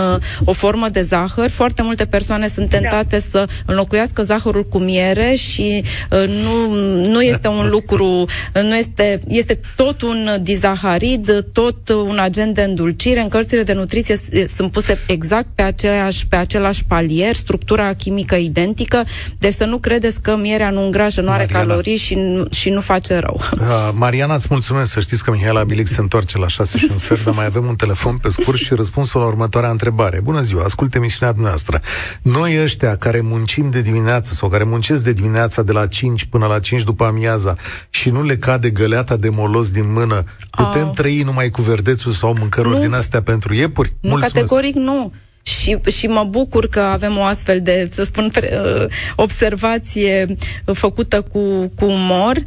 o 0.45 0.51
formă 0.51 0.89
de 0.89 1.01
zahăr. 1.01 1.49
Foarte 1.49 1.81
multe 1.81 2.05
persoane 2.05 2.47
sunt 2.47 2.69
da. 2.69 2.77
tentate 2.77 3.15
da. 3.15 3.23
să 3.29 3.47
înlocuiască 3.65 4.23
zahărul 4.23 4.65
cu 4.65 4.77
miere 4.77 5.33
și 5.35 5.83
uh, 6.11 6.23
nu, 6.43 6.75
nu 7.11 7.21
este 7.21 7.47
un 7.47 7.69
lucru, 7.69 8.25
nu 8.53 8.75
este, 8.75 9.19
este 9.27 9.59
tot 9.75 10.01
un 10.01 10.37
dizaharid, 10.41 11.45
tot 11.51 11.89
un 11.89 12.17
agent 12.19 12.55
de 12.55 12.61
îndulcire. 12.61 13.21
În 13.21 13.27
cărțile 13.27 13.63
de 13.63 13.73
nutriție 13.73 14.15
sunt 14.47 14.71
puse 14.71 14.97
exact 15.07 15.47
pe, 15.55 15.61
aceeași, 15.61 16.27
pe 16.27 16.35
același 16.35 16.85
palier, 16.85 17.35
structura 17.35 17.93
chimică 17.93 18.35
identică, 18.35 19.03
deci 19.37 19.53
să 19.53 19.65
nu 19.65 19.77
credeți 19.77 20.21
că 20.21 20.37
mierea 20.37 20.69
nu 20.69 20.83
îngrașă, 20.83 21.21
nu 21.21 21.29
are 21.29 21.43
Mariana. 21.43 21.67
calorii 21.67 21.97
și, 21.97 22.17
și 22.49 22.69
nu 22.69 22.81
face 22.81 23.17
rău. 23.17 23.39
Uh, 23.53 23.89
Mariana, 23.93 24.35
îți 24.35 24.47
mulțumesc. 24.51 24.91
Să 24.91 24.99
știți 24.99 25.23
că 25.23 25.31
Mihaela 25.31 25.63
Bilic 25.63 25.87
se 25.87 26.01
întoarce 26.01 26.37
la 26.37 26.47
6 26.47 26.77
și 26.77 26.87
un 26.91 26.97
sfert, 26.97 27.23
dar 27.23 27.33
mai 27.33 27.45
avem 27.45 27.65
un 27.65 27.75
telefon 27.75 28.17
pe 28.17 28.29
scurt 28.29 28.57
și 28.57 28.73
răspunsul 28.73 29.19
la 29.19 29.25
următoarea 29.25 29.69
întrebare. 29.69 30.19
Bună 30.19 30.41
ziua, 30.41 30.63
asculte 30.63 30.97
emisiunea 30.97 31.33
dumneavoastră. 31.33 31.81
Noi 32.21 32.61
ăștia 32.61 32.95
care 32.95 33.21
muncim 33.21 33.69
de 33.69 33.81
dimineață 33.81 34.33
sau 34.33 34.49
care 34.49 34.63
muncesc 34.63 35.03
de 35.03 35.13
dimineața 35.13 35.63
de 35.63 35.71
la 35.71 35.87
5 35.87 36.25
până 36.25 36.47
la 36.47 36.59
5 36.59 36.83
după 36.83 37.03
amiaza 37.03 37.55
și 37.89 38.09
nu 38.09 38.23
le 38.23 38.37
cade 38.37 38.69
găleata 38.69 39.17
de 39.17 39.29
molos 39.29 39.71
din 39.71 39.91
mână, 39.93 40.23
putem 40.49 40.87
oh. 40.87 40.93
trăi 40.95 41.21
numai 41.21 41.49
cu 41.49 41.61
verdețul 41.61 42.11
sau 42.11 42.35
mâncăruri 42.39 42.75
nu. 42.75 42.81
din 42.81 42.93
astea 42.93 43.21
pentru 43.21 43.53
iepuri? 43.53 43.93
Nu, 43.99 44.09
Mulțumesc. 44.09 44.33
categoric 44.33 44.75
nu. 44.75 45.13
și, 45.41 45.77
și 45.95 46.07
mă 46.07 46.23
bucur 46.23 46.67
că 46.67 46.79
avem 46.79 47.17
o 47.17 47.23
astfel 47.23 47.61
de, 47.61 47.89
să 47.91 48.03
spun, 48.03 48.31
uh, 48.41 48.85
observație 49.15 50.35
făcută 50.65 51.21
cu, 51.21 51.71
cu 51.75 51.85
umor, 51.85 52.37
Uh, 52.37 52.43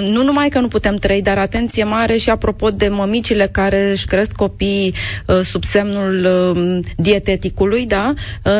nu 0.00 0.22
numai 0.24 0.48
că 0.48 0.58
nu 0.60 0.68
putem 0.68 0.94
trăi, 0.96 1.22
dar 1.22 1.38
atenție 1.38 1.84
mare 1.84 2.16
și 2.16 2.30
apropo 2.30 2.70
de 2.70 2.88
mămicile 2.88 3.48
care 3.52 3.90
își 3.90 4.06
cresc 4.06 4.32
copiii 4.32 4.94
uh, 5.26 5.40
sub 5.42 5.64
semnul 5.64 6.24
uh, 6.54 6.78
dieteticului, 6.96 7.86
da? 7.86 8.12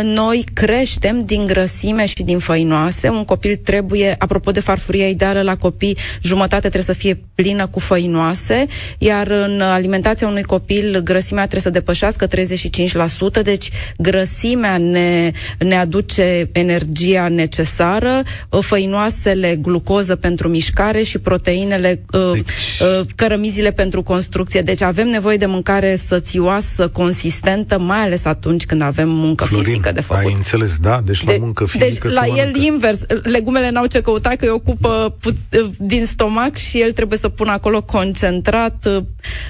Noi 0.03 0.45
creștem 0.53 1.25
din 1.25 1.47
grăsime 1.47 2.07
și 2.07 2.23
din 2.23 2.39
făinoase. 2.39 3.09
Un 3.09 3.25
copil 3.25 3.57
trebuie, 3.65 4.15
apropo 4.19 4.51
de 4.51 4.61
farfuria 4.61 5.09
ideală 5.09 5.43
la 5.43 5.57
copii, 5.57 5.97
jumătate 6.23 6.61
trebuie 6.69 6.95
să 6.95 7.01
fie 7.01 7.21
plină 7.35 7.67
cu 7.67 7.79
făinoase, 7.79 8.67
iar 8.99 9.27
în 9.27 9.61
alimentația 9.61 10.27
unui 10.29 10.43
copil 10.43 11.01
grăsimea 11.05 11.43
trebuie 11.47 11.63
să 11.73 11.79
depășească 11.79 12.27
35%, 12.27 13.43
deci 13.43 13.71
grăsimea 13.99 14.77
ne, 14.79 15.31
ne 15.59 15.75
aduce 15.77 16.49
energia 16.53 17.29
necesară, 17.29 18.23
făinoasele 18.61 19.57
glucoză 19.63 20.17
pentru 20.17 20.49
mișcare 20.49 21.02
și 21.03 21.19
proteinele, 21.19 22.03
uh, 22.13 22.33
deci... 22.33 22.45
uh, 22.81 23.07
cărămizile 23.17 23.71
pentru 23.73 24.03
construcție. 24.03 24.61
Deci 24.61 24.83
avem 24.83 25.09
nevoie 25.09 25.37
de 25.37 25.47
mâncare 25.47 25.97
sățioasă, 25.97 26.89
consistentă, 26.89 27.79
mai 27.79 27.99
ales 27.99 28.25
atunci 28.25 28.67
când 28.67 28.83
avem 28.83 29.09
muncă 29.09 29.45
Florin, 29.45 29.65
fizică 29.65 29.93
de 29.93 30.01
făcut. 30.01 30.25
ai 30.25 30.33
înțeles, 30.37 30.77
da? 30.77 31.01
Deci 31.05 31.25
la 31.25 31.33
de, 31.33 31.39
muncă 31.41 31.65
deci 31.73 31.83
fizică 31.83 32.07
Deci 32.09 32.17
la 32.17 32.27
el 32.27 32.35
mănâncă. 32.35 32.59
invers. 32.59 33.01
Legumele 33.23 33.71
n-au 33.71 33.87
ce 33.87 34.01
căuta, 34.01 34.29
că 34.29 34.45
îi 34.45 34.51
ocupă 34.51 35.17
put, 35.21 35.37
uh, 35.59 35.71
din 35.79 36.05
stomac 36.07 36.57
și 36.57 36.81
el 36.81 36.93
trebuie 36.93 37.19
să 37.19 37.29
pună 37.29 37.51
acolo 37.53 37.83
concentrat 37.83 38.87
uh, 38.87 39.03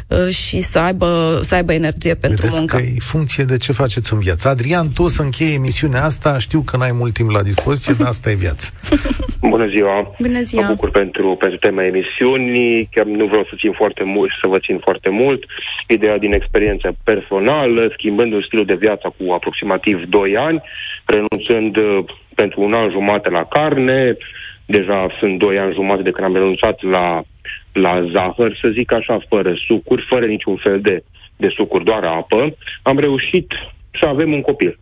uh, 0.09 0.29
și 0.29 0.61
să 0.61 0.79
aibă, 0.79 1.39
să 1.43 1.55
aibă 1.55 1.73
energie 1.73 2.15
pentru 2.15 2.41
Vedeți 2.41 2.59
muncă. 2.59 2.77
că 2.77 2.83
e 2.83 2.95
funcție 2.99 3.45
de 3.45 3.57
ce 3.57 3.73
faceți 3.73 4.13
în 4.13 4.19
viață. 4.19 4.49
Adrian, 4.49 4.91
tu 4.91 5.03
o 5.03 5.09
să 5.09 5.23
încheie 5.23 5.53
emisiunea 5.53 6.05
asta, 6.05 6.39
știu 6.39 6.61
că 6.61 6.77
n-ai 6.77 6.93
mult 6.95 7.13
timp 7.13 7.31
la 7.31 7.43
dispoziție, 7.43 7.95
dar 7.99 8.09
asta 8.09 8.31
e 8.31 8.35
viața. 8.35 8.69
Bună 9.41 9.67
ziua! 9.75 10.15
Bună 10.21 10.43
ziua! 10.43 10.63
Mă 10.63 10.69
bucur 10.69 10.91
pentru 10.91 11.37
pentru 11.45 11.59
tema 11.59 11.85
emisiunii, 11.85 12.89
chiar 12.95 13.07
nu 13.07 13.27
vreau 13.27 13.45
să 13.51 13.61
țin 13.63 13.73
foarte 13.73 14.05
mult, 14.05 14.31
să 14.41 14.47
vă 14.49 14.59
țin 14.59 14.79
foarte 14.79 15.11
mult. 15.11 15.41
Ideea 15.89 16.19
din 16.19 16.33
experiență 16.33 16.97
personală, 17.05 17.83
schimbând 17.93 18.33
un 18.33 18.43
stil 18.43 18.65
de 18.65 18.83
viață 18.85 19.15
cu 19.17 19.33
aproximativ 19.33 20.05
2 20.05 20.37
ani, 20.37 20.61
renunțând 21.15 21.77
uh, 21.77 22.05
pentru 22.35 22.61
un 22.61 22.73
an 22.75 22.91
jumate 22.91 23.31
la 23.31 23.45
carne, 23.45 24.17
deja 24.67 25.07
sunt 25.19 25.39
2 25.39 25.59
ani 25.59 25.75
jumate 25.75 26.03
de 26.03 26.11
când 26.11 26.27
am 26.27 26.35
renunțat 26.35 26.83
la, 26.83 27.23
la 27.73 28.09
zahăr, 28.13 28.59
să 28.63 28.69
zic 28.79 28.95
așa, 28.95 29.19
fără 29.29 29.53
sucuri, 29.67 30.07
fără 30.09 30.27
niciun 30.27 30.57
fel 30.57 30.81
de, 30.81 31.05
de 31.37 31.49
sucuri, 31.57 31.85
doar 31.85 32.05
apă, 32.05 32.57
am 32.83 32.99
reușit 32.99 33.49
să 34.01 34.07
avem 34.09 34.33
un 34.33 34.41
copil. 34.41 34.79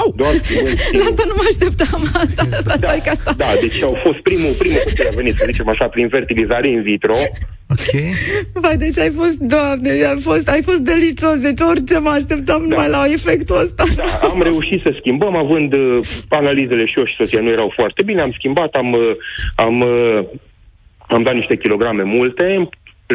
Au! 0.00 0.12
Doar 0.16 0.34
La 1.00 1.04
asta 1.10 1.24
nu 1.30 1.34
mă 1.40 1.44
așteptam. 1.50 2.00
Asta, 2.22 2.42
asta, 2.42 2.62
da, 2.66 2.74
stai 2.82 3.00
ca 3.04 3.10
asta. 3.10 3.32
Da, 3.42 3.50
deci 3.60 3.82
au 3.82 3.96
fost 4.04 4.20
primul, 4.28 4.52
primul 4.62 4.80
copil 4.84 5.06
a 5.10 5.14
venit, 5.20 5.36
să 5.36 5.44
zicem 5.50 5.68
așa, 5.68 5.86
prin 5.94 6.08
fertilizare 6.08 6.68
in 6.70 6.82
vitro. 6.82 7.14
Ok. 7.74 7.88
Vai, 8.62 8.76
deci 8.76 8.98
ai 8.98 9.10
fost, 9.10 9.38
doamne, 9.38 9.90
ai 9.90 10.20
fost, 10.28 10.48
ai 10.48 10.62
fost 10.62 10.82
delicios. 10.92 11.36
Deci 11.40 11.60
orice 11.70 11.98
mă 11.98 12.08
așteptam 12.08 12.60
da. 12.60 12.66
numai 12.68 12.88
la 12.88 13.02
efectul 13.18 13.56
ăsta. 13.64 13.84
Da, 13.96 14.28
am 14.32 14.42
reușit 14.42 14.80
să 14.82 14.96
schimbăm, 14.98 15.36
având 15.36 15.72
uh, 15.72 15.98
analizele 16.28 16.84
și 16.86 16.98
eu 16.98 17.04
și 17.04 17.14
soția 17.18 17.40
nu 17.40 17.50
erau 17.50 17.72
foarte 17.74 18.02
bine, 18.02 18.20
am 18.20 18.32
schimbat, 18.38 18.74
am, 18.74 18.92
uh, 18.92 19.16
am, 19.56 19.80
uh, 19.80 20.24
am 21.08 21.22
dat 21.22 21.34
niște 21.34 21.56
kilograme 21.56 22.02
multe, 22.02 22.68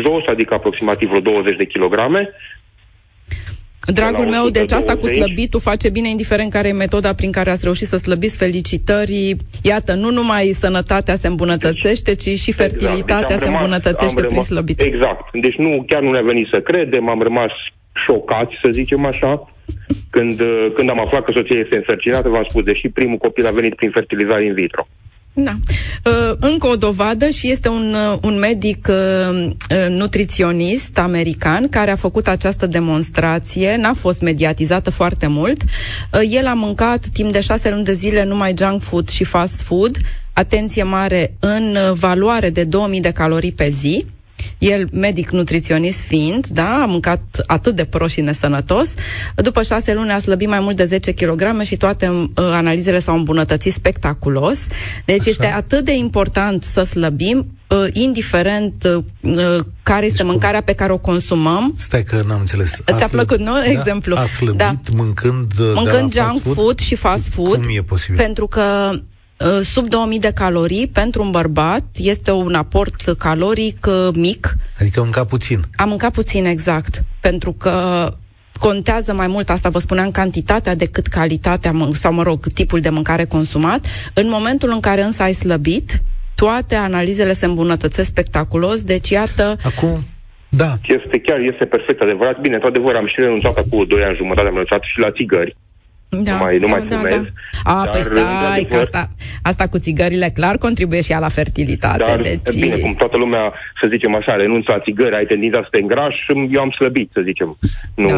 jos, 0.03 0.23
adică 0.27 0.53
aproximativ 0.53 1.07
vreo 1.07 1.21
20 1.21 1.57
de 1.57 1.65
kilograme, 1.65 2.29
Dragul 3.87 4.25
meu, 4.25 4.49
deci 4.49 4.71
asta 4.71 4.95
cu 4.97 5.07
slăbitul 5.07 5.59
face 5.59 5.89
bine, 5.89 6.09
indiferent 6.09 6.51
care 6.51 6.67
e 6.67 6.73
metoda 6.73 7.13
prin 7.13 7.31
care 7.31 7.49
ați 7.49 7.63
reușit 7.63 7.87
să 7.87 7.97
slăbiți, 7.97 8.37
felicitări. 8.37 9.35
Iată, 9.63 9.93
nu 9.93 10.11
numai 10.11 10.45
sănătatea 10.45 11.15
se 11.15 11.27
îmbunătățește, 11.27 12.15
ci 12.15 12.39
și 12.39 12.51
fertilitatea 12.51 13.17
exact. 13.19 13.27
deci 13.27 13.37
se 13.37 13.45
rămas, 13.45 13.61
îmbunătățește 13.61 14.21
prin 14.21 14.41
slăbit. 14.41 14.81
Exact. 14.81 15.25
Deci 15.41 15.55
nu, 15.55 15.83
chiar 15.87 16.01
nu 16.01 16.11
ne-a 16.11 16.21
venit 16.21 16.47
să 16.51 16.59
credem, 16.59 17.09
am 17.09 17.21
rămas 17.21 17.51
șocați, 18.05 18.53
să 18.63 18.69
zicem 18.71 19.05
așa, 19.05 19.51
când, 20.09 20.41
când 20.73 20.89
am 20.89 20.99
aflat 20.99 21.23
că 21.23 21.31
soția 21.35 21.59
este 21.59 21.75
însărcinată, 21.77 22.29
v-am 22.29 22.45
spus, 22.49 22.63
deși 22.63 22.89
primul 22.89 23.17
copil 23.17 23.47
a 23.47 23.51
venit 23.51 23.75
prin 23.75 23.91
fertilizare 23.91 24.45
in 24.45 24.53
vitro. 24.53 24.87
Da. 25.33 25.55
Uh, 26.05 26.35
încă 26.39 26.67
o 26.67 26.75
dovadă 26.75 27.29
și 27.29 27.51
este 27.51 27.69
un, 27.69 27.95
uh, 28.11 28.17
un 28.21 28.39
medic 28.39 28.87
uh, 28.89 29.51
nutriționist 29.89 30.97
american 30.97 31.67
care 31.69 31.91
a 31.91 31.95
făcut 31.95 32.27
această 32.27 32.65
demonstrație, 32.65 33.75
n-a 33.75 33.93
fost 33.93 34.21
mediatizată 34.21 34.89
foarte 34.89 35.27
mult. 35.27 35.61
El 36.29 36.47
a 36.47 36.53
mâncat 36.53 37.05
timp 37.13 37.31
de 37.31 37.41
șase 37.41 37.69
luni 37.69 37.83
de 37.83 37.93
zile 37.93 38.23
numai 38.23 38.53
junk 38.57 38.81
food 38.81 39.09
și 39.09 39.23
fast 39.23 39.61
food, 39.61 39.97
atenție 40.33 40.83
mare 40.83 41.33
în 41.39 41.77
valoare 41.93 42.49
de 42.49 42.63
2000 42.63 43.01
de 43.01 43.11
calorii 43.11 43.51
pe 43.51 43.69
zi 43.69 44.05
el, 44.57 44.87
medic 44.91 45.29
nutriționist 45.29 45.99
fiind, 45.99 46.47
da, 46.47 46.81
a 46.81 46.85
mâncat 46.85 47.21
atât 47.45 47.75
de 47.75 47.85
prost 47.85 48.13
și 48.13 48.21
nesănătos. 48.21 48.93
După 49.35 49.61
șase 49.61 49.93
luni 49.93 50.11
a 50.11 50.19
slăbit 50.19 50.47
mai 50.47 50.59
mult 50.59 50.75
de 50.75 50.85
10 50.85 51.11
kg 51.11 51.61
și 51.61 51.77
toate 51.77 52.07
uh, 52.07 52.29
analizele 52.35 52.99
s-au 52.99 53.15
îmbunătățit 53.15 53.73
spectaculos. 53.73 54.59
Deci 55.05 55.19
Așa. 55.19 55.29
este 55.29 55.45
atât 55.45 55.85
de 55.85 55.95
important 55.95 56.63
să 56.63 56.83
slăbim, 56.83 57.45
uh, 57.67 57.87
indiferent 57.93 58.83
uh, 58.83 59.03
uh 59.21 59.59
care 59.83 60.05
este 60.05 60.17
deci 60.17 60.31
mâncarea 60.31 60.57
cum? 60.57 60.65
pe 60.65 60.73
care 60.73 60.91
o 60.91 60.97
consumăm. 60.97 61.73
Stai 61.77 62.03
că 62.03 62.23
n-am 62.27 62.39
înțeles. 62.39 62.81
Ți-a 62.97 63.07
plăcut, 63.11 63.39
nu? 63.39 63.53
Da, 63.53 63.63
Exemplu. 63.63 64.15
A 64.15 64.25
slăbit 64.25 64.57
da. 64.57 64.75
mâncând 64.95 65.53
Mâncând 65.73 66.13
junk 66.13 66.41
food? 66.41 66.55
food 66.55 66.79
și 66.79 66.95
fast 66.95 67.29
food. 67.29 67.55
Cum 67.55 67.75
e 67.75 67.81
posibil? 67.81 68.17
Pentru 68.17 68.47
că 68.47 68.91
Uh, 68.91 68.99
sub 69.61 69.87
2000 69.87 70.19
de 70.19 70.31
calorii 70.33 70.87
pentru 70.87 71.23
un 71.23 71.31
bărbat 71.31 71.83
este 71.95 72.31
un 72.31 72.53
aport 72.53 73.01
caloric 73.17 73.85
uh, 73.85 74.13
mic. 74.15 74.55
Adică 74.79 75.01
mânca 75.01 75.25
puțin. 75.25 75.59
Am 75.75 75.89
mâncat 75.89 76.11
puțin, 76.11 76.45
exact. 76.45 77.03
Pentru 77.19 77.51
că 77.51 78.07
contează 78.59 79.13
mai 79.13 79.27
mult, 79.27 79.49
asta 79.49 79.69
vă 79.69 79.79
spuneam, 79.79 80.11
cantitatea 80.11 80.75
decât 80.75 81.07
calitatea, 81.07 81.73
sau 81.91 82.13
mă 82.13 82.23
rog, 82.23 82.45
tipul 82.53 82.79
de 82.79 82.89
mâncare 82.89 83.25
consumat. 83.25 83.85
În 84.13 84.27
momentul 84.29 84.71
în 84.73 84.79
care 84.79 85.01
însă 85.01 85.23
ai 85.23 85.33
slăbit, 85.33 86.01
toate 86.35 86.75
analizele 86.75 87.33
se 87.33 87.45
îmbunătățesc 87.45 88.09
spectaculos, 88.09 88.83
deci 88.83 89.09
iată... 89.09 89.55
Acum, 89.63 90.03
da. 90.49 90.77
Este 90.83 91.19
chiar, 91.19 91.39
este 91.39 91.65
perfect 91.65 92.01
adevărat. 92.01 92.39
Bine, 92.39 92.55
într-adevăr, 92.55 92.95
am 92.95 93.07
și 93.07 93.19
renunțat 93.19 93.65
cu 93.69 93.85
2 93.85 94.03
ani 94.03 94.15
jumătate, 94.15 94.47
am 94.47 94.53
renunțat 94.53 94.81
și 94.83 94.99
la 94.99 95.11
țigări. 95.11 95.55
Da, 96.19 96.31
nu 96.31 96.43
mai, 96.43 96.57
nu 96.57 96.67
da, 96.67 96.71
mai 96.71 96.87
da, 96.87 96.95
fumez. 96.95 97.23
Da. 97.63 97.71
A, 97.71 97.87
păi 97.87 98.01
stai, 98.01 98.65
că 98.69 98.75
asta, 98.75 99.07
asta 99.41 99.67
cu 99.67 99.77
țigările 99.77 100.29
clar 100.29 100.57
contribuie 100.57 101.01
și 101.01 101.11
ea 101.11 101.19
la 101.19 101.27
fertilitate. 101.27 102.03
Dar, 102.03 102.19
deci... 102.21 102.59
bine, 102.59 102.75
cum 102.75 102.93
toată 102.93 103.17
lumea, 103.17 103.53
să 103.81 103.87
zicem 103.91 104.15
așa, 104.15 104.35
renunță 104.35 104.71
la 104.71 104.79
țigări, 104.79 105.15
ai 105.15 105.25
tendința 105.25 105.61
să 105.63 105.67
te 105.71 105.81
îngrași, 105.81 106.17
eu 106.51 106.61
am 106.61 106.71
slăbit, 106.71 107.09
să 107.13 107.21
zicem. 107.23 107.57
Nu, 107.95 108.07
da. 108.07 108.17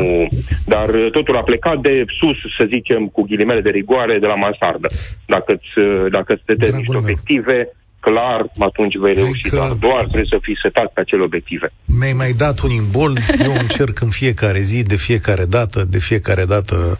Dar 0.65 0.89
totul 1.11 1.37
a 1.37 1.43
plecat 1.43 1.77
de 1.81 2.05
sus, 2.19 2.37
să 2.57 2.65
zicem, 2.73 3.07
cu 3.07 3.21
ghilimele 3.21 3.61
de 3.61 3.69
rigoare, 3.69 4.19
de 4.19 4.27
la 4.27 4.35
mansardă. 4.35 4.87
Dacă 5.25 5.51
îți, 5.57 5.71
dacă 6.11 6.33
îți 6.33 6.43
te 6.45 6.77
niște 6.77 6.97
obiective, 6.97 7.69
clar, 7.99 8.45
atunci 8.59 8.95
vei 8.97 9.13
reuși, 9.13 9.49
că... 9.49 9.55
doar, 9.55 9.71
doar 9.71 10.03
trebuie 10.03 10.33
să 10.35 10.37
fii 10.41 10.57
setat 10.63 10.93
pe 10.93 10.99
acele 10.99 11.23
obiective. 11.23 11.67
Mi-ai 11.99 12.13
mai 12.13 12.31
dat 12.37 12.59
un 12.59 12.69
imbold, 12.69 13.17
eu 13.43 13.53
încerc 13.59 14.01
în 14.01 14.09
fiecare 14.09 14.59
zi, 14.59 14.83
de 14.83 14.95
fiecare 14.95 15.45
dată, 15.45 15.85
de 15.89 15.99
fiecare 15.99 16.45
dată 16.45 16.97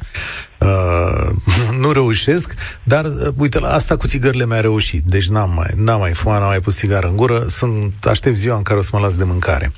Uh, 0.63 1.29
nu 1.83 1.91
reușesc, 1.91 2.47
dar 2.83 3.03
uh, 3.05 3.11
uite, 3.39 3.59
la 3.59 3.67
asta 3.67 3.97
cu 3.97 4.07
țigările 4.07 4.45
mi-a 4.45 4.59
reușit. 4.59 5.03
Deci 5.15 5.27
n-am 5.33 5.51
mai, 5.59 5.71
n-am 5.85 5.99
mai 5.99 6.13
fumat, 6.21 6.39
n-am 6.39 6.53
mai 6.55 6.63
pus 6.65 6.75
țigară 6.77 7.07
în 7.07 7.15
gură. 7.15 7.37
Sunt, 7.59 7.93
aștept 8.13 8.35
ziua 8.35 8.55
în 8.55 8.61
care 8.61 8.79
o 8.79 8.81
să 8.81 8.89
mă 8.93 8.99
las 8.99 9.17
de 9.17 9.27
mâncare. 9.33 9.67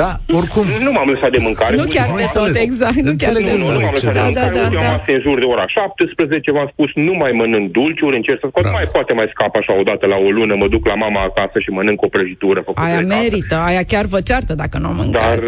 Da, 0.00 0.10
oricum... 0.38 0.64
Nu 0.86 0.90
m-am 0.96 1.08
lăsat 1.12 1.30
de 1.36 1.40
mâncare. 1.48 1.74
Nu 1.76 1.86
chiar 1.94 2.08
de 2.20 2.26
tot, 2.38 2.54
exact. 2.66 2.98
Nu, 3.08 3.12
chiar 3.22 3.32
de 3.32 3.42
nu, 3.62 3.66
nu 3.74 3.80
m-am 3.84 3.94
lăsat 3.96 4.12
de 4.12 4.20
mâncare. 4.28 4.50
Da, 4.52 4.68
da, 4.68 5.02
da. 5.04 5.12
în 5.14 5.20
jur 5.26 5.36
de 5.42 5.46
ora 5.54 5.66
17, 5.66 6.52
v-am 6.56 6.68
spus, 6.74 6.90
nu 7.08 7.14
mai 7.22 7.32
mănânc 7.40 7.66
dulciuri, 7.76 8.16
încerc 8.20 8.38
să 8.42 8.46
scot. 8.50 8.64
Mai 8.78 8.88
poate 8.96 9.12
mai 9.20 9.28
scap 9.34 9.52
așa 9.60 9.72
o 9.80 9.84
dată 9.90 10.04
la 10.06 10.18
o 10.26 10.28
lună, 10.38 10.54
mă 10.62 10.68
duc 10.74 10.82
la 10.92 10.96
mama 11.04 11.20
acasă 11.30 11.56
și 11.64 11.70
mănânc 11.78 11.98
o 12.06 12.08
prăjitură 12.14 12.60
făcută 12.66 12.86
Aia 12.86 13.00
merită, 13.00 13.56
aia 13.68 13.82
chiar 13.92 14.04
vă 14.14 14.20
ceartă 14.28 14.52
dacă 14.62 14.76
nu 14.82 14.88
o 14.92 14.94
mâncați. 15.00 15.24
Dar, 15.26 15.38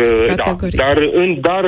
da, 0.43 0.57
dar, 0.83 0.97
în, 1.23 1.29
dar 1.49 1.63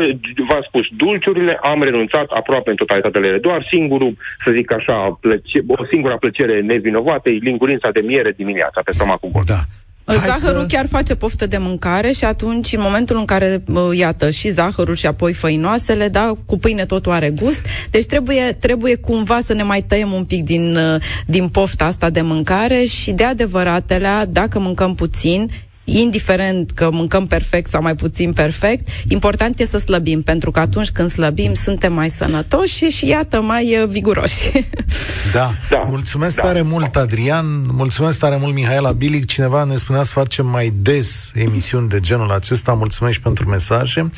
v-am 0.48 0.64
spus, 0.68 0.84
dulciurile 1.02 1.54
am 1.72 1.78
renunțat 1.88 2.26
aproape 2.40 2.70
în 2.70 2.76
totalitatele 3.00 3.38
doar 3.48 3.66
singurul, 3.72 4.16
să 4.44 4.52
zic 4.56 4.72
așa, 4.72 5.18
plăce- 5.20 5.64
o 5.66 5.84
singură 5.90 6.16
plăcere 6.20 6.60
nevinovată 6.60 7.28
e 7.28 7.32
lingurința 7.32 7.90
de 7.90 8.00
miere 8.00 8.32
dimineața 8.36 8.80
pe 8.84 8.92
stomacul 8.92 9.30
gol. 9.32 9.42
Da. 9.46 9.60
Zahărul 10.16 10.60
că... 10.60 10.66
chiar 10.66 10.86
face 10.86 11.14
poftă 11.14 11.46
de 11.46 11.58
mâncare 11.58 12.10
și 12.10 12.24
atunci, 12.24 12.72
în 12.72 12.80
momentul 12.82 13.16
în 13.16 13.24
care, 13.24 13.62
iată, 13.92 14.30
și 14.30 14.48
zahărul 14.48 14.94
și 14.94 15.06
apoi 15.06 15.32
făinoasele, 15.32 16.08
da, 16.08 16.32
cu 16.46 16.58
pâine 16.58 16.84
totul 16.84 17.12
are 17.12 17.30
gust. 17.30 17.66
Deci 17.90 18.06
trebuie, 18.06 18.56
trebuie 18.60 18.96
cumva 18.96 19.40
să 19.40 19.54
ne 19.54 19.62
mai 19.62 19.82
tăiem 19.82 20.12
un 20.12 20.24
pic 20.24 20.44
din, 20.44 20.76
din 21.26 21.48
pofta 21.48 21.84
asta 21.84 22.10
de 22.10 22.20
mâncare 22.20 22.82
și 22.84 23.12
de 23.12 23.24
adevăratele, 23.24 24.08
dacă 24.28 24.58
mâncăm 24.58 24.94
puțin, 24.94 25.50
indiferent 25.98 26.70
că 26.70 26.90
mâncăm 26.90 27.26
perfect 27.26 27.68
sau 27.68 27.82
mai 27.82 27.94
puțin 27.94 28.32
perfect, 28.32 28.88
important 29.08 29.60
e 29.60 29.64
să 29.64 29.78
slăbim, 29.78 30.22
pentru 30.22 30.50
că 30.50 30.60
atunci 30.60 30.90
când 30.90 31.10
slăbim 31.10 31.54
suntem 31.54 31.92
mai 31.92 32.08
sănătoși 32.08 32.74
și, 32.76 32.88
și 32.88 33.06
iată, 33.06 33.40
mai 33.40 33.82
uh, 33.82 33.88
viguroși. 33.88 34.50
Da. 35.32 35.50
da. 35.70 35.84
Mulțumesc 35.88 36.36
da. 36.36 36.42
tare 36.42 36.62
mult, 36.62 36.96
Adrian. 36.96 37.46
Mulțumesc 37.72 38.18
tare 38.18 38.36
mult, 38.40 38.54
Mihaela 38.54 38.92
Bilic. 38.92 39.26
Cineva 39.26 39.64
ne 39.64 39.76
spunea 39.76 40.02
să 40.02 40.12
facem 40.12 40.46
mai 40.46 40.72
des 40.76 41.30
emisiuni 41.34 41.88
de 41.88 42.00
genul 42.00 42.30
acesta. 42.30 42.72
Mulțumesc 42.72 43.14
și 43.14 43.20
pentru 43.20 43.48
mesaje. 43.48 44.10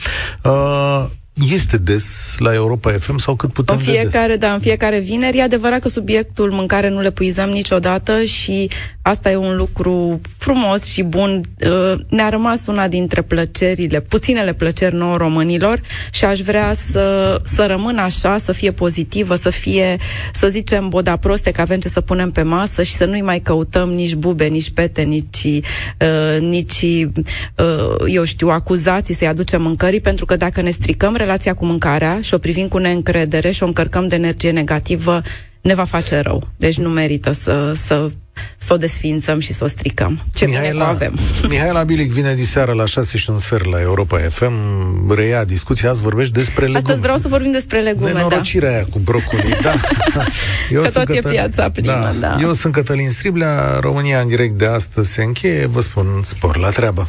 Uh, 0.43 1.05
este 1.35 1.77
des 1.77 2.35
la 2.39 2.55
Europa 2.55 2.93
FM 2.93 3.17
sau 3.17 3.35
cât 3.35 3.53
putem 3.53 3.75
în 3.75 3.81
fiecare, 3.81 4.37
da, 4.37 4.53
în 4.53 4.61
fiecare 4.61 4.99
vineri. 4.99 5.37
E 5.37 5.43
adevărat 5.43 5.81
că 5.81 5.89
subiectul 5.89 6.51
mâncare 6.51 6.89
nu 6.89 7.01
le 7.01 7.11
puizăm 7.11 7.49
niciodată 7.49 8.23
și 8.25 8.71
asta 9.03 9.31
e 9.31 9.37
un 9.37 9.57
lucru 9.57 10.21
frumos 10.39 10.85
și 10.85 11.03
bun. 11.03 11.41
Uh, 11.67 11.93
ne-a 12.09 12.29
rămas 12.29 12.67
una 12.67 12.89
dintre 12.89 13.23
plăcerile, 13.23 14.01
puținele 14.01 14.53
plăceri 14.53 14.95
nouă 14.95 15.17
românilor 15.17 15.81
și 16.11 16.25
aș 16.25 16.41
vrea 16.41 16.73
să, 16.73 17.39
să 17.45 17.67
rămână 17.67 18.01
așa, 18.01 18.39
să 18.39 18.53
fie 18.53 18.71
pozitivă, 18.71 19.35
să 19.35 19.51
fie, 19.51 19.97
să 20.33 20.49
zicem, 20.49 20.89
boda 20.89 21.17
proste 21.17 21.51
că 21.51 21.61
avem 21.61 21.79
ce 21.79 21.89
să 21.89 22.01
punem 22.01 22.31
pe 22.31 22.43
masă 22.43 22.83
și 22.83 22.95
să 22.95 23.05
nu-i 23.05 23.23
mai 23.23 23.41
căutăm 23.41 23.89
nici 23.89 24.15
bube, 24.15 24.45
nici 24.45 24.71
pete, 24.71 25.03
nici, 25.03 25.45
uh, 25.45 26.41
nici 26.41 26.83
uh, 26.83 27.95
eu 28.07 28.25
știu, 28.25 28.49
acuzații 28.49 29.15
să-i 29.15 29.27
aducem 29.27 29.63
mâncării, 29.63 30.01
pentru 30.01 30.25
că 30.25 30.37
dacă 30.37 30.63
ne 30.63 30.71
stricăm 30.71 31.15
relația 31.23 31.55
cu 31.55 31.65
mâncarea 31.65 32.19
și 32.21 32.35
o 32.35 32.39
privim 32.39 32.69
cu 32.69 32.79
neîncredere 32.79 33.51
și 33.51 33.63
o 33.63 33.67
încărcăm 33.67 34.09
de 34.09 34.15
energie 34.15 34.51
negativă, 34.51 35.21
ne 35.61 35.75
va 35.75 35.85
face 35.85 36.21
rău. 36.21 36.49
Deci 36.57 36.79
nu 36.79 36.89
merită 36.89 37.33
să, 37.33 37.73
să, 37.75 38.11
să 38.57 38.73
o 38.73 38.77
desfințăm 38.77 39.39
și 39.39 39.53
să 39.53 39.65
o 39.65 39.67
stricăm. 39.67 40.25
Ce 40.35 40.47
Mihaela, 40.47 40.71
bine 40.71 40.85
că 40.85 40.91
avem. 40.91 41.19
Mihaela 41.51 41.83
Bilic 41.83 42.13
vine 42.13 42.35
diseară 42.35 42.73
la 42.73 42.87
6 42.87 43.19
și 43.19 43.31
un 43.31 43.39
sfert 43.39 43.71
la 43.71 43.81
Europa 43.81 44.19
FM, 44.19 45.15
reia 45.15 45.45
discuția, 45.45 45.91
azi 45.91 46.03
vorbești 46.03 46.33
despre 46.33 46.61
legume. 46.61 46.79
Astăzi 46.79 47.01
vreau 47.01 47.17
să 47.17 47.29
vorbim 47.29 47.51
despre 47.51 47.81
legume, 47.81 48.13
Nenorocirea 48.13 48.69
da. 48.69 48.75
aia 48.75 48.87
cu 48.91 48.99
brocoli, 48.99 49.59
da. 49.63 49.75
Eu 50.71 50.83
că 50.83 50.91
tot 50.91 51.05
Cătăl... 51.05 51.31
e 51.31 51.35
piața 51.35 51.71
plină, 51.71 52.15
da. 52.21 52.29
da. 52.29 52.37
Eu 52.41 52.53
sunt 52.53 52.73
Cătălin 52.73 53.11
Striblea, 53.11 53.79
România 53.81 54.21
în 54.21 54.29
direct 54.29 54.55
de 54.59 54.67
astăzi 54.67 55.13
se 55.13 55.23
încheie, 55.23 55.67
vă 55.67 55.81
spun 55.81 56.21
spor 56.25 56.57
la 56.57 56.69
treabă. 56.69 57.09